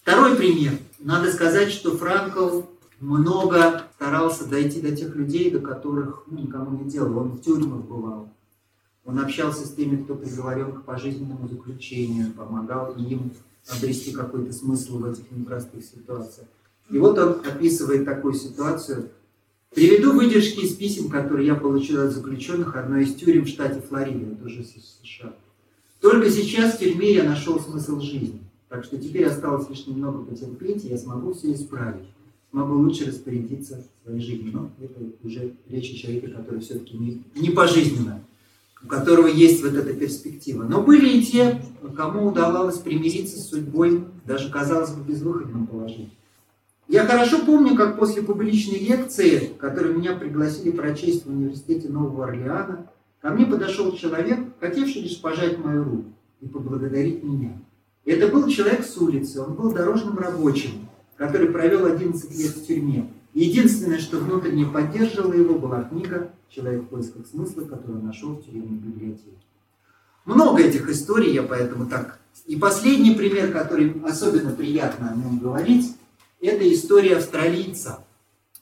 Второй 0.00 0.36
пример. 0.36 0.78
Надо 1.00 1.32
сказать, 1.32 1.70
что 1.70 1.96
Франкл 1.96 2.62
много 3.00 3.82
старался 3.96 4.46
дойти 4.46 4.80
до 4.80 4.94
тех 4.94 5.16
людей, 5.16 5.50
до 5.50 5.58
которых 5.58 6.22
ну, 6.28 6.38
никому 6.38 6.78
не 6.78 6.88
делал. 6.88 7.18
Он 7.18 7.32
в 7.32 7.42
тюрьмах 7.42 7.80
бывал. 7.80 8.28
Он 9.04 9.18
общался 9.18 9.66
с 9.66 9.72
теми, 9.72 10.02
кто 10.04 10.14
приговорен 10.14 10.72
к 10.72 10.84
пожизненному 10.84 11.48
заключению, 11.48 12.32
помогал 12.32 12.94
им 12.94 13.32
обрести 13.68 14.12
какой-то 14.12 14.52
смысл 14.52 14.98
в 14.98 15.06
этих 15.06 15.28
непростых 15.32 15.84
ситуациях. 15.84 16.46
И 16.88 16.98
вот 16.98 17.18
он 17.18 17.40
описывает 17.44 18.04
такую 18.04 18.34
ситуацию. 18.34 19.10
Приведу 19.76 20.14
выдержки 20.14 20.60
из 20.60 20.74
писем, 20.74 21.10
которые 21.10 21.48
я 21.48 21.54
получил 21.54 22.00
от 22.00 22.10
заключенных 22.10 22.76
одной 22.76 23.04
из 23.04 23.14
тюрем 23.14 23.44
в 23.44 23.48
штате 23.48 23.82
Флорида, 23.86 24.32
это 24.32 24.46
уже 24.46 24.64
США. 24.64 25.34
Только 26.00 26.30
сейчас 26.30 26.76
в 26.76 26.78
тюрьме 26.78 27.12
я 27.12 27.24
нашел 27.24 27.60
смысл 27.60 28.00
жизни. 28.00 28.40
Так 28.70 28.84
что 28.84 28.96
теперь 28.96 29.26
осталось 29.26 29.68
лишь 29.68 29.86
немного 29.86 30.24
потерпеть, 30.24 30.86
и 30.86 30.88
я 30.88 30.96
смогу 30.96 31.34
все 31.34 31.52
исправить. 31.52 32.06
Смогу 32.52 32.72
лучше 32.78 33.04
распорядиться 33.04 33.84
своей 34.02 34.20
жизнью. 34.22 34.52
Но 34.54 34.70
это 34.82 34.98
уже 35.22 35.52
речь 35.68 35.90
о 35.90 35.94
человеке, 35.94 36.28
который 36.28 36.60
все-таки 36.60 36.96
не, 36.96 37.22
не 37.34 37.50
пожизненно, 37.50 38.24
у 38.82 38.86
которого 38.86 39.26
есть 39.26 39.62
вот 39.62 39.74
эта 39.74 39.92
перспектива. 39.92 40.62
Но 40.62 40.80
были 40.80 41.18
и 41.18 41.22
те, 41.22 41.62
кому 41.94 42.28
удавалось 42.28 42.78
примириться 42.78 43.38
с 43.38 43.50
судьбой, 43.50 44.06
даже, 44.24 44.50
казалось 44.50 44.92
бы, 44.92 45.04
безвыходном 45.04 45.66
положении. 45.66 46.12
Я 46.88 47.04
хорошо 47.04 47.44
помню, 47.44 47.74
как 47.74 47.98
после 47.98 48.22
публичной 48.22 48.78
лекции, 48.78 49.52
которую 49.58 49.98
меня 49.98 50.14
пригласили 50.14 50.70
прочесть 50.70 51.26
в 51.26 51.30
университете 51.30 51.88
Нового 51.88 52.26
Орлеана, 52.26 52.86
ко 53.20 53.30
мне 53.30 53.44
подошел 53.44 53.96
человек, 53.96 54.38
хотевший 54.60 55.02
лишь 55.02 55.20
пожать 55.20 55.58
мою 55.58 55.82
руку 55.82 56.12
и 56.40 56.46
поблагодарить 56.46 57.24
меня. 57.24 57.58
Это 58.04 58.28
был 58.28 58.46
человек 58.46 58.84
с 58.84 58.96
улицы, 58.98 59.40
он 59.40 59.54
был 59.54 59.72
дорожным 59.72 60.16
рабочим, 60.16 60.88
который 61.16 61.48
провел 61.48 61.86
11 61.86 62.38
лет 62.38 62.54
в 62.54 62.66
тюрьме. 62.66 63.10
единственное, 63.34 63.98
что 63.98 64.18
внутренне 64.18 64.64
поддерживало 64.64 65.32
его, 65.32 65.58
была 65.58 65.82
книга 65.82 66.30
«Человек 66.48 66.84
в 66.84 66.86
поисках 66.86 67.26
смысла», 67.26 67.62
которую 67.62 68.02
нашел 68.04 68.30
в 68.30 68.44
тюремной 68.44 68.78
библиотеке. 68.78 69.36
Много 70.24 70.62
этих 70.62 70.88
историй, 70.88 71.34
я 71.34 71.42
поэтому 71.42 71.86
так... 71.86 72.20
И 72.46 72.54
последний 72.54 73.14
пример, 73.14 73.50
который 73.50 74.00
особенно 74.04 74.52
приятно 74.52 75.10
о 75.10 75.16
нем 75.16 75.38
говорить, 75.38 75.96
это 76.46 76.72
история 76.72 77.16
австралийца, 77.16 78.04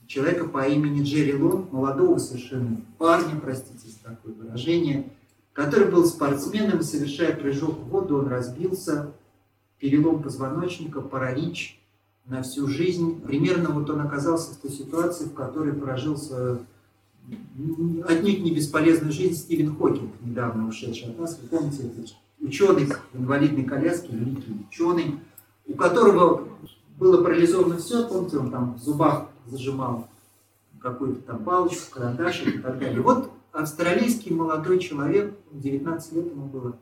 человека 0.07 0.47
по 0.47 0.67
имени 0.67 1.03
Джерри 1.03 1.35
Лон, 1.35 1.69
молодого 1.71 2.19
совершенно 2.19 2.81
парня, 2.99 3.39
простите 3.41 3.89
за 3.89 3.99
такое 4.03 4.35
выражение, 4.35 5.11
который 5.53 5.91
был 5.91 6.05
спортсменом, 6.05 6.83
совершая 6.83 7.35
прыжок 7.35 7.79
в 7.79 7.89
воду, 7.89 8.19
он 8.19 8.29
разбился, 8.29 9.13
перелом 9.79 10.23
позвоночника, 10.23 11.01
паралич 11.01 11.81
на 12.27 12.43
всю 12.43 12.69
жизнь. 12.69 13.21
Примерно 13.21 13.71
вот 13.71 13.91
он 13.91 14.01
оказался 14.01 14.53
в 14.53 14.57
той 14.57 14.71
ситуации, 14.71 15.27
в 15.27 15.35
которой 15.35 15.75
прожил 15.75 16.17
свою 16.17 16.61
отнюдь 18.07 18.43
не 18.43 18.55
бесполезную 18.55 19.13
жизнь 19.13 19.35
Стивен 19.35 19.77
Хокинг, 19.77 20.13
недавно 20.23 20.69
ушедший 20.69 21.11
от 21.11 21.19
нас. 21.19 21.39
Вы 21.41 21.49
помните, 21.49 21.85
это 21.85 22.11
ученый 22.41 22.87
в 22.87 23.21
инвалидной 23.21 23.65
коляске, 23.65 24.09
великий 24.13 24.53
ученый, 24.69 25.21
у 25.67 25.75
которого 25.75 26.49
было 26.99 27.23
парализовано 27.23 27.79
все, 27.79 28.09
помните, 28.09 28.39
он 28.39 28.51
там 28.51 28.75
в 28.75 28.79
зубах 28.79 29.29
зажимал 29.47 30.09
какую-то 30.81 31.23
там 31.23 31.45
палочку, 31.45 31.93
карандашик 31.93 32.57
и 32.57 32.59
так 32.59 32.79
далее. 32.79 33.01
Вот 33.01 33.31
австралийский 33.53 34.33
молодой 34.33 34.79
человек, 34.79 35.35
19 35.53 36.13
лет 36.13 36.27
ему 36.31 36.47
было, 36.47 36.77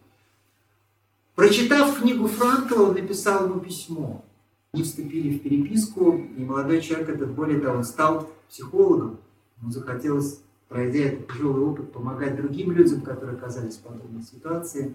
прочитав 1.35 2.01
книгу 2.01 2.27
Франкла, 2.27 2.83
он 2.85 2.95
написал 2.95 3.47
ему 3.49 3.61
письмо. 3.61 4.25
Они 4.73 4.83
вступили 4.83 5.37
в 5.37 5.43
переписку, 5.43 6.13
и 6.13 6.45
молодой 6.45 6.81
человек 6.81 7.11
этот, 7.11 7.33
более 7.33 7.61
того, 7.61 7.83
стал 7.83 8.31
психологом. 8.49 9.19
Ему 9.61 9.71
захотелось, 9.71 10.41
пройдя 10.69 11.01
этот 11.01 11.29
тяжелый 11.29 11.63
опыт, 11.63 11.93
помогать 11.93 12.37
другим 12.37 12.73
людям, 12.73 13.03
которые 13.03 13.37
оказались 13.37 13.77
в 13.77 13.83
подобной 13.83 14.23
ситуации. 14.23 14.95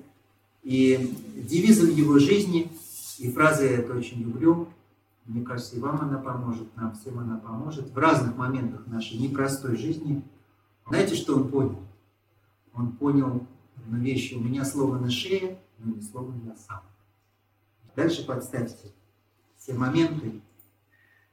И 0.64 1.16
девизом 1.36 1.92
его 1.92 2.18
жизни, 2.18 2.72
и 3.20 3.32
фразой 3.32 3.70
я 3.70 3.78
это 3.78 3.94
очень 3.94 4.22
люблю, 4.22 4.68
мне 5.28 5.44
кажется, 5.44 5.76
и 5.76 5.80
вам 5.80 6.02
она 6.02 6.18
поможет, 6.18 6.76
нам 6.78 6.96
всем 6.96 7.20
она 7.20 7.38
поможет 7.38 7.92
в 7.92 7.98
разных 7.98 8.38
моментах 8.38 8.88
нашей 8.88 9.18
непростой 9.18 9.76
жизни. 9.76 10.24
Знаете, 10.88 11.16
что 11.16 11.36
он 11.36 11.50
понял? 11.50 11.84
Он 12.74 12.94
понял 12.94 13.46
одну 13.76 13.98
вещь. 13.98 14.34
У 14.34 14.40
меня 14.40 14.64
слово 14.64 14.98
на 14.98 15.12
шее, 15.12 15.60
но 15.80 15.94
не 15.94 16.02
слово 16.02 16.34
я 16.46 16.56
сам. 16.56 16.82
Дальше 17.96 18.26
подставьте 18.26 18.94
все 19.58 19.74
моменты. 19.74 20.42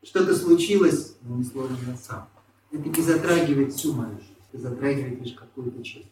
Что-то 0.02 0.34
случилось, 0.34 1.16
но 1.22 1.36
не 1.36 1.44
слово 1.44 1.70
я 1.86 1.96
сам. 1.96 2.28
Это 2.72 2.88
не 2.88 3.02
затрагивает 3.02 3.72
всю 3.74 3.92
мою 3.92 4.18
жизнь, 4.18 4.34
это 4.52 4.62
затрагивает 4.62 5.20
лишь 5.20 5.34
какую-то 5.34 5.82
часть. 5.84 6.08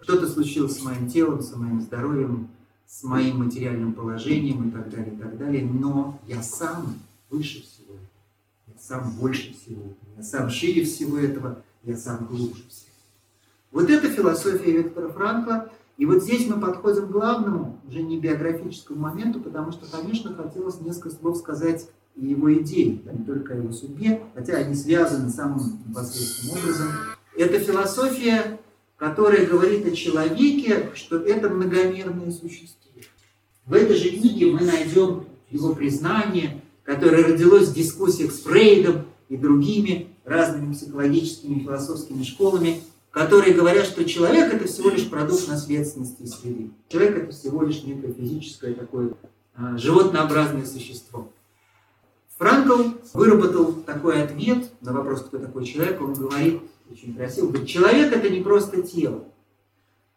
что-то 0.00 0.28
случилось 0.28 0.78
с 0.78 0.82
моим 0.82 1.08
телом, 1.08 1.40
с 1.40 1.54
моим 1.54 1.80
здоровьем, 1.80 2.48
с 2.86 3.02
моим 3.02 3.44
материальным 3.44 3.92
положением 3.92 4.68
и 4.68 4.72
так 4.72 4.90
далее, 4.90 5.14
и 5.14 5.16
так 5.16 5.36
далее, 5.36 5.64
но 5.64 6.18
я 6.26 6.42
сам 6.42 6.94
выше 7.30 7.62
всего 7.62 7.94
этого, 7.94 8.08
я 8.66 8.78
сам 8.78 9.10
больше 9.18 9.54
всего 9.54 9.82
этого, 9.82 10.16
я 10.16 10.22
сам 10.22 10.50
шире 10.50 10.84
всего 10.84 11.18
этого, 11.18 11.62
я 11.82 11.96
сам 11.96 12.26
глубже 12.26 12.62
всего. 12.68 12.90
Вот 13.72 13.90
это 13.90 14.08
философия 14.08 14.70
Виктора 14.70 15.08
Франкла, 15.08 15.70
и 15.96 16.06
вот 16.06 16.22
здесь 16.22 16.46
мы 16.48 16.60
подходим 16.60 17.08
к 17.08 17.10
главному, 17.10 17.80
уже 17.86 18.02
не 18.02 18.18
биографическому 18.18 19.00
моменту, 19.00 19.40
потому 19.40 19.72
что, 19.72 19.86
конечно, 19.86 20.34
хотелось 20.34 20.80
несколько 20.80 21.10
слов 21.10 21.36
сказать 21.36 21.88
и 22.16 22.26
его 22.26 22.52
идеи, 22.54 23.02
а 23.08 23.12
не 23.12 23.24
только 23.24 23.54
о 23.54 23.56
его 23.56 23.72
судьбе, 23.72 24.22
хотя 24.34 24.54
они 24.54 24.74
связаны 24.74 25.30
самым 25.30 25.80
непосредственным 25.86 26.62
образом. 26.62 26.88
Это 27.36 27.58
философия, 27.58 28.60
которая 29.04 29.44
говорит 29.44 29.86
о 29.86 29.90
человеке, 29.90 30.90
что 30.94 31.18
это 31.18 31.50
многомерное 31.50 32.30
существо. 32.30 32.90
В 33.66 33.74
этой 33.74 33.96
же 33.96 34.08
книге 34.08 34.46
мы 34.46 34.60
найдем 34.60 35.26
его 35.50 35.74
признание, 35.74 36.62
которое 36.84 37.22
родилось 37.22 37.68
в 37.68 37.74
дискуссиях 37.74 38.32
с 38.32 38.40
Фрейдом 38.40 39.04
и 39.28 39.36
другими 39.36 40.08
разными 40.24 40.72
психологическими 40.72 41.56
и 41.56 41.64
философскими 41.64 42.22
школами, 42.22 42.80
которые 43.10 43.52
говорят, 43.52 43.84
что 43.84 44.06
человек 44.06 44.54
это 44.54 44.66
всего 44.66 44.88
лишь 44.88 45.10
продукт 45.10 45.48
наследственности 45.48 46.22
и 46.22 46.26
среды. 46.26 46.70
Человек 46.88 47.24
это 47.24 47.32
всего 47.32 47.62
лишь 47.62 47.82
некое 47.82 48.10
физическое 48.10 48.72
такое 48.72 49.12
а, 49.54 49.76
животнообразное 49.76 50.64
существо. 50.64 51.30
Франкл 52.38 52.84
выработал 53.12 53.74
такой 53.74 54.22
ответ 54.22 54.70
на 54.80 54.94
вопрос, 54.94 55.24
кто 55.24 55.38
такой 55.38 55.66
человек. 55.66 56.00
Он 56.00 56.14
говорит 56.14 56.62
очень 56.90 57.14
красиво, 57.14 57.48
говорит, 57.48 57.68
человек 57.68 58.12
это 58.12 58.28
не 58.28 58.40
просто 58.40 58.82
тело. 58.82 59.24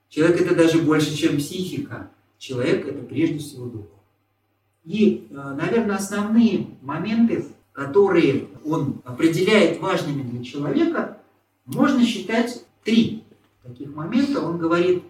Человек 0.10 0.42
это 0.42 0.56
даже 0.56 0.82
больше, 0.82 1.16
чем 1.16 1.38
психика. 1.38 2.12
Человек– 2.38 2.88
это 2.88 3.04
прежде 3.04 3.40
всего 3.40 3.66
дух. 3.66 3.86
И, 4.84 5.28
э, 5.30 5.34
наверное, 5.34 5.96
основные 5.96 6.68
моменты, 6.82 7.46
которые 7.74 8.48
он 8.64 9.02
определяет 9.04 9.82
важными 9.82 10.22
для 10.24 10.44
человека, 10.44 11.18
можно 11.66 12.06
считать 12.06 12.64
три 12.84 13.24
таких 13.64 13.94
момента. 13.94 14.42
Он 14.42 14.58
говорит 14.58 15.04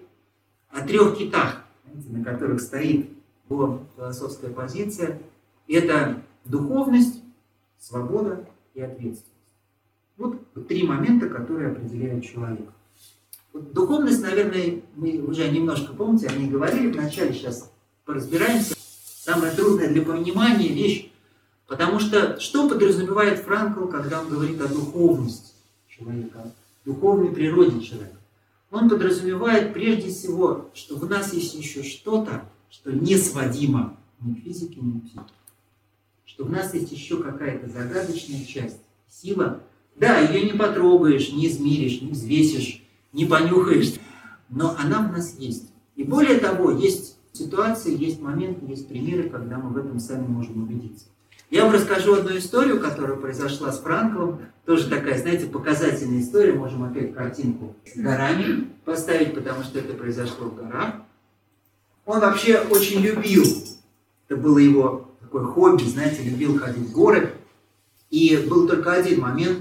о 0.69 0.81
трех 0.81 1.17
китах, 1.17 1.63
на 2.09 2.23
которых 2.23 2.61
стоит 2.61 3.09
его 3.49 3.83
философская 3.95 4.51
позиция. 4.51 5.21
Это 5.67 6.23
духовность, 6.45 7.21
свобода 7.77 8.47
и 8.73 8.81
ответственность. 8.81 9.36
Вот 10.17 10.67
три 10.67 10.83
момента, 10.83 11.29
которые 11.29 11.71
определяют 11.71 12.25
человека. 12.25 12.73
Духовность, 13.53 14.21
наверное, 14.21 14.81
мы 14.95 15.19
уже 15.19 15.49
немножко 15.49 15.93
помните, 15.93 16.27
они 16.27 16.49
говорили 16.49 16.91
вначале, 16.91 17.33
сейчас 17.33 17.71
поразбираемся. 18.05 18.75
Самая 18.77 19.55
трудная 19.55 19.89
для 19.89 20.03
понимания 20.03 20.69
вещь, 20.69 21.11
потому 21.67 21.99
что 21.99 22.39
что 22.39 22.69
подразумевает 22.69 23.39
Франкл, 23.39 23.87
когда 23.87 24.21
он 24.21 24.29
говорит 24.29 24.61
о 24.61 24.67
духовности 24.67 25.53
человека, 25.87 26.53
духовной 26.85 27.33
природе 27.33 27.81
человека? 27.81 28.17
Он 28.71 28.89
подразумевает 28.89 29.73
прежде 29.73 30.09
всего, 30.09 30.69
что 30.73 30.95
в 30.95 31.09
нас 31.09 31.33
есть 31.33 31.55
еще 31.55 31.83
что-то, 31.83 32.45
что 32.69 32.91
не 32.91 33.17
сводимо 33.17 33.97
ни 34.21 34.35
к 34.35 34.43
физике, 34.43 34.79
ни 34.81 34.99
к 34.99 35.03
психике. 35.03 35.33
Что 36.25 36.45
в 36.45 36.51
нас 36.51 36.73
есть 36.73 36.91
еще 36.91 37.21
какая-то 37.21 37.69
загадочная 37.69 38.45
часть, 38.45 38.79
сила. 39.09 39.61
Да, 39.97 40.19
ее 40.19 40.51
не 40.51 40.57
потрогаешь, 40.57 41.31
не 41.31 41.47
измеришь, 41.47 42.01
не 42.01 42.11
взвесишь, 42.11 42.83
не 43.13 43.25
понюхаешь, 43.25 43.95
но 44.49 44.75
она 44.77 45.07
в 45.07 45.11
нас 45.11 45.35
есть. 45.39 45.71
И 45.95 46.03
более 46.03 46.37
того, 46.37 46.71
есть 46.71 47.17
ситуации, 47.33 47.97
есть 47.97 48.21
моменты, 48.21 48.65
есть 48.67 48.87
примеры, 48.87 49.29
когда 49.29 49.57
мы 49.57 49.71
в 49.71 49.77
этом 49.77 49.99
сами 49.99 50.27
можем 50.27 50.63
убедиться. 50.63 51.05
Я 51.49 51.63
вам 51.63 51.73
расскажу 51.73 52.13
одну 52.13 52.37
историю, 52.37 52.79
которая 52.79 53.17
произошла 53.17 53.71
с 53.71 53.79
Франклом. 53.79 54.41
Тоже 54.65 54.89
такая, 54.89 55.17
знаете, 55.17 55.45
показательная 55.45 56.21
история. 56.21 56.51
Можем 56.51 56.83
опять 56.83 57.15
картинку 57.15 57.73
с 57.85 57.97
горами 57.97 58.67
поставить, 58.83 59.33
потому 59.33 59.63
что 59.63 59.79
это 59.79 59.93
произошло 59.93 60.47
в 60.47 60.55
горах. 60.55 60.95
Он 62.05 62.19
вообще 62.19 62.59
очень 62.59 62.99
любил, 63.01 63.45
это 64.27 64.39
было 64.39 64.57
его 64.57 65.09
такое 65.21 65.45
хобби, 65.45 65.83
знаете, 65.83 66.23
любил 66.23 66.57
ходить 66.59 66.89
в 66.89 66.91
горы. 66.91 67.33
И 68.09 68.37
был 68.49 68.67
только 68.67 68.93
один 68.93 69.21
момент, 69.21 69.59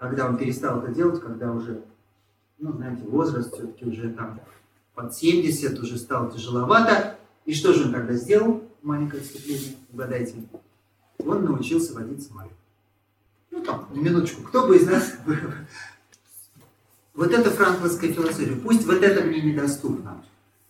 когда 0.00 0.26
он 0.26 0.38
перестал 0.38 0.82
это 0.82 0.92
делать, 0.92 1.20
когда 1.20 1.52
уже 1.52 1.84
ну, 2.58 2.72
знаете, 2.72 3.02
возраст 3.04 3.52
все-таки 3.52 3.84
уже 3.84 4.10
там 4.10 4.40
под 4.94 5.14
70, 5.14 5.78
уже 5.78 5.98
стал 5.98 6.30
тяжеловато. 6.30 7.16
И 7.44 7.54
что 7.54 7.72
же 7.72 7.84
он 7.84 7.92
тогда 7.92 8.14
сделал? 8.14 8.62
Маленькое 8.82 9.22
отступление, 9.22 9.76
угадайте. 9.92 10.34
Он 11.18 11.44
научился 11.44 11.94
водить 11.94 12.26
самолет. 12.26 12.52
Ну 13.50 13.62
там, 13.62 13.88
минуточку, 13.92 14.42
кто 14.42 14.66
бы 14.66 14.76
из 14.76 14.86
нас... 14.86 15.14
Вот 17.12 17.32
это 17.32 17.50
франкловская 17.50 18.12
философия. 18.12 18.54
Пусть 18.54 18.86
вот 18.86 19.02
это 19.02 19.24
мне 19.24 19.42
недоступно, 19.42 20.24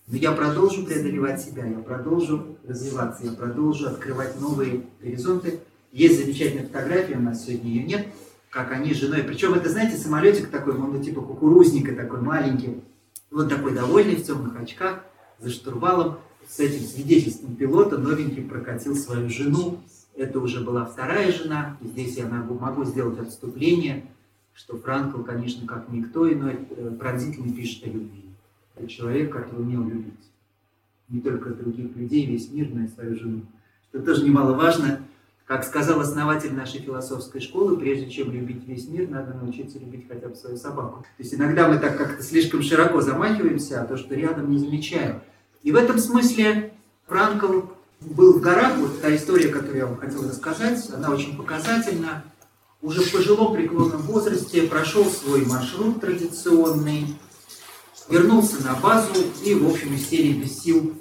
но 0.08 0.16
я 0.16 0.32
продолжу 0.32 0.84
преодолевать 0.84 1.40
себя, 1.40 1.64
я 1.64 1.78
продолжу 1.78 2.56
развиваться, 2.66 3.24
я 3.24 3.32
продолжу 3.32 3.88
открывать 3.88 4.40
новые 4.40 4.86
горизонты. 5.00 5.60
Есть 5.92 6.18
замечательная 6.18 6.66
фотография, 6.66 7.16
у 7.16 7.20
нас 7.20 7.44
сегодня 7.44 7.70
ее 7.70 7.84
нет, 7.84 8.08
как 8.50 8.72
они 8.72 8.92
с 8.92 8.98
женой. 8.98 9.22
Причем 9.22 9.54
это, 9.54 9.68
знаете, 9.68 9.96
самолетик 9.96 10.50
такой, 10.50 10.74
он 10.74 10.92
ну, 10.92 11.02
типа 11.02 11.22
кукурузника 11.22 11.94
такой 11.94 12.20
маленький. 12.20 12.80
Вот 13.30 13.48
такой 13.48 13.72
довольный 13.72 14.16
в 14.16 14.24
темных 14.24 14.60
очках, 14.60 15.04
за 15.38 15.50
штурвалом, 15.50 16.18
с 16.48 16.58
этим 16.58 16.84
свидетельством 16.84 17.54
пилота 17.54 17.96
новенький 17.96 18.42
прокатил 18.42 18.96
свою 18.96 19.30
жену. 19.30 19.80
Это 20.16 20.40
уже 20.40 20.60
была 20.64 20.84
вторая 20.84 21.32
жена. 21.32 21.76
И 21.80 21.86
здесь 21.86 22.16
я 22.16 22.26
могу, 22.26 22.58
могу 22.58 22.84
сделать 22.84 23.20
отступление, 23.20 24.04
что 24.52 24.76
Франкл, 24.76 25.22
конечно, 25.22 25.66
как 25.66 25.88
никто 25.90 26.30
иной, 26.30 26.58
э, 26.70 26.90
пронзительно 26.98 27.54
пишет 27.54 27.84
о 27.84 27.90
любви. 27.90 28.24
Это 28.74 28.88
человек, 28.88 29.32
который 29.32 29.60
умел 29.60 29.84
любить. 29.84 30.14
Не 31.08 31.20
только 31.20 31.50
других 31.50 31.94
людей, 31.94 32.26
весь 32.26 32.50
мир, 32.50 32.68
но 32.72 32.82
и 32.82 32.88
свою 32.88 33.16
жену. 33.16 33.42
Это 33.92 34.04
тоже 34.04 34.24
немаловажно. 34.24 35.00
Как 35.50 35.64
сказал 35.64 35.98
основатель 35.98 36.54
нашей 36.54 36.80
философской 36.80 37.40
школы, 37.40 37.76
прежде 37.76 38.08
чем 38.08 38.30
любить 38.30 38.68
весь 38.68 38.86
мир, 38.86 39.08
надо 39.08 39.34
научиться 39.34 39.80
любить 39.80 40.06
хотя 40.06 40.28
бы 40.28 40.36
свою 40.36 40.56
собаку. 40.56 41.00
То 41.00 41.22
есть 41.24 41.34
иногда 41.34 41.66
мы 41.66 41.80
так 41.80 41.98
как-то 41.98 42.22
слишком 42.22 42.62
широко 42.62 43.00
замахиваемся, 43.00 43.82
а 43.82 43.84
то, 43.84 43.96
что 43.96 44.14
рядом, 44.14 44.48
не 44.48 44.58
замечаем. 44.58 45.22
И 45.64 45.72
в 45.72 45.74
этом 45.74 45.98
смысле 45.98 46.72
Франкл 47.08 47.62
был 48.00 48.34
в 48.34 48.40
горах, 48.40 48.78
вот 48.78 49.02
та 49.02 49.12
история, 49.16 49.48
которую 49.48 49.78
я 49.78 49.86
вам 49.86 49.96
хотел 49.96 50.22
рассказать, 50.22 50.88
она 50.94 51.10
очень 51.10 51.36
показательна. 51.36 52.22
Уже 52.80 53.02
в 53.02 53.10
пожилом 53.10 53.52
преклонном 53.52 54.02
возрасте 54.02 54.68
прошел 54.68 55.04
свой 55.04 55.44
маршрут 55.46 56.00
традиционный, 56.00 57.16
вернулся 58.08 58.62
на 58.62 58.76
базу 58.76 59.14
и, 59.44 59.56
в 59.56 59.68
общем, 59.68 59.94
из 59.94 60.08
серии 60.08 60.34
без 60.34 60.60
сил 60.60 60.94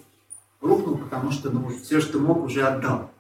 рухнул, 0.60 0.98
потому 0.98 1.30
что 1.30 1.52
ну, 1.52 1.70
все, 1.84 2.02
что 2.02 2.18
мог, 2.18 2.44
уже 2.44 2.64
отдал. 2.64 3.12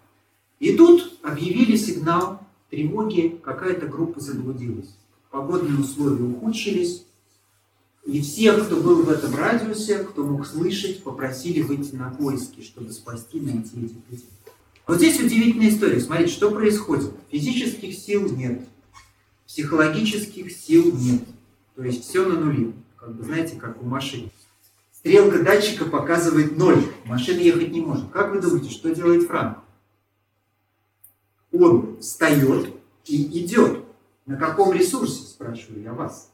И 0.59 0.75
тут 0.75 1.08
объявили 1.39 1.77
сигнал 1.77 2.41
тревоги, 2.69 3.39
какая-то 3.41 3.87
группа 3.87 4.19
заблудилась. 4.19 4.93
Погодные 5.31 5.79
условия 5.79 6.23
ухудшились, 6.23 7.05
и 8.05 8.21
всех, 8.21 8.65
кто 8.65 8.77
был 8.77 9.03
в 9.03 9.09
этом 9.09 9.35
радиусе, 9.35 9.99
кто 9.99 10.23
мог 10.23 10.45
слышать, 10.45 11.03
попросили 11.03 11.61
выйти 11.61 11.95
на 11.95 12.09
поиски, 12.09 12.61
чтобы 12.61 12.91
спасти, 12.91 13.39
найти 13.39 13.77
этих 13.77 13.95
людей. 14.09 14.29
Вот 14.87 14.97
здесь 14.97 15.19
удивительная 15.19 15.69
история. 15.69 15.99
Смотрите, 15.99 16.33
что 16.33 16.49
происходит. 16.49 17.11
Физических 17.31 17.93
сил 17.95 18.27
нет, 18.35 18.61
психологических 19.45 20.51
сил 20.51 20.91
нет. 20.91 21.21
То 21.75 21.83
есть 21.83 22.03
все 22.03 22.27
на 22.27 22.39
нуле. 22.39 22.73
Как 22.97 23.15
бы, 23.15 23.23
знаете, 23.23 23.55
как 23.57 23.81
у 23.81 23.85
машины. 23.85 24.31
Стрелка 24.91 25.43
датчика 25.43 25.85
показывает 25.85 26.57
ноль. 26.57 26.83
Машина 27.05 27.39
ехать 27.39 27.71
не 27.71 27.79
может. 27.79 28.09
Как 28.09 28.33
вы 28.33 28.41
думаете, 28.41 28.71
что 28.71 28.93
делает 28.93 29.27
Франк? 29.27 29.59
Он 31.51 31.97
встает 31.99 32.73
и 33.05 33.43
идет. 33.43 33.83
На 34.25 34.37
каком 34.37 34.73
ресурсе, 34.73 35.23
спрашиваю 35.23 35.81
я 35.81 35.93
вас? 35.93 36.31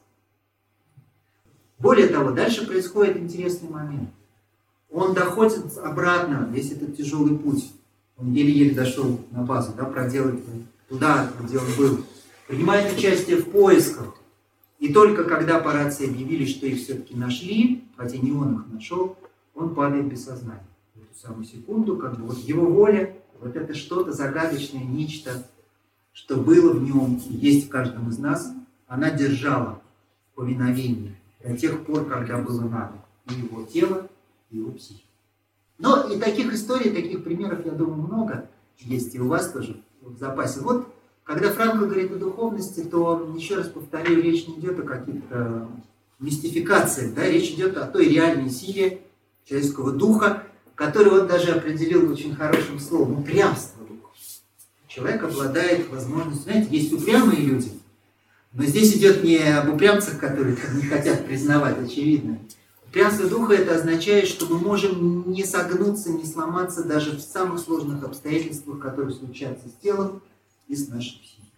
Более 1.78 2.08
того, 2.08 2.32
дальше 2.32 2.66
происходит 2.66 3.16
интересный 3.16 3.68
момент. 3.68 4.10
Он 4.90 5.14
доходит 5.14 5.76
обратно, 5.78 6.48
весь 6.52 6.72
этот 6.72 6.96
тяжелый 6.96 7.36
путь. 7.36 7.72
Он 8.16 8.32
еле-еле 8.32 8.74
дошел 8.74 9.20
на 9.30 9.42
базу, 9.42 9.72
да, 9.76 9.84
проделать 9.84 10.40
туда, 10.88 11.30
где 11.42 11.58
он 11.58 11.66
был. 11.76 11.98
Принимает 12.46 12.96
участие 12.96 13.36
в 13.36 13.50
поисках. 13.50 14.14
И 14.78 14.92
только 14.92 15.24
когда 15.24 15.58
по 15.58 15.72
рации 15.72 16.08
объявили, 16.08 16.46
что 16.46 16.66
их 16.66 16.78
все-таки 16.78 17.14
нашли, 17.14 17.84
хотя 17.96 18.16
не 18.18 18.32
он 18.32 18.60
их 18.60 18.66
нашел, 18.72 19.16
он 19.54 19.74
падает 19.74 20.06
без 20.06 20.24
сознания. 20.24 20.66
В 20.94 20.98
эту 20.98 21.18
самую 21.18 21.44
секунду, 21.44 21.96
как 21.96 22.18
бы 22.18 22.26
вот 22.26 22.38
его 22.38 22.66
воля 22.66 23.16
вот 23.40 23.56
это 23.56 23.74
что-то 23.74 24.12
загадочное, 24.12 24.82
нечто, 24.82 25.46
что 26.12 26.36
было 26.36 26.72
в 26.72 26.82
нем 26.82 27.20
и 27.28 27.34
есть 27.34 27.66
в 27.66 27.68
каждом 27.70 28.08
из 28.08 28.18
нас, 28.18 28.52
она 28.86 29.10
держала 29.10 29.82
повиновение 30.34 31.16
до 31.44 31.56
тех 31.56 31.84
пор, 31.84 32.06
когда 32.06 32.38
было 32.38 32.62
надо. 32.62 32.94
и 33.30 33.34
его 33.34 33.62
тело, 33.64 34.08
и 34.50 34.58
его 34.58 34.72
психику. 34.72 35.06
Но 35.78 36.08
и 36.08 36.18
таких 36.18 36.52
историй, 36.52 36.90
таких 36.90 37.22
примеров, 37.22 37.64
я 37.66 37.72
думаю, 37.72 38.02
много 38.02 38.48
есть 38.78 39.14
и 39.14 39.20
у 39.20 39.28
вас 39.28 39.50
тоже 39.50 39.82
в 40.00 40.16
запасе. 40.18 40.60
Вот, 40.60 40.88
когда 41.24 41.50
Франко 41.50 41.86
говорит 41.86 42.12
о 42.12 42.16
духовности, 42.16 42.84
то, 42.84 43.34
еще 43.36 43.56
раз 43.56 43.68
повторю, 43.68 44.20
речь 44.20 44.46
не 44.46 44.58
идет 44.58 44.78
о 44.78 44.82
каких-то 44.84 45.68
мистификациях, 46.18 47.14
да, 47.14 47.28
речь 47.28 47.50
идет 47.50 47.76
о 47.76 47.86
той 47.86 48.08
реальной 48.08 48.50
силе 48.50 49.02
человеческого 49.44 49.92
духа, 49.92 50.44
который 50.76 51.20
он 51.20 51.26
даже 51.26 51.52
определил 51.52 52.12
очень 52.12 52.36
хорошим 52.36 52.78
словом, 52.78 53.20
упрямство 53.20 53.84
духа. 53.84 54.10
Человек 54.86 55.24
обладает 55.24 55.88
возможностью, 55.88 56.44
знаете, 56.44 56.68
есть 56.70 56.92
упрямые 56.92 57.40
люди, 57.40 57.72
но 58.52 58.62
здесь 58.64 58.94
идет 58.94 59.24
не 59.24 59.38
об 59.38 59.74
упрямцах, 59.74 60.20
которые 60.20 60.56
не 60.74 60.82
хотят 60.82 61.26
признавать, 61.26 61.78
очевидно. 61.82 62.38
Упрямство 62.86 63.28
духа 63.28 63.54
это 63.54 63.74
означает, 63.74 64.28
что 64.28 64.46
мы 64.46 64.58
можем 64.58 65.30
не 65.30 65.44
согнуться, 65.44 66.10
не 66.10 66.24
сломаться 66.24 66.84
даже 66.84 67.16
в 67.16 67.20
самых 67.20 67.58
сложных 67.58 68.04
обстоятельствах, 68.04 68.78
которые 68.78 69.14
случаются 69.14 69.68
с 69.68 69.82
телом 69.82 70.22
и 70.68 70.76
с 70.76 70.88
нашей 70.88 71.18
психикой. 71.20 71.50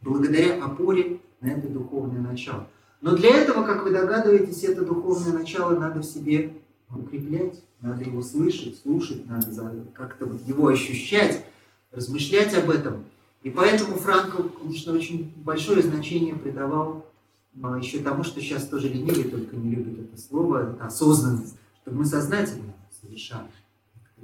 Благодаря 0.00 0.64
опоре 0.64 1.20
на 1.40 1.48
это 1.48 1.68
духовное 1.68 2.20
начало. 2.20 2.66
Но 3.02 3.14
для 3.16 3.36
этого, 3.36 3.64
как 3.64 3.84
вы 3.84 3.90
догадываетесь, 3.90 4.64
это 4.64 4.82
духовное 4.82 5.32
начало 5.32 5.78
надо 5.78 6.00
в 6.00 6.04
себе 6.04 6.54
укреплять, 6.90 7.62
надо 7.86 8.04
его 8.04 8.22
слышать, 8.22 8.78
слушать, 8.78 9.26
надо 9.26 9.84
как-то 9.94 10.26
вот 10.26 10.46
его 10.46 10.68
ощущать, 10.68 11.44
размышлять 11.92 12.54
об 12.54 12.70
этом. 12.70 13.04
И 13.42 13.50
поэтому 13.50 13.96
Франкл, 13.96 14.42
конечно, 14.48 14.92
очень 14.92 15.32
большое 15.36 15.82
значение 15.82 16.34
придавал 16.34 17.06
а, 17.62 17.78
еще 17.78 18.00
тому, 18.00 18.24
что 18.24 18.40
сейчас 18.40 18.66
тоже 18.66 18.88
ленивые 18.88 19.28
только 19.28 19.56
не 19.56 19.76
любят 19.76 20.00
это 20.00 20.20
слово, 20.20 20.72
это 20.72 20.86
осознанность, 20.86 21.54
чтобы 21.82 21.98
мы 21.98 22.04
сознательно 22.04 22.74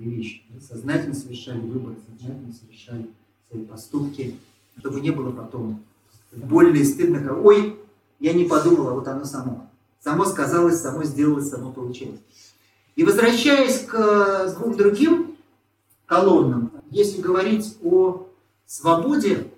некоторые 0.03 0.17
вещи, 0.17 0.43
сознательно 0.61 1.15
совершали 1.15 1.61
выбор, 1.61 1.95
сознательно 2.09 2.53
совершали 2.53 3.11
свои 3.49 3.65
поступки, 3.65 4.37
чтобы 4.79 5.01
не 5.01 5.11
было 5.11 5.31
потом 5.31 5.83
больно 6.33 6.77
и 6.77 6.85
стыдно, 6.85 7.21
как, 7.21 7.45
ой, 7.45 7.79
я 8.19 8.33
не 8.33 8.45
подумала, 8.45 8.95
вот 8.95 9.07
оно 9.07 9.25
само. 9.25 9.69
Само 10.01 10.25
сказалось, 10.25 10.81
само 10.81 11.05
сделалось, 11.05 11.49
само 11.49 11.71
получилось. 11.71 12.21
И 12.95 13.05
возвращаясь 13.05 13.87
к 13.87 13.95
э, 13.95 14.55
двум 14.55 14.77
другим 14.77 15.37
колоннам, 16.07 16.73
если 16.91 17.23
говорить 17.23 17.79
о 17.83 18.29
свободе, 18.67 19.51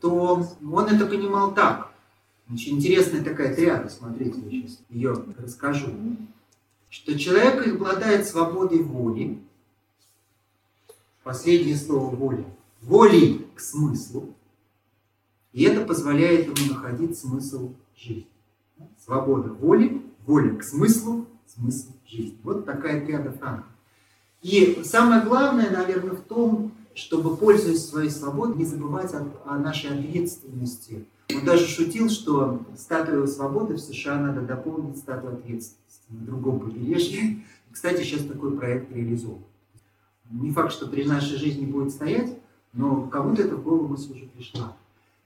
то 0.00 0.46
он 0.60 0.86
это 0.86 1.06
понимал 1.06 1.54
так. 1.54 1.92
Очень 2.52 2.78
интересная 2.78 3.22
такая 3.22 3.54
триада, 3.54 3.88
смотрите, 3.88 4.40
я 4.44 4.50
сейчас 4.50 4.80
ее 4.90 5.24
расскажу. 5.38 5.90
Что 6.90 7.18
человек 7.18 7.66
обладает 7.66 8.26
свободой 8.26 8.82
воли. 8.82 9.40
Последнее 11.22 11.76
слово 11.76 12.14
воли. 12.14 12.44
Волей 12.82 13.46
к 13.54 13.60
смыслу. 13.60 14.34
И 15.52 15.62
это 15.62 15.84
позволяет 15.86 16.46
ему 16.46 16.74
находить 16.74 17.16
смысл 17.16 17.74
жизни. 17.96 18.26
Свобода 19.02 19.52
воли, 19.52 20.02
воля 20.26 20.56
к 20.56 20.64
смыслу, 20.64 21.26
смысл 21.46 21.92
жизни. 22.12 22.38
Вот 22.42 22.64
такая 22.64 23.04
триада 23.04 23.32
Франка. 23.32 23.66
И 24.42 24.82
самое 24.84 25.22
главное, 25.22 25.70
наверное, 25.70 26.16
в 26.16 26.20
том, 26.20 26.72
чтобы, 26.94 27.36
пользуясь 27.36 27.86
своей 27.86 28.10
свободой, 28.10 28.56
не 28.56 28.64
забывать 28.64 29.14
о, 29.14 29.26
о 29.46 29.58
нашей 29.58 29.90
ответственности. 29.90 31.06
Он 31.34 31.44
даже 31.44 31.66
шутил, 31.66 32.10
что 32.10 32.60
статую 32.76 33.26
свободы 33.26 33.74
в 33.74 33.80
США 33.80 34.18
надо 34.20 34.42
дополнить 34.42 34.98
статую 34.98 35.34
ответственности 35.34 36.04
на 36.10 36.26
другом 36.26 36.60
побережье. 36.60 37.42
Кстати, 37.70 38.02
сейчас 38.02 38.24
такой 38.24 38.56
проект 38.56 38.92
реализован. 38.92 39.42
Не 40.30 40.50
факт, 40.50 40.72
что 40.72 40.88
при 40.88 41.04
нашей 41.04 41.36
жизни 41.36 41.64
будет 41.64 41.90
стоять, 41.90 42.36
но 42.72 43.02
кому-то 43.06 43.42
это 43.42 43.56
в 43.56 43.62
голову 43.62 43.88
мысль 43.88 44.12
уже 44.12 44.26
пришла. 44.26 44.76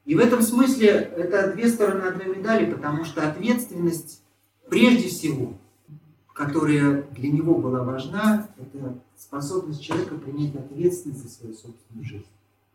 И 0.05 0.15
в 0.15 0.19
этом 0.19 0.43
смысле 0.43 0.89
это 0.89 1.53
две 1.53 1.69
стороны 1.69 2.03
одной 2.03 2.37
медали, 2.37 2.71
потому 2.71 3.05
что 3.05 3.29
ответственность 3.29 4.23
прежде 4.69 5.09
всего, 5.09 5.55
которая 6.37 7.09
для 7.13 7.31
него 7.31 7.55
была 7.55 7.83
важна, 7.83 8.47
это 8.59 8.99
способность 9.17 9.83
человека 9.83 10.17
принять 10.17 10.55
ответственность 10.55 11.23
за 11.23 11.31
свою 11.31 11.55
собственную 11.55 12.07
жизнь. 12.07 12.27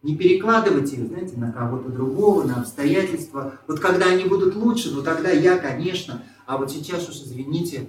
Не 0.01 0.17
перекладывать 0.17 0.91
ее, 0.91 1.05
знаете, 1.05 1.37
на 1.37 1.51
кого-то 1.51 1.89
другого, 1.89 2.43
на 2.43 2.61
обстоятельства. 2.61 3.59
Вот 3.67 3.79
когда 3.79 4.07
они 4.07 4.25
будут 4.25 4.55
лучше, 4.55 4.89
ну 4.91 5.03
тогда 5.03 5.29
я, 5.29 5.59
конечно, 5.59 6.23
а 6.47 6.57
вот 6.57 6.71
сейчас 6.71 7.07
уж 7.07 7.17
извините. 7.17 7.87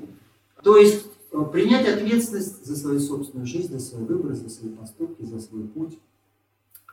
То 0.63 0.77
есть 0.77 1.07
э, 1.33 1.43
принять 1.51 1.89
ответственность 1.89 2.67
за 2.67 2.77
свою 2.77 3.01
собственную 3.01 3.47
жизнь, 3.47 3.73
за 3.73 3.81
свой 3.81 4.05
выбор, 4.05 4.35
за 4.35 4.51
свои 4.51 4.71
поступки, 4.73 5.25
за 5.25 5.41
свой 5.41 5.63
путь. 5.63 5.99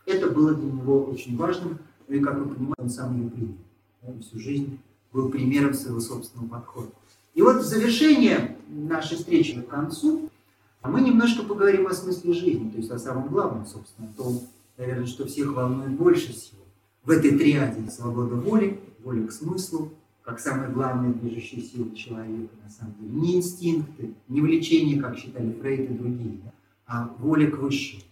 Это 0.05 0.29
было 0.29 0.53
для 0.53 0.71
него 0.71 1.03
очень 1.03 1.35
важным. 1.35 1.79
Ну 2.07 2.15
и, 2.15 2.21
как 2.21 2.37
вы 2.37 2.45
понимаете, 2.45 2.81
он 2.81 2.89
сам 2.89 3.21
ее 3.21 3.29
принял. 3.29 3.57
Он 4.03 4.21
всю 4.21 4.39
жизнь 4.39 4.79
был 5.11 5.27
примером 5.27 5.73
своего 5.73 5.99
собственного 5.99 6.47
подхода. 6.47 6.91
И 7.33 7.41
вот 7.41 7.57
в 7.57 7.63
завершение 7.63 8.55
нашей 8.69 9.17
встречи 9.17 9.61
к 9.61 9.67
концу 9.67 10.29
мы 10.83 11.01
немножко 11.01 11.43
поговорим 11.43 11.87
о 11.87 11.93
смысле 11.93 12.33
жизни, 12.33 12.69
то 12.69 12.77
есть 12.77 12.89
о 12.91 12.99
самом 12.99 13.27
главном, 13.27 13.65
собственно, 13.65 14.07
о 14.09 14.13
том, 14.13 14.41
наверное, 14.77 15.07
что 15.07 15.27
всех 15.27 15.53
волнует 15.53 15.91
больше 15.91 16.31
всего. 16.31 16.61
В 17.03 17.09
этой 17.09 17.37
триаде 17.37 17.89
свобода 17.91 18.35
воли, 18.35 18.79
воля 19.03 19.27
к 19.27 19.31
смыслу, 19.31 19.91
как 20.23 20.39
самая 20.39 20.69
главная 20.69 21.13
движущая 21.13 21.61
сила 21.61 21.93
человека, 21.95 22.53
на 22.63 22.69
самом 22.69 22.95
деле. 22.99 23.11
Не 23.11 23.35
инстинкты, 23.37 24.13
не 24.27 24.41
влечение, 24.41 25.01
как 25.01 25.17
считали 25.17 25.51
Фрейд 25.59 25.89
и 25.89 25.93
другие, 25.93 26.39
а 26.85 27.13
воля 27.19 27.49
к 27.51 27.57
высшему, 27.57 28.03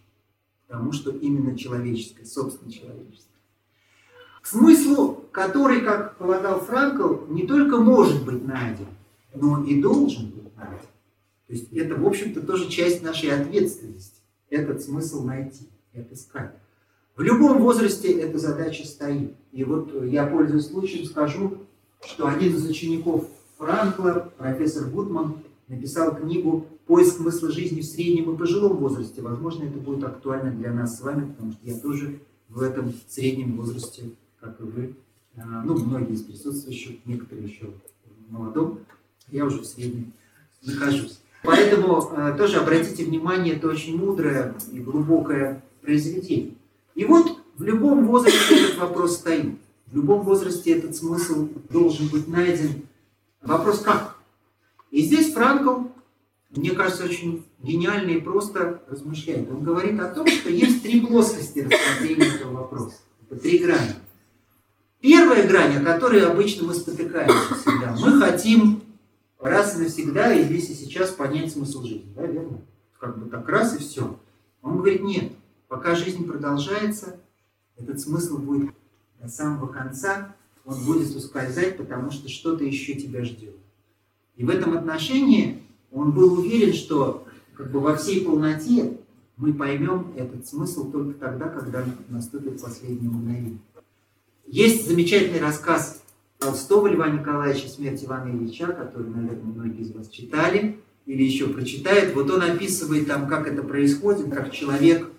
тому, 0.67 0.91
что 0.91 1.11
именно 1.11 1.57
человеческое, 1.57 2.25
собственно 2.25 2.71
человеческое 2.71 3.27
смыслу, 4.47 5.25
который, 5.31 5.81
как 5.81 6.17
полагал 6.17 6.59
Франкл, 6.61 7.25
не 7.27 7.45
только 7.45 7.77
может 7.77 8.23
быть 8.23 8.45
найден, 8.45 8.87
но 9.41 9.63
и 9.63 9.81
должен 9.81 10.29
быть 10.31 10.55
найден. 10.55 10.79
То 11.47 11.53
есть 11.53 11.71
это, 11.73 11.95
в 11.95 12.05
общем-то, 12.05 12.41
тоже 12.41 12.69
часть 12.69 13.01
нашей 13.01 13.29
ответственности. 13.31 14.21
Этот 14.49 14.81
смысл 14.81 15.23
найти, 15.23 15.67
это 15.93 16.13
искать. 16.13 16.53
В 17.15 17.21
любом 17.21 17.61
возрасте 17.61 18.11
эта 18.11 18.38
задача 18.38 18.85
стоит. 18.85 19.33
И 19.51 19.63
вот 19.63 19.91
я, 20.05 20.25
пользуясь 20.27 20.67
случаем, 20.67 21.05
скажу, 21.05 21.57
что 22.05 22.27
один 22.27 22.55
из 22.55 22.69
учеников 22.69 23.27
Франкла, 23.57 24.31
профессор 24.38 24.88
Гудман, 24.88 25.39
написал 25.67 26.15
книгу 26.15 26.67
«Поиск 26.85 27.17
смысла 27.17 27.51
жизни 27.51 27.81
в 27.81 27.85
среднем 27.85 28.33
и 28.33 28.38
пожилом 28.38 28.77
возрасте». 28.77 29.21
Возможно, 29.21 29.63
это 29.63 29.79
будет 29.79 30.03
актуально 30.03 30.51
для 30.51 30.71
нас 30.71 30.97
с 30.97 31.01
вами, 31.01 31.31
потому 31.31 31.53
что 31.53 31.61
я 31.63 31.77
тоже 31.79 32.19
в 32.49 32.61
этом 32.61 32.93
среднем 33.07 33.57
возрасте 33.57 34.11
как 34.39 34.59
и 34.61 34.63
вы, 34.63 34.95
а, 35.35 35.63
ну, 35.63 35.77
многие 35.77 36.13
из 36.13 36.23
присутствующих, 36.23 37.05
некоторые 37.05 37.47
еще 37.47 37.71
молодом, 38.29 38.79
я 39.30 39.45
уже 39.45 39.59
в 39.59 39.65
среднем 39.65 40.13
нахожусь. 40.63 41.19
Поэтому 41.43 41.97
а, 42.11 42.34
тоже 42.34 42.57
обратите 42.57 43.05
внимание, 43.05 43.55
это 43.55 43.67
очень 43.67 43.97
мудрое 43.97 44.53
и 44.71 44.80
глубокое 44.80 45.63
произведение. 45.82 46.53
И 46.95 47.05
вот 47.05 47.38
в 47.57 47.63
любом 47.63 48.05
возрасте 48.07 48.65
этот 48.65 48.78
вопрос 48.78 49.17
стоит. 49.17 49.55
В 49.88 49.95
любом 49.95 50.21
возрасте 50.21 50.78
этот 50.78 50.95
смысл 50.95 51.47
должен 51.69 52.07
быть 52.07 52.28
найден. 52.28 52.84
Вопрос 53.41 53.80
как? 53.80 54.17
И 54.91 55.01
здесь 55.01 55.34
Франкл, 55.34 55.84
мне 56.51 56.71
кажется, 56.71 57.05
очень 57.05 57.45
гениально 57.59 58.11
и 58.11 58.19
просто 58.19 58.82
размышляет. 58.89 59.49
Он 59.49 59.63
говорит 59.63 59.99
о 59.99 60.09
том, 60.09 60.28
что 60.28 60.49
есть 60.49 60.84
три 60.84 61.01
плоскости 61.01 61.59
рассмотрения 61.59 62.36
этого 62.36 62.53
вопроса. 62.53 62.95
Это 63.30 63.39
три 63.39 63.59
грани. 63.59 63.95
Первая 64.99 65.47
грань, 65.47 65.78
о 65.78 65.86
которой 65.86 66.25
обычно 66.25 66.67
мы 66.67 66.73
спотыкаемся 66.73 67.55
всегда. 67.55 67.95
Мы 67.99 68.19
хотим 68.19 68.82
раз 69.39 69.75
и 69.75 69.83
навсегда, 69.83 70.33
и 70.33 70.43
здесь 70.43 70.69
и 70.69 70.73
сейчас 70.73 71.11
понять 71.11 71.51
смысл 71.51 71.83
жизни. 71.83 72.11
Да, 72.15 72.25
верно? 72.25 72.61
Как 72.99 73.17
бы 73.17 73.29
так 73.29 73.47
раз 73.47 73.75
и 73.75 73.79
все. 73.79 74.17
Он 74.61 74.77
говорит, 74.77 75.03
нет, 75.03 75.31
пока 75.67 75.95
жизнь 75.95 76.27
продолжается, 76.27 77.19
этот 77.77 77.99
смысл 77.99 78.38
будет 78.38 78.71
до 79.21 79.27
самого 79.27 79.67
конца, 79.67 80.35
он 80.65 80.83
будет 80.85 81.15
ускользать, 81.15 81.77
потому 81.77 82.11
что 82.11 82.27
что-то 82.29 82.63
еще 82.63 82.95
тебя 82.95 83.23
ждет. 83.23 83.55
И 84.35 84.43
в 84.43 84.49
этом 84.49 84.77
отношении 84.77 85.63
он 85.91 86.11
был 86.11 86.39
уверен, 86.39 86.73
что 86.73 87.25
как 87.55 87.71
бы 87.71 87.79
во 87.79 87.95
всей 87.95 88.25
полноте 88.25 88.97
мы 89.38 89.53
поймем 89.53 90.13
этот 90.15 90.47
смысл 90.47 90.91
только 90.91 91.13
тогда, 91.19 91.47
когда 91.47 91.85
наступит 92.09 92.61
последнее 92.61 93.09
мгновение. 93.09 93.59
Есть 94.45 94.88
замечательный 94.88 95.39
рассказ 95.39 96.03
Толстого 96.39 96.88
Льва 96.88 97.09
Николаевича 97.09 97.67
«Смерть 97.67 98.03
Ивана 98.03 98.29
Ильича», 98.29 98.67
который, 98.67 99.09
наверное, 99.09 99.43
многие 99.43 99.81
из 99.81 99.91
вас 99.91 100.07
читали 100.09 100.79
или 101.05 101.23
еще 101.23 101.47
прочитают. 101.47 102.13
Вот 102.15 102.29
он 102.29 102.41
описывает 102.41 103.07
там, 103.07 103.27
как 103.27 103.47
это 103.47 103.63
происходит, 103.63 104.33
как 104.33 104.51
человек 104.51 105.09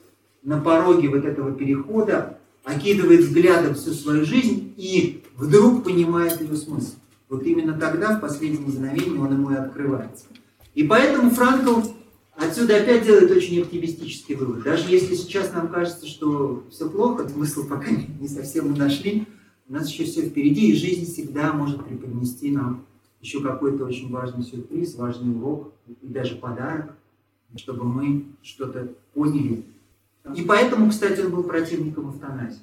на 0.43 0.61
пороге 0.61 1.09
вот 1.09 1.25
этого 1.25 1.53
перехода 1.53 2.39
окидывает 2.65 3.21
взглядом 3.21 3.75
всю 3.75 3.93
свою 3.93 4.25
жизнь 4.25 4.75
и 4.77 5.23
вдруг 5.37 5.85
понимает 5.85 6.41
ее 6.41 6.57
смысл. 6.57 6.95
Вот 7.29 7.43
именно 7.45 7.75
тогда, 7.75 8.17
в 8.17 8.21
последнее 8.21 8.61
мгновение, 8.61 9.21
он 9.21 9.33
ему 9.33 9.51
и 9.51 9.57
открывается. 9.57 10.27
И 10.75 10.85
поэтому 10.85 11.31
Франкл 11.31 11.81
отсюда 12.37 12.77
опять 12.77 13.05
делает 13.05 13.31
очень 13.31 13.61
оптимистический 13.61 14.35
вывод. 14.35 14.63
Даже 14.63 14.89
если 14.89 15.15
сейчас 15.15 15.53
нам 15.53 15.69
кажется, 15.69 16.07
что 16.07 16.65
все 16.71 16.89
плохо, 16.89 17.29
смысл 17.29 17.67
пока 17.69 17.89
не 18.21 18.29
совсем 18.29 18.71
мы 18.71 18.77
нашли, 18.77 19.27
у 19.69 19.73
нас 19.73 19.89
еще 19.89 20.05
все 20.05 20.23
впереди, 20.23 20.71
и 20.71 20.75
жизнь 20.75 21.05
всегда 21.05 21.53
может 21.53 21.85
преподнести 21.85 22.51
нам 22.51 22.87
еще 23.21 23.43
какой-то 23.43 23.85
очень 23.85 24.11
важный 24.11 24.43
сюрприз, 24.43 24.95
важный 24.95 25.35
урок 25.37 25.73
и 25.87 26.07
даже 26.07 26.37
подарок, 26.37 26.97
чтобы 27.57 27.85
мы 27.85 28.27
что-то 28.43 28.89
поняли. 29.15 29.65
И 30.35 30.43
поэтому, 30.43 30.91
кстати, 30.91 31.21
он 31.21 31.33
был 31.33 31.43
противником 31.43 32.11
эвтаназии. 32.11 32.61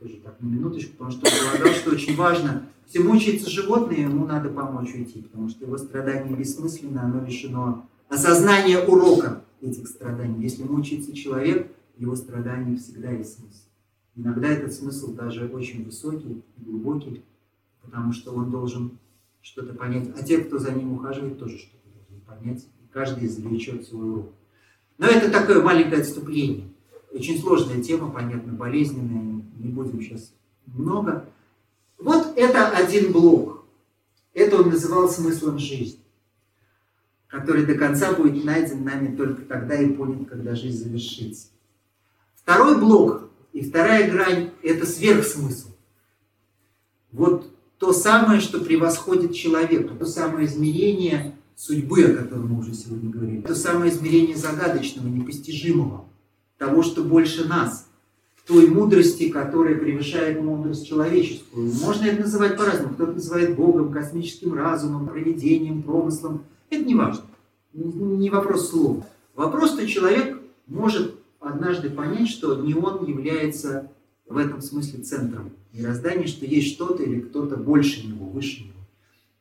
Тоже 0.00 0.16
так, 0.16 0.36
на 0.40 0.46
минуточку, 0.46 0.92
потому 0.92 1.10
что 1.10 1.26
он 1.26 1.52
полагал, 1.52 1.74
что 1.74 1.90
очень 1.90 2.16
важно, 2.16 2.66
если 2.86 3.02
мучается 3.06 3.50
животное, 3.50 4.00
ему 4.00 4.26
надо 4.26 4.50
помочь 4.50 4.94
уйти, 4.94 5.22
потому 5.22 5.48
что 5.48 5.64
его 5.64 5.78
страдание 5.78 6.36
бессмысленно, 6.36 7.02
оно 7.02 7.24
лишено 7.24 7.86
осознания 8.08 8.78
урока 8.78 9.42
этих 9.62 9.88
страданий. 9.88 10.42
Если 10.42 10.64
мучается 10.64 11.14
человек, 11.14 11.72
его 11.96 12.14
страдания 12.14 12.76
всегда 12.76 13.10
есть 13.10 13.38
смысл. 13.38 13.65
Иногда 14.16 14.48
этот 14.48 14.72
смысл 14.72 15.12
даже 15.12 15.46
очень 15.46 15.84
высокий 15.84 16.42
и 16.56 16.64
глубокий, 16.64 17.22
потому 17.82 18.12
что 18.12 18.32
он 18.32 18.50
должен 18.50 18.98
что-то 19.42 19.74
понять. 19.74 20.08
А 20.18 20.22
те, 20.22 20.38
кто 20.38 20.58
за 20.58 20.72
ним 20.72 20.94
ухаживает, 20.94 21.38
тоже 21.38 21.58
что-то 21.58 21.88
должны 21.94 22.24
понять. 22.24 22.66
И 22.82 22.92
каждый 22.92 23.26
извлечет 23.26 23.86
свой 23.86 24.10
урок. 24.10 24.32
Но 24.96 25.06
это 25.06 25.30
такое 25.30 25.62
маленькое 25.62 26.00
отступление. 26.00 26.68
Очень 27.12 27.38
сложная 27.38 27.82
тема, 27.82 28.10
понятно, 28.10 28.54
болезненная. 28.54 29.42
Не 29.58 29.68
будем 29.68 30.00
сейчас 30.00 30.32
много. 30.64 31.28
Вот 31.98 32.32
это 32.36 32.70
один 32.70 33.12
блок. 33.12 33.64
Это 34.32 34.60
он 34.60 34.70
называл 34.70 35.08
смыслом 35.08 35.58
жизни, 35.58 36.00
который 37.26 37.64
до 37.64 37.74
конца 37.74 38.12
будет 38.14 38.44
найден 38.44 38.84
нами 38.84 39.14
только 39.16 39.42
тогда 39.42 39.80
и 39.80 39.92
понят, 39.92 40.28
когда 40.28 40.54
жизнь 40.54 40.84
завершится. 40.84 41.48
Второй 42.34 42.78
блок 42.78 43.25
и 43.56 43.62
вторая 43.62 44.10
грань– 44.10 44.50
это 44.62 44.84
сверхсмысл. 44.84 45.70
Вот 47.10 47.50
то 47.78 47.94
самое, 47.94 48.42
что 48.42 48.60
превосходит 48.60 49.34
человека, 49.34 49.94
то 49.94 50.04
самое 50.04 50.46
измерение 50.46 51.34
судьбы, 51.54 52.04
о 52.04 52.16
котором 52.16 52.48
мы 52.52 52.58
уже 52.60 52.74
сегодня 52.74 53.08
говорили, 53.08 53.40
то 53.40 53.54
самое 53.54 53.90
измерение 53.90 54.36
загадочного, 54.36 55.08
непостижимого, 55.08 56.04
того, 56.58 56.82
что 56.82 57.02
больше 57.02 57.48
нас, 57.48 57.88
той 58.46 58.68
мудрости, 58.68 59.30
которая 59.30 59.76
превышает 59.76 60.42
мудрость 60.42 60.86
человеческую. 60.86 61.72
Можно 61.80 62.04
это 62.04 62.24
называть 62.24 62.58
по-разному. 62.58 62.92
Кто-то 62.92 63.12
называет 63.12 63.56
Богом, 63.56 63.90
космическим 63.90 64.52
разумом, 64.52 65.08
проведением, 65.08 65.82
промыслом. 65.82 66.44
Это 66.68 66.84
не 66.84 66.94
важно. 66.94 67.24
Не 67.72 68.28
вопрос 68.28 68.68
слов. 68.68 69.02
Вопрос, 69.34 69.70
что 69.72 69.86
человек 69.86 70.38
может 70.66 71.15
однажды 71.56 71.90
понять, 71.90 72.28
что 72.28 72.62
не 72.62 72.74
он 72.74 73.04
является 73.06 73.90
в 74.28 74.36
этом 74.36 74.60
смысле 74.60 75.02
центром 75.02 75.50
мироздания, 75.72 76.26
что 76.26 76.46
есть 76.46 76.74
что-то 76.74 77.02
или 77.02 77.20
кто-то 77.20 77.56
больше 77.56 78.06
него, 78.06 78.26
выше 78.26 78.62
него. 78.62 78.72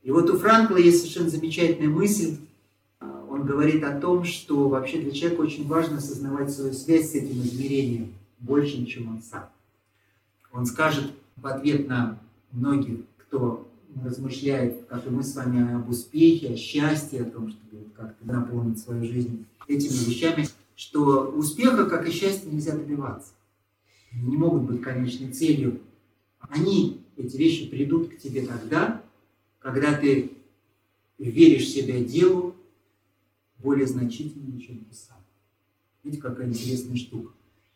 И 0.03 0.11
вот 0.11 0.29
у 0.29 0.37
Франкла 0.37 0.77
есть 0.77 0.99
совершенно 0.99 1.29
замечательная 1.29 1.89
мысль. 1.89 2.37
Он 2.99 3.43
говорит 3.45 3.83
о 3.83 3.99
том, 3.99 4.23
что 4.23 4.69
вообще 4.69 4.99
для 4.99 5.11
человека 5.11 5.41
очень 5.41 5.67
важно 5.67 5.97
осознавать 5.97 6.51
свою 6.51 6.73
связь 6.73 7.11
с 7.11 7.15
этим 7.15 7.41
измерением 7.41 8.13
больше, 8.39 8.85
чем 8.85 9.09
он 9.09 9.21
сам. 9.21 9.49
Он 10.53 10.65
скажет 10.65 11.11
в 11.35 11.47
ответ 11.47 11.87
на 11.87 12.19
многих, 12.51 12.99
кто 13.17 13.67
размышляет, 14.03 14.85
как 14.87 15.05
и 15.07 15.09
мы 15.09 15.23
с 15.23 15.35
вами, 15.35 15.75
об 15.75 15.89
успехе, 15.89 16.53
о 16.53 16.57
счастье, 16.57 17.21
о 17.21 17.25
том, 17.25 17.49
чтобы 17.49 17.85
как-то 17.95 18.25
наполнить 18.25 18.79
свою 18.79 19.03
жизнь 19.05 19.45
этими 19.67 20.09
вещами, 20.09 20.47
что 20.75 21.31
успеха, 21.31 21.85
как 21.85 22.07
и 22.07 22.11
счастья, 22.11 22.49
нельзя 22.49 22.75
добиваться. 22.75 23.33
Не 24.11 24.37
могут 24.37 24.63
быть 24.63 24.81
конечной 24.81 25.31
целью. 25.31 25.81
Они, 26.39 27.01
эти 27.17 27.37
вещи, 27.37 27.67
придут 27.69 28.09
к 28.09 28.17
тебе 28.17 28.45
тогда, 28.45 29.01
когда 29.59 29.93
ты 29.93 30.31
веришь 31.17 31.69
себя 31.69 32.03
делу 32.03 32.55
более 33.59 33.87
значительнее, 33.87 34.61
чем 34.61 34.79
ты 34.79 34.95
сам. 34.95 35.17
Видите, 36.03 36.21
какая 36.21 36.47
интересная 36.47 36.97
штука. 36.97 37.33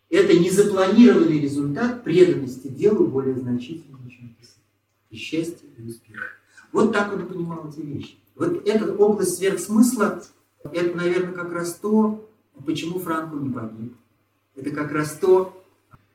Это 0.10 0.38
незапланированный 0.38 1.39
результат 1.39 2.04
преданности 2.04 2.68
делу 2.68 3.08
более 3.08 3.36
значительнее, 3.36 4.10
чем 4.10 4.36
ты 4.39 4.45
сам. 4.45 4.62
И 5.10 5.16
счастье, 5.16 5.68
и 5.78 5.82
успех. 5.82 6.39
Вот 6.72 6.93
так 6.93 7.14
он 7.14 7.28
понимал 7.28 7.70
эти 7.70 7.82
вещи. 7.82 8.16
Вот 8.36 8.68
эта 8.68 8.93
область 8.93 9.38
сверхсмысла, 9.38 10.24
это, 10.64 10.95
наверное, 10.95 11.34
как 11.34 11.52
раз 11.52 11.74
то, 11.76 12.28
Почему 12.66 12.99
Франко 12.99 13.38
не 13.38 13.49
погиб? 13.49 13.93
Это 14.55 14.72
как 14.72 14.91
раз 14.91 15.18
то, 15.20 15.64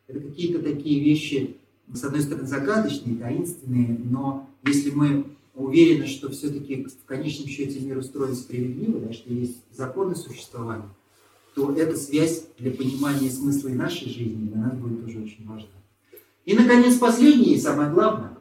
это 0.06 0.20
какие-то 0.20 0.62
такие 0.62 1.00
вещи, 1.02 1.56
с 1.92 2.04
одной 2.04 2.22
стороны, 2.22 2.46
загадочные, 2.46 3.16
таинственные, 3.16 3.98
но 4.04 4.48
если 4.64 4.90
мы 4.90 5.26
уверены, 5.54 6.06
что 6.06 6.30
все-таки 6.30 6.84
в 6.84 7.04
конечном 7.06 7.48
счете 7.48 7.80
мир 7.80 7.98
устроен 7.98 8.34
справедливо, 8.34 9.00
да, 9.00 9.12
что 9.12 9.32
есть 9.32 9.58
законы 9.70 10.16
существования, 10.16 10.88
то 11.54 11.72
эта 11.72 11.96
связь 11.96 12.46
для 12.58 12.72
понимания 12.72 13.30
смысла 13.30 13.68
и 13.68 13.74
нашей 13.74 14.08
жизни 14.08 14.48
для 14.48 14.56
нас 14.56 14.74
будет 14.74 15.04
тоже 15.04 15.20
очень 15.20 15.46
важна. 15.46 15.68
И, 16.44 16.54
наконец, 16.54 16.96
последнее 16.98 17.54
и 17.54 17.60
самое 17.60 17.90
главное, 17.90 18.36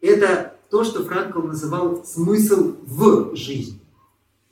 это 0.00 0.56
то, 0.70 0.84
что 0.84 1.04
Франкл 1.04 1.42
называл 1.42 2.04
смысл 2.04 2.76
в 2.82 3.34
жизни 3.34 3.80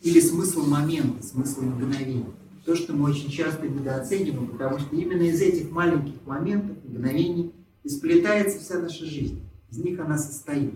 или 0.04 0.20
смысл 0.20 0.66
момента, 0.66 1.26
смысл 1.26 1.62
мгновения. 1.62 2.26
То, 2.66 2.76
что 2.76 2.92
мы 2.92 3.10
очень 3.10 3.30
часто 3.30 3.66
недооцениваем, 3.66 4.48
потому 4.48 4.78
что 4.78 4.94
именно 4.94 5.22
из 5.22 5.40
этих 5.40 5.70
маленьких 5.70 6.24
моментов, 6.26 6.76
мгновений, 6.84 7.52
исплетается 7.82 8.60
вся 8.60 8.78
наша 8.78 9.06
жизнь. 9.06 9.40
Из 9.70 9.78
них 9.78 9.98
она 9.98 10.18
состоит. 10.18 10.74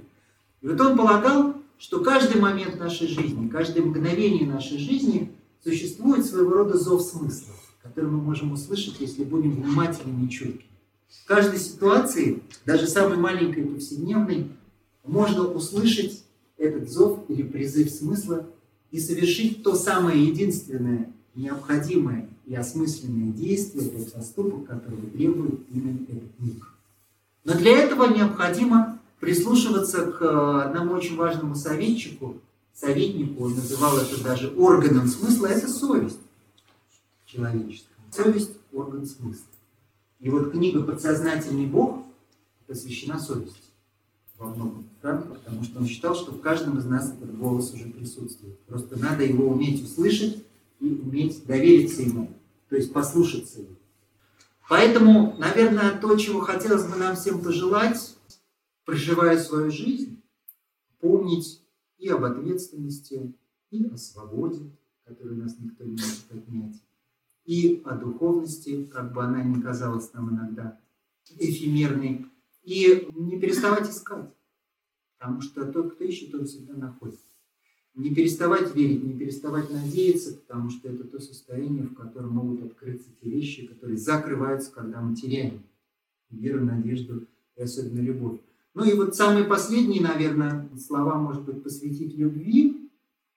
И 0.63 0.67
вот 0.67 0.81
он 0.81 0.97
полагал, 0.97 1.55
что 1.79 2.01
каждый 2.01 2.41
момент 2.41 2.79
нашей 2.79 3.07
жизни, 3.07 3.49
каждое 3.49 3.83
мгновение 3.83 4.47
нашей 4.47 4.79
жизни 4.79 5.31
существует 5.63 6.25
своего 6.25 6.51
рода 6.51 6.79
зов 6.79 7.03
смысла, 7.03 7.55
который 7.83 8.11
мы 8.11 8.23
можем 8.23 8.53
услышать, 8.53 8.97
если 8.99 9.25
будем 9.25 9.53
внимательными 9.53 10.27
и 10.27 10.31
чуткими. 10.31 10.65
В 11.07 11.27
каждой 11.27 11.59
ситуации, 11.59 12.43
даже 12.65 12.87
самой 12.87 13.19
маленькой 13.19 13.65
повседневной, 13.65 14.51
можно 15.05 15.45
услышать 15.45 16.25
этот 16.57 16.91
зов 16.91 17.25
или 17.29 17.43
призыв 17.43 17.91
смысла 17.91 18.47
и 18.91 19.01
совершить 19.01 19.63
то 19.63 19.75
самое 19.75 20.25
единственное 20.25 21.13
необходимое 21.35 22.29
и 22.47 22.55
осмысленное 22.55 23.33
действие, 23.33 23.91
тот 23.91 24.13
поступок, 24.13 24.67
который 24.67 25.03
требует 25.13 25.61
именно 25.71 26.03
этот 26.09 26.39
миг. 26.39 26.75
Но 27.45 27.55
для 27.55 27.79
этого 27.79 28.13
необходимо 28.13 28.99
прислушиваться 29.21 30.11
к 30.11 30.23
э, 30.23 30.63
одному 30.63 30.95
очень 30.95 31.17
важному 31.17 31.55
советчику, 31.55 32.37
советнику, 32.75 33.45
он 33.45 33.55
называл 33.55 33.99
это 33.99 34.23
даже 34.23 34.49
органом 34.57 35.09
смысла, 35.09 35.47
это 35.47 35.69
совесть 35.69 36.19
человеческая. 37.27 37.95
Совесть– 38.11 38.53
орган 38.73 39.07
смысла. 39.07 39.45
И 40.21 40.31
вот 40.31 40.53
книга 40.53 40.83
«Подсознательный 40.83 41.67
Бог» 41.67 42.05
посвящена 42.67 43.19
совести 43.19 43.68
во 44.39 44.47
многом 44.47 44.89
Франка, 45.01 45.35
потому 45.35 45.65
что 45.65 45.81
он 45.81 45.87
считал, 45.87 46.15
что 46.15 46.33
в 46.33 46.41
каждом 46.41 46.79
из 46.79 46.85
нас 46.85 47.13
этот 47.13 47.37
голос 47.37 47.73
уже 47.75 47.87
присутствует. 47.91 48.59
Просто 48.61 48.99
надо 48.99 49.25
его 49.25 49.49
уметь 49.49 49.83
услышать 49.83 50.45
и 50.81 50.87
уметь 50.87 51.45
довериться 51.45 52.03
ему, 52.03 52.33
то 52.69 52.77
есть 52.77 52.93
послушаться 52.93 53.61
его. 53.61 53.75
Поэтому, 54.69 55.37
наверное, 55.39 55.99
то, 55.99 56.17
чего 56.17 56.41
хотелось 56.41 56.85
бы 56.85 56.97
нам 56.97 57.17
всем 57.17 57.43
пожелать, 57.43 58.17
проживая 58.85 59.39
свою 59.39 59.71
жизнь, 59.71 60.23
помнить 61.01 61.63
и 61.99 62.09
об 62.09 62.25
ответственности, 62.25 63.35
и 63.71 63.87
о 63.87 63.97
свободе, 63.97 64.71
которую 65.05 65.39
нас 65.39 65.57
никто 65.59 65.85
не 65.85 65.93
может 65.93 66.31
отнять, 66.31 66.83
и 67.45 67.83
о 67.85 67.97
духовности, 67.97 68.85
как 68.85 69.13
бы 69.13 69.25
она 69.25 69.43
ни 69.43 69.61
казалась 69.61 70.13
нам 70.13 70.31
иногда 70.31 70.79
эфемерной, 71.39 72.27
и 72.69 73.09
не 73.15 73.41
переставать 73.41 73.89
искать. 73.89 74.31
Потому 75.19 75.41
что 75.41 75.65
тот, 75.73 75.95
кто 75.95 76.05
ищет, 76.05 76.35
он 76.35 76.45
всегда 76.45 76.75
находит. 76.75 77.19
Не 77.95 78.15
переставать 78.15 78.75
верить, 78.77 79.03
не 79.03 79.19
переставать 79.19 79.71
надеяться, 79.71 80.35
потому 80.35 80.71
что 80.71 80.89
это 80.89 81.05
то 81.05 81.19
состояние, 81.19 81.85
в 81.85 81.95
котором 81.95 82.35
могут 82.35 82.63
открыться 82.63 83.09
те 83.21 83.29
вещи, 83.29 83.67
которые 83.67 83.97
закрываются, 83.97 84.71
когда 84.71 85.01
мы 85.01 85.17
теряем 85.17 85.63
веру, 86.31 86.65
надежду 86.65 87.27
и 87.57 87.63
особенно 87.63 88.01
любовь. 88.01 88.39
Ну 88.75 88.85
и 88.85 88.95
вот 88.95 89.17
самые 89.17 89.47
последние, 89.47 90.03
наверное, 90.03 90.69
слова, 90.79 91.17
может 91.19 91.45
быть, 91.45 91.63
посвятить 91.63 92.17
любви. 92.17 92.91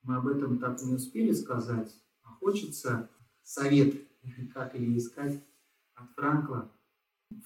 Мы 0.04 0.18
об 0.18 0.28
этом 0.28 0.60
так 0.60 0.84
не 0.84 0.94
успели 0.94 1.32
сказать. 1.32 1.96
А 2.24 2.30
хочется 2.34 3.10
совет, 3.44 3.96
как 4.54 4.76
ее 4.76 4.98
искать 4.98 5.42
от 5.96 6.12
Франкла. 6.16 6.70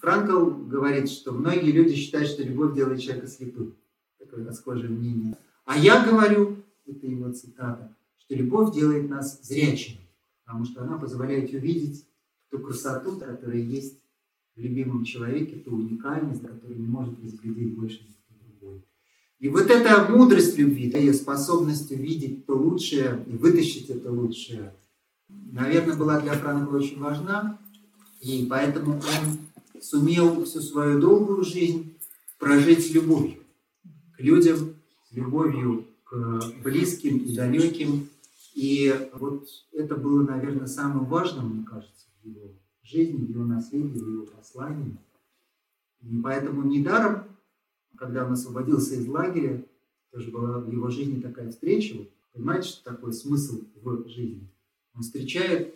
Франкл 0.00 0.50
говорит, 0.50 1.10
что 1.10 1.32
многие 1.32 1.72
люди 1.72 1.94
считают, 1.94 2.28
что 2.28 2.42
любовь 2.42 2.74
делает 2.74 3.00
человека 3.00 3.26
слепым. 3.26 3.76
Такое 4.18 4.44
расхожее 4.44 4.90
мнение. 4.90 5.36
А 5.64 5.78
я 5.78 6.04
говорю, 6.04 6.62
это 6.86 7.06
его 7.06 7.32
цитата, 7.32 7.94
что 8.18 8.34
любовь 8.34 8.74
делает 8.74 9.08
нас 9.08 9.42
зрячими, 9.42 10.00
потому 10.44 10.64
что 10.64 10.82
она 10.82 10.98
позволяет 10.98 11.52
увидеть 11.52 12.06
ту 12.50 12.58
красоту, 12.60 13.18
которая 13.18 13.58
есть 13.58 13.98
в 14.54 14.60
любимом 14.60 15.04
человеке, 15.04 15.56
ту 15.56 15.76
уникальность, 15.76 16.42
которую 16.42 16.80
не 16.80 16.86
может 16.86 17.22
разглядеть 17.22 17.76
больше 17.76 18.00
никто 18.04 18.34
другой. 18.46 18.84
И 19.38 19.48
вот 19.48 19.70
эта 19.70 20.10
мудрость 20.10 20.56
любви, 20.56 20.90
ее 20.94 21.12
способность 21.12 21.90
увидеть 21.90 22.46
то 22.46 22.56
лучшее 22.56 23.24
и 23.26 23.36
вытащить 23.36 23.90
это 23.90 24.10
лучшее, 24.10 24.74
наверное, 25.28 25.96
была 25.96 26.20
для 26.20 26.32
Франкла 26.32 26.76
очень 26.76 26.98
важна, 26.98 27.58
и 28.20 28.46
поэтому 28.48 28.94
он 28.94 29.38
сумел 29.80 30.44
всю 30.44 30.60
свою 30.60 31.00
долгую 31.00 31.44
жизнь 31.44 31.96
прожить 32.38 32.86
с 32.86 32.90
любовью 32.90 33.46
к 34.16 34.20
людям, 34.20 34.74
с 35.08 35.12
любовью 35.12 35.86
к 36.04 36.40
близким 36.62 37.18
и 37.18 37.34
далеким. 37.34 38.08
И 38.54 38.94
вот 39.12 39.46
это 39.72 39.96
было, 39.96 40.22
наверное, 40.22 40.66
самым 40.66 41.04
важным, 41.04 41.56
мне 41.56 41.66
кажется, 41.66 42.06
в 42.22 42.26
его 42.26 42.54
жизни, 42.82 43.24
в 43.24 43.28
его 43.28 43.44
наследии, 43.44 43.98
в 43.98 44.08
его 44.08 44.26
послании. 44.26 44.96
И 46.00 46.18
поэтому 46.22 46.62
недаром, 46.62 47.24
когда 47.96 48.24
он 48.24 48.32
освободился 48.32 48.94
из 48.94 49.06
лагеря, 49.06 49.64
тоже 50.10 50.30
была 50.30 50.60
в 50.60 50.70
его 50.70 50.88
жизни 50.88 51.20
такая 51.20 51.50
встреча, 51.50 51.96
понимаете, 52.32 52.68
что 52.68 52.84
такой 52.84 53.12
смысл 53.12 53.64
в 53.74 54.08
жизни. 54.08 54.48
Он 54.94 55.02
встречает 55.02 55.74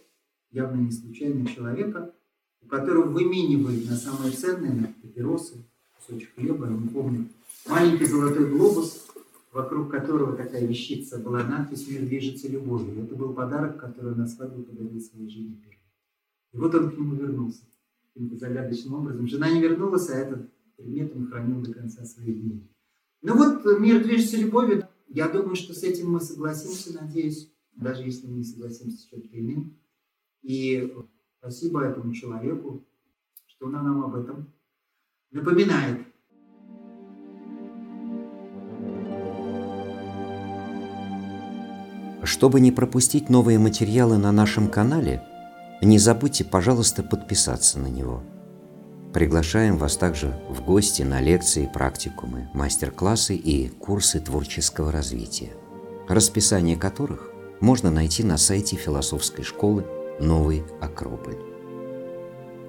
явно 0.51 0.80
не 0.80 0.92
случайного 0.92 1.46
человека, 1.48 2.14
у 2.63 2.69
которого 2.69 3.09
выменивает 3.09 3.89
на 3.89 3.97
самое 3.97 4.33
ценное, 4.33 4.73
на 4.73 4.95
папиросы, 5.03 5.65
кусочек 5.97 6.35
хлеба, 6.35 6.67
я 6.67 6.77
не 6.77 6.89
помню, 6.89 7.29
маленький 7.69 8.07
золотой 8.07 8.51
глобус, 8.51 9.07
вокруг 9.53 9.91
которого 9.91 10.37
такая 10.37 10.67
вещица 10.67 11.19
была 11.19 11.43
надпись 11.43 11.89
«Мир 11.89 12.03
движется 12.03 12.49
любовью». 12.49 13.05
Это 13.05 13.15
был 13.15 13.35
подарок, 13.35 13.81
который 13.81 14.15
на 14.15 14.27
свадьбу 14.27 14.63
подарил 14.63 15.01
своей 15.01 15.29
жене 15.29 15.55
первой. 15.55 15.79
И 16.53 16.59
вот 16.59 16.75
он 16.75 16.91
к 16.91 16.99
нему 16.99 17.15
вернулся 17.15 17.63
каким-то 18.13 18.37
загадочным 18.37 18.95
образом. 18.95 19.27
Жена 19.27 19.51
не 19.51 19.61
вернулась, 19.61 20.09
а 20.11 20.17
этот 20.17 20.51
предмет 20.77 21.15
он 21.15 21.29
хранил 21.29 21.61
до 21.61 21.73
конца 21.73 22.05
своих 22.05 22.41
дней. 22.41 22.69
Ну 23.23 23.37
вот, 23.37 23.65
мир 23.79 24.03
движется 24.03 24.37
любовью. 24.37 24.89
Я 25.09 25.29
думаю, 25.29 25.57
что 25.57 25.75
с 25.75 25.83
этим 25.83 26.11
мы 26.13 26.21
согласимся, 26.21 26.95
надеюсь, 26.95 27.53
даже 27.75 28.03
если 28.03 28.27
мы 28.27 28.39
не 28.39 28.45
согласимся 28.45 28.99
с 28.99 29.07
чем-то 29.07 29.39
иным. 29.39 29.77
И 30.43 30.95
спасибо 31.41 31.82
этому 31.82 32.12
человеку, 32.12 32.84
что 33.47 33.66
он 33.66 33.72
нам 33.72 34.05
об 34.05 34.14
этом 34.14 34.53
напоминает. 35.30 36.07
Чтобы 42.22 42.61
не 42.61 42.70
пропустить 42.70 43.30
новые 43.30 43.59
материалы 43.59 44.18
на 44.18 44.30
нашем 44.30 44.68
канале, 44.68 45.22
не 45.80 45.99
забудьте, 45.99 46.45
пожалуйста, 46.45 47.03
подписаться 47.03 47.78
на 47.78 47.86
него. 47.86 48.22
Приглашаем 49.14 49.78
вас 49.78 49.97
также 49.97 50.38
в 50.51 50.62
гости 50.62 51.03
на 51.03 51.22
лекции, 51.22 51.70
практикумы, 51.72 52.51
мастер-классы 52.53 53.34
и 53.34 53.70
курсы 53.70 54.20
творческого 54.20 54.93
развития, 54.93 55.53
расписание 56.07 56.76
которых 56.76 57.30
можно 57.61 57.91
найти 57.91 58.22
на 58.22 58.36
сайте 58.36 58.76
философской 58.76 59.43
школы 59.43 59.86
«Новый 60.21 60.62
Акрополь» 60.83 61.39